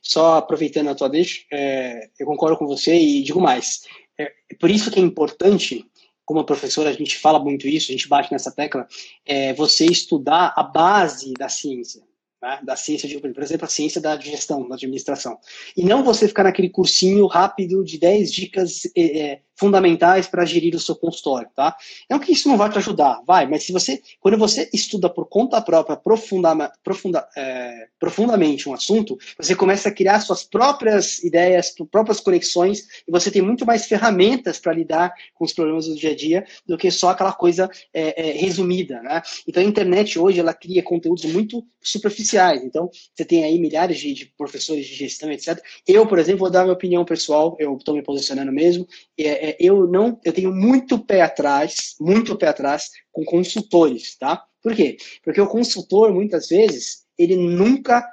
[0.00, 3.82] só aproveitando a tua deixa, é, eu concordo com você e digo mais.
[4.18, 5.88] É, por isso que é importante
[6.32, 8.86] como professora, a gente fala muito isso, a gente bate nessa tecla,
[9.26, 12.02] é você estudar a base da ciência
[12.42, 15.38] né, da ciência, de, por exemplo, a ciência da gestão, da administração.
[15.76, 20.80] E não você ficar naquele cursinho rápido de 10 dicas é, fundamentais para gerir o
[20.80, 21.76] seu consultório, tá?
[22.10, 25.26] Não que isso não vai te ajudar, vai, mas se você, quando você estuda por
[25.26, 31.72] conta própria, profunda, profunda, é, profundamente um assunto, você começa a criar suas próprias ideias,
[31.92, 36.10] próprias conexões, e você tem muito mais ferramentas para lidar com os problemas do dia
[36.10, 39.22] a dia do que só aquela coisa é, é, resumida, né?
[39.46, 44.12] Então a internet hoje, ela cria conteúdos muito superficiais, então você tem aí milhares de,
[44.12, 45.62] de professores de gestão, etc.
[45.86, 49.56] Eu, por exemplo, vou dar minha opinião pessoal, eu estou me posicionando mesmo, é, é
[49.58, 54.44] eu não, eu tenho muito pé atrás, muito pé atrás com consultores, tá?
[54.62, 54.96] Por quê?
[55.24, 58.04] Porque o consultor, muitas vezes, ele nunca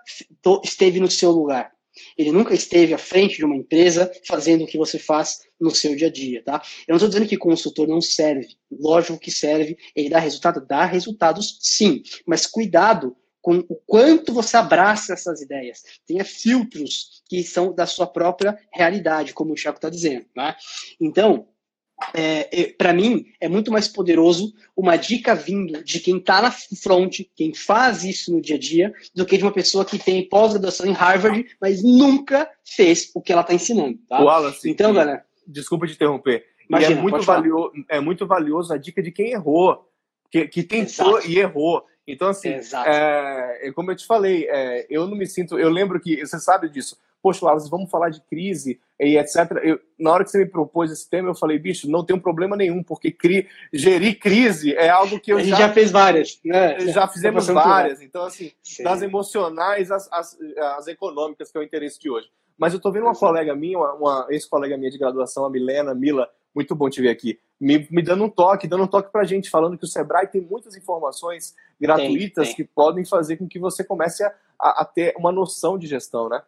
[0.63, 1.71] esteve no seu lugar.
[2.17, 5.95] Ele nunca esteve à frente de uma empresa fazendo o que você faz no seu
[5.95, 6.61] dia a dia, tá?
[6.87, 8.55] Eu não estou dizendo que consultor não serve.
[8.71, 9.77] Lógico que serve.
[9.95, 10.65] Ele dá resultado?
[10.65, 12.01] Dá resultados, sim.
[12.25, 15.83] Mas cuidado com o quanto você abraça essas ideias.
[16.05, 20.25] Tenha filtros que são da sua própria realidade, como o Chaco está dizendo.
[20.35, 20.55] Né?
[20.99, 21.47] Então,
[22.13, 26.51] é, é, para mim, é muito mais poderoso uma dica vindo de quem está na
[26.51, 30.27] front, quem faz isso no dia a dia, do que de uma pessoa que tem
[30.27, 33.99] pós-graduação em Harvard, mas nunca fez o que ela está ensinando.
[34.07, 34.21] Tá?
[34.21, 35.25] Wallace, então, galera.
[35.45, 36.45] Desculpa te interromper.
[36.69, 39.89] Imagina, é, muito valioso, é muito valioso a dica de quem errou,
[40.31, 41.29] que, que tentou Exato.
[41.29, 41.83] e errou.
[42.11, 45.59] Então, assim, é, é, como eu te falei, é, eu não me sinto.
[45.59, 49.51] Eu lembro que, você sabe disso, poxa, Wallace, vamos falar de crise e etc.
[49.63, 52.19] Eu, na hora que você me propôs esse tema, eu falei, bicho, não tem um
[52.19, 55.91] problema nenhum, porque cri, gerir crise é algo que eu A gente já, já fez
[55.91, 56.79] várias, né?
[56.79, 58.01] Já fizemos várias.
[58.01, 58.83] Então, assim, Sim.
[58.83, 60.37] das emocionais às, às,
[60.77, 62.29] às, econômicas, que é o interesse de hoje.
[62.57, 65.93] Mas eu estou vendo uma colega minha, uma, uma ex-colega minha de graduação, a Milena
[65.93, 67.39] Mila, muito bom te ver aqui.
[67.59, 70.27] Me, me dando um toque, dando um toque para a gente, falando que o Sebrae
[70.27, 72.65] tem muitas informações gratuitas tem, tem.
[72.65, 76.29] que podem fazer com que você comece a, a, a, ter uma noção de gestão,
[76.29, 76.41] né?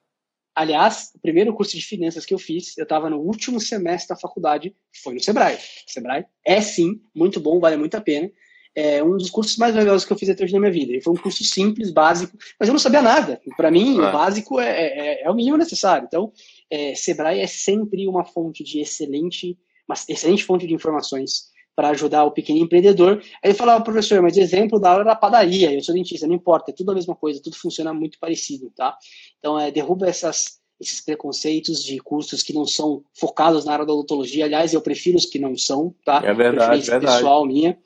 [0.53, 4.20] Aliás, o primeiro curso de finanças que eu fiz, eu estava no último semestre da
[4.20, 5.56] faculdade, foi no Sebrae.
[5.56, 8.30] O Sebrae é sim muito bom, vale muito a pena.
[8.76, 10.94] É um dos cursos mais legais que eu fiz até hoje na minha vida.
[10.94, 13.41] E foi um curso simples, básico, mas eu não sabia nada.
[13.56, 14.12] Para mim, o é.
[14.12, 16.06] básico é, é, é, o mínimo necessário.
[16.06, 16.32] Então,
[16.70, 22.23] é, Sebrae é sempre uma fonte de excelente uma excelente fonte de informações para ajudar
[22.26, 23.22] o pequeno empreendedor.
[23.43, 26.72] Aí ele falava, professor, mas exemplo da hora da padaria, eu sou dentista, não importa,
[26.72, 28.98] é tudo a mesma coisa, tudo funciona muito parecido, tá?
[29.39, 33.93] Então, é, derruba essas, esses preconceitos de cursos que não são focados na área da
[33.93, 34.45] odontologia.
[34.45, 36.22] Aliás, eu prefiro os que não são, tá?
[36.23, 37.18] É verdade, é verdade.
[37.18, 37.77] pessoal minha.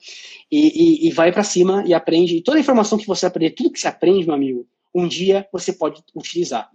[0.52, 2.38] E, e, e vai para cima e aprende.
[2.38, 5.48] E toda a informação que você aprender, tudo que você aprende, meu amigo, um dia
[5.52, 6.70] você pode utilizar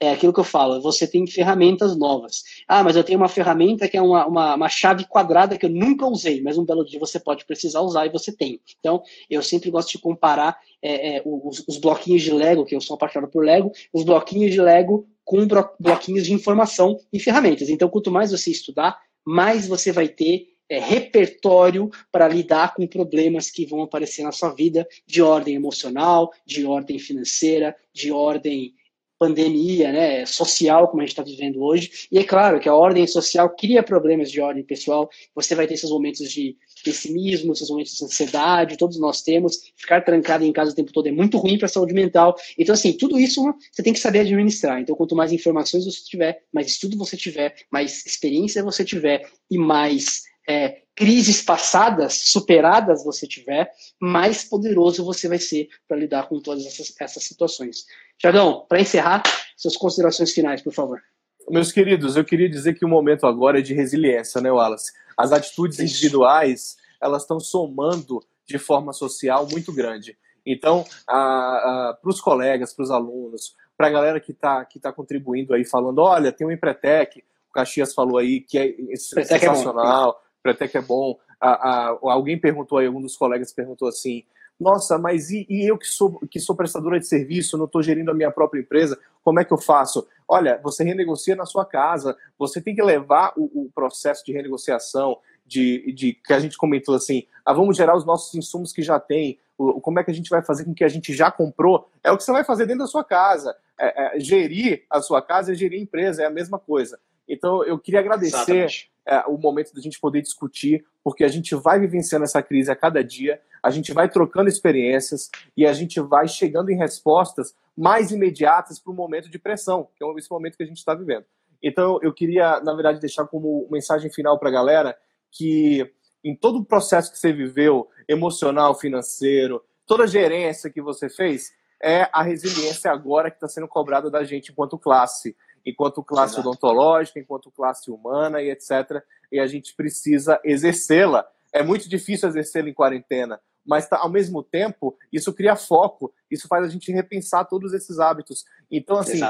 [0.00, 2.44] é aquilo que eu falo, você tem ferramentas novas.
[2.68, 5.70] Ah, mas eu tenho uma ferramenta que é uma, uma, uma, chave quadrada que eu
[5.70, 8.60] nunca usei, mas um belo dia você pode precisar usar e você tem.
[8.78, 12.80] Então, eu sempre gosto de comparar é, é, os, os, bloquinhos de Lego, que eu
[12.80, 15.46] sou apaixonado por Lego, os bloquinhos de Lego com
[15.78, 17.68] bloquinhos de informação e ferramentas.
[17.68, 23.50] Então, quanto mais você estudar, mais você vai ter é, repertório para lidar com problemas
[23.50, 28.74] que vão aparecer na sua vida de ordem emocional, de ordem financeira, de ordem
[29.18, 32.08] pandemia né, social como a gente está vivendo hoje.
[32.10, 35.10] E é claro que a ordem social cria problemas de ordem pessoal.
[35.34, 39.72] Você vai ter seus momentos de pessimismo, seus momentos de ansiedade, todos nós temos.
[39.76, 42.36] Ficar trancado em casa o tempo todo é muito ruim para a saúde mental.
[42.56, 43.42] Então, assim, tudo isso
[43.72, 44.80] você tem que saber administrar.
[44.80, 49.58] Então, quanto mais informações você tiver, mais estudo você tiver, mais experiência você tiver e
[49.58, 53.70] mais é, crises passadas superadas você tiver,
[54.00, 57.84] mais poderoso você vai ser para lidar com todas essas, essas situações.
[58.18, 59.22] Tiagão, para encerrar,
[59.56, 61.00] suas considerações finais, por favor.
[61.48, 64.92] Meus queridos, eu queria dizer que o momento agora é de resiliência, né, Wallace?
[65.16, 70.16] As atitudes individuais, elas estão somando de forma social muito grande.
[70.44, 75.54] Então, para os colegas, para os alunos, para a galera que está que tá contribuindo
[75.54, 80.12] aí, falando, olha, tem um Empretec, o Caxias falou aí que é, é sensacional, é
[80.12, 80.18] bom.
[80.42, 81.18] Pretec é bom.
[81.40, 84.24] A, a, alguém perguntou aí, um dos colegas perguntou assim,
[84.58, 88.10] nossa, mas e, e, eu que sou, que sou prestadora de serviço, não estou gerindo
[88.10, 90.06] a minha própria empresa, como é que eu faço?
[90.26, 95.18] Olha, você renegocia na sua casa, você tem que levar o, o processo de renegociação,
[95.46, 99.00] de, de, que a gente comentou assim, ah, vamos gerar os nossos insumos que já
[99.00, 101.88] tem, o, como é que a gente vai fazer com que a gente já comprou,
[102.02, 103.56] é o que você vai fazer dentro da sua casa.
[103.80, 106.98] É, é, gerir a sua casa é gerir a empresa, é a mesma coisa.
[107.28, 111.78] Então, eu queria agradecer é, o momento da gente poder discutir, porque a gente vai
[111.78, 116.26] vivenciando essa crise a cada dia, a gente vai trocando experiências e a gente vai
[116.26, 120.62] chegando em respostas mais imediatas para o momento de pressão, que é esse momento que
[120.62, 121.24] a gente está vivendo.
[121.62, 124.96] Então, eu queria, na verdade, deixar como mensagem final para a galera
[125.30, 125.88] que
[126.24, 131.52] em todo o processo que você viveu, emocional, financeiro, toda a gerência que você fez,
[131.80, 135.36] é a resiliência agora que está sendo cobrada da gente enquanto classe
[135.68, 136.48] enquanto classe Exato.
[136.48, 139.02] odontológica, enquanto classe humana e etc.
[139.30, 141.26] E a gente precisa exercê-la.
[141.52, 146.48] É muito difícil exercê-la em quarentena, mas tá, ao mesmo tempo isso cria foco, isso
[146.48, 148.46] faz a gente repensar todos esses hábitos.
[148.70, 149.20] Então, assim,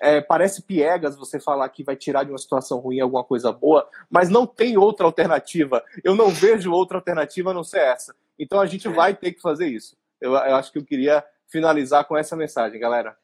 [0.00, 3.88] é, parece piegas você falar que vai tirar de uma situação ruim alguma coisa boa,
[4.10, 5.82] mas não tem outra alternativa.
[6.04, 8.14] Eu não vejo outra alternativa a não ser essa.
[8.38, 8.90] Então a gente é.
[8.90, 9.96] vai ter que fazer isso.
[10.20, 13.16] Eu, eu acho que eu queria finalizar com essa mensagem, galera.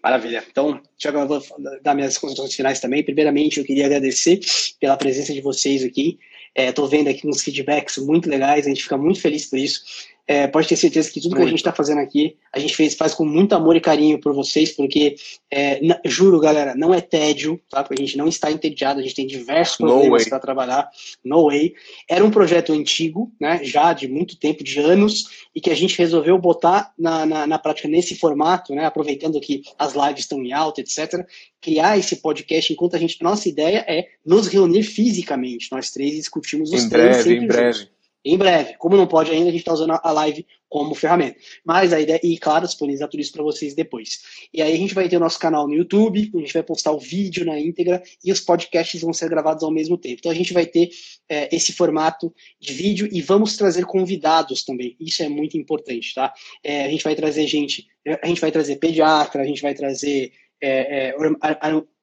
[0.00, 0.44] Maravilha.
[0.48, 1.42] Então, Tiago, eu vou
[1.82, 3.02] dar minhas considerações finais também.
[3.02, 4.38] Primeiramente, eu queria agradecer
[4.80, 6.20] pela presença de vocês aqui.
[6.54, 9.82] Estou é, vendo aqui uns feedbacks muito legais, a gente fica muito feliz por isso.
[10.30, 11.40] É, pode ter certeza que tudo muito.
[11.40, 14.20] que a gente está fazendo aqui, a gente fez, faz com muito amor e carinho
[14.20, 15.16] por vocês, porque,
[15.50, 17.82] é, juro, galera, não é tédio, tá?
[17.82, 20.90] Porque a gente não está entediado, a gente tem diversos problemas para trabalhar.
[21.24, 21.72] No way.
[22.06, 23.60] Era um projeto antigo, né?
[23.64, 27.58] Já de muito tempo, de anos, e que a gente resolveu botar na, na, na
[27.58, 28.84] prática nesse formato, né?
[28.84, 31.26] Aproveitando que as lives estão em alta, etc.
[31.58, 33.22] Criar esse podcast enquanto a gente.
[33.22, 37.48] Nossa ideia é nos reunir fisicamente, nós três discutimos os em temas breve, sempre em
[37.48, 37.97] breve.
[38.28, 38.74] Em breve.
[38.74, 41.38] Como não pode ainda, a gente está usando a live como ferramenta.
[41.64, 44.20] Mas a ideia, e claro, disponibilizar tudo isso para vocês depois.
[44.52, 46.92] E aí a gente vai ter o nosso canal no YouTube, a gente vai postar
[46.92, 50.16] o vídeo na íntegra e os podcasts vão ser gravados ao mesmo tempo.
[50.18, 50.90] Então a gente vai ter
[51.26, 52.30] é, esse formato
[52.60, 54.94] de vídeo e vamos trazer convidados também.
[55.00, 56.30] Isso é muito importante, tá?
[56.62, 57.86] É, a gente vai trazer gente,
[58.22, 61.14] a gente vai trazer pediatra, a gente vai trazer é, é,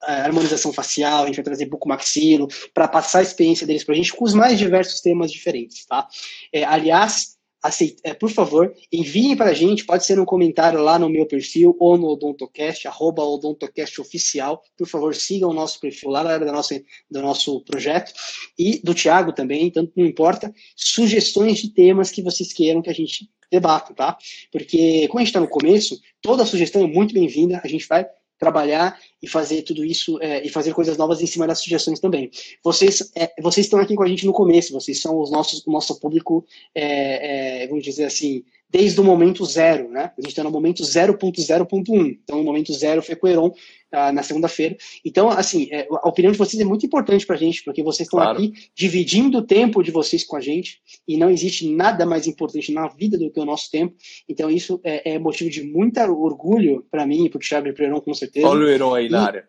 [0.02, 4.12] harmonização facial, a gente vai trazer bucomaxilo, para passar a experiência deles para a gente
[4.12, 6.06] com os mais diversos temas diferentes, tá?
[6.52, 10.98] É, aliás, aceite, é, por favor, enviem para a gente, pode ser um comentário lá
[10.98, 16.10] no meu perfil ou no Odontocast, arroba Odontocast oficial, por favor, sigam o nosso perfil
[16.10, 16.80] lá da nossa,
[17.10, 18.12] do nosso projeto,
[18.58, 22.94] e do Tiago também, tanto não importa, sugestões de temas que vocês queiram que a
[22.94, 24.16] gente debata, tá?
[24.50, 28.06] Porque, como a gente está no começo, toda sugestão é muito bem-vinda, a gente vai
[28.38, 32.30] trabalhar e fazer tudo isso é, e fazer coisas novas em cima das sugestões também.
[32.62, 35.70] Vocês, é, vocês estão aqui com a gente no começo, vocês são os nossos, o
[35.70, 36.44] nosso público,
[36.74, 40.12] é, é vamos dizer assim, desde o momento zero, né?
[40.16, 42.18] A gente está no momento 0.0.1.
[42.22, 44.76] Então, o momento zero foi com o Heron uh, na segunda-feira.
[45.04, 48.06] Então, assim, é, a opinião de vocês é muito importante para a gente, porque vocês
[48.06, 48.38] estão claro.
[48.38, 52.72] aqui dividindo o tempo de vocês com a gente, e não existe nada mais importante
[52.72, 53.94] na vida do que o nosso tempo.
[54.28, 57.72] Então, isso é, é motivo de muito orgulho para mim e para o Thiago e
[57.72, 58.48] para o Heron, com certeza.
[58.48, 59.10] Olha o Heron aí e...
[59.10, 59.48] na área.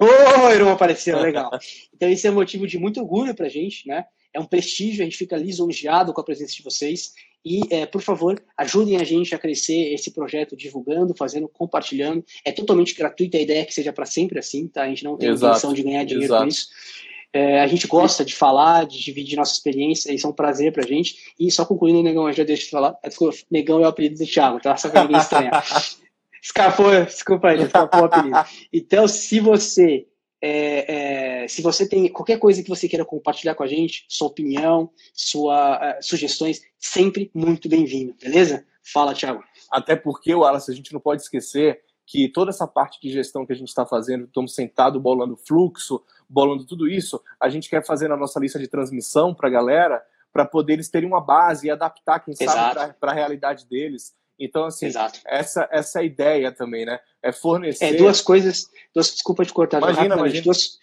[0.00, 1.50] Ô, oh, Heron apareceu, legal.
[1.94, 4.04] então, isso é motivo de muito orgulho para a gente, né?
[4.32, 7.12] É um prestígio, a gente fica lisonjeado com a presença de vocês.
[7.44, 12.24] E, é, por favor, ajudem a gente a crescer esse projeto divulgando, fazendo, compartilhando.
[12.44, 14.82] É totalmente gratuito, a ideia é que seja para sempre assim, tá?
[14.82, 15.52] A gente não tem Exato.
[15.52, 16.42] intenção de ganhar dinheiro Exato.
[16.42, 16.68] com isso.
[17.32, 20.86] É, a gente gosta de falar, de dividir nossa experiência, isso é um prazer pra
[20.86, 21.34] gente.
[21.38, 22.96] E só concluindo, Negão, eu já deixo de falar.
[23.04, 24.76] Desculpa, Negão é o apelido do Thiago, tá?
[24.76, 25.50] Só que ninguém estranha.
[26.40, 28.36] Escapou, desculpa aí, escapou o apelido.
[28.70, 30.06] Então, se você
[30.46, 34.28] é, é, se você tem qualquer coisa que você queira compartilhar com a gente, sua
[34.28, 38.66] opinião, suas uh, sugestões, sempre muito bem-vindo, beleza?
[38.92, 39.42] Fala, Thiago.
[39.72, 43.54] Até porque, Wallace, a gente não pode esquecer que toda essa parte de gestão que
[43.54, 48.08] a gente está fazendo, estamos sentados bolando fluxo, bolando tudo isso, a gente quer fazer
[48.08, 51.70] na nossa lista de transmissão para a galera, para poder eles terem uma base e
[51.70, 52.78] adaptar, quem Exato.
[52.78, 54.14] sabe, para a realidade deles.
[54.38, 55.20] Então, assim, Exato.
[55.26, 56.98] essa, essa ideia também, né?
[57.22, 57.84] É fornecer.
[57.84, 58.66] É duas coisas.
[58.94, 59.78] Duas, desculpa te cortar.
[59.78, 60.42] Imagina, imagina.
[60.42, 60.78] Duas,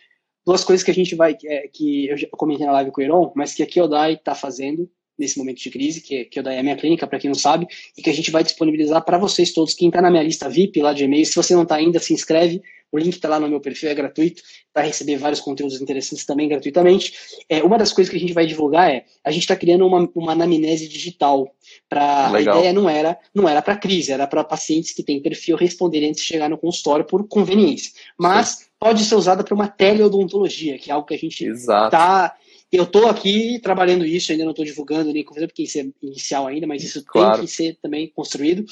[0.46, 1.38] duas coisas que a gente vai.
[1.46, 4.34] É, que eu já comentei na live com o Heron, mas que a Kyodai está
[4.34, 7.36] fazendo nesse momento de crise, que, que Kyodai é a minha clínica, para quem não
[7.36, 9.74] sabe, e que a gente vai disponibilizar para vocês todos.
[9.74, 12.14] Quem está na minha lista VIP lá de e-mail, se você não está ainda, se
[12.14, 12.62] inscreve.
[12.92, 14.42] O link está lá no meu perfil, é gratuito,
[14.74, 17.14] para receber vários conteúdos interessantes também gratuitamente.
[17.48, 20.10] É, uma das coisas que a gente vai divulgar é a gente está criando uma,
[20.16, 21.54] uma anamnese digital.
[21.88, 25.56] Pra, a ideia não era não era para crise, era para pacientes que têm perfil
[25.56, 27.92] responderem antes de chegar no consultório por conveniência.
[28.18, 28.66] Mas Sim.
[28.80, 32.36] pode ser usada para uma teleodontologia, que é algo que a gente está
[32.72, 36.48] eu estou aqui trabalhando isso, ainda não estou divulgando nem confirmando, porque isso é inicial
[36.48, 37.36] ainda, mas isso claro.
[37.36, 38.64] tem que ser também construído.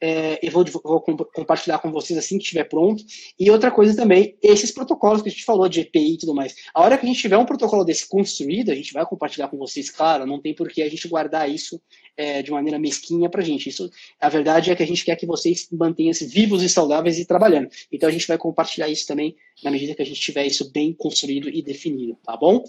[0.00, 3.02] É, eu vou, vou, compartilhar com vocês assim que estiver pronto.
[3.38, 6.54] E outra coisa também, esses protocolos que a gente falou de EPI e tudo mais.
[6.74, 9.56] A hora que a gente tiver um protocolo desse construído, a gente vai compartilhar com
[9.56, 11.80] vocês, claro, não tem por que a gente guardar isso
[12.18, 13.70] é, de maneira mesquinha para a gente.
[13.70, 17.24] Isso, a verdade é que a gente quer que vocês mantenham-se vivos e saudáveis e
[17.24, 17.70] trabalhando.
[17.90, 19.34] Então a gente vai compartilhar isso também
[19.64, 22.62] na medida que a gente tiver isso bem construído e definido, tá bom?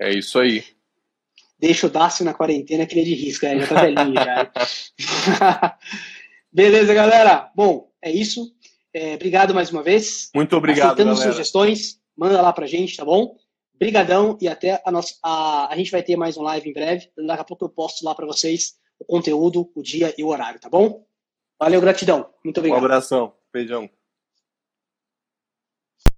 [0.00, 0.64] É isso aí.
[1.58, 4.52] Deixa o Dácio na quarentena que ele é de risco, é, já tá velhinho já.
[6.52, 7.50] Beleza, galera.
[7.54, 8.52] Bom, é isso.
[8.92, 10.30] É, obrigado mais uma vez.
[10.34, 11.32] Muito obrigado, Aceitando galera.
[11.32, 13.36] sugestões, manda lá pra gente, tá bom?
[13.74, 17.10] Brigadão e até a nossa a, a gente vai ter mais um live em breve.
[17.26, 20.60] Daqui a pouco eu posto lá para vocês o conteúdo, o dia e o horário,
[20.60, 21.04] tá bom?
[21.58, 22.28] Valeu, gratidão.
[22.44, 22.80] Muito obrigado.
[22.80, 23.32] Um abração.
[23.52, 23.88] Beijão.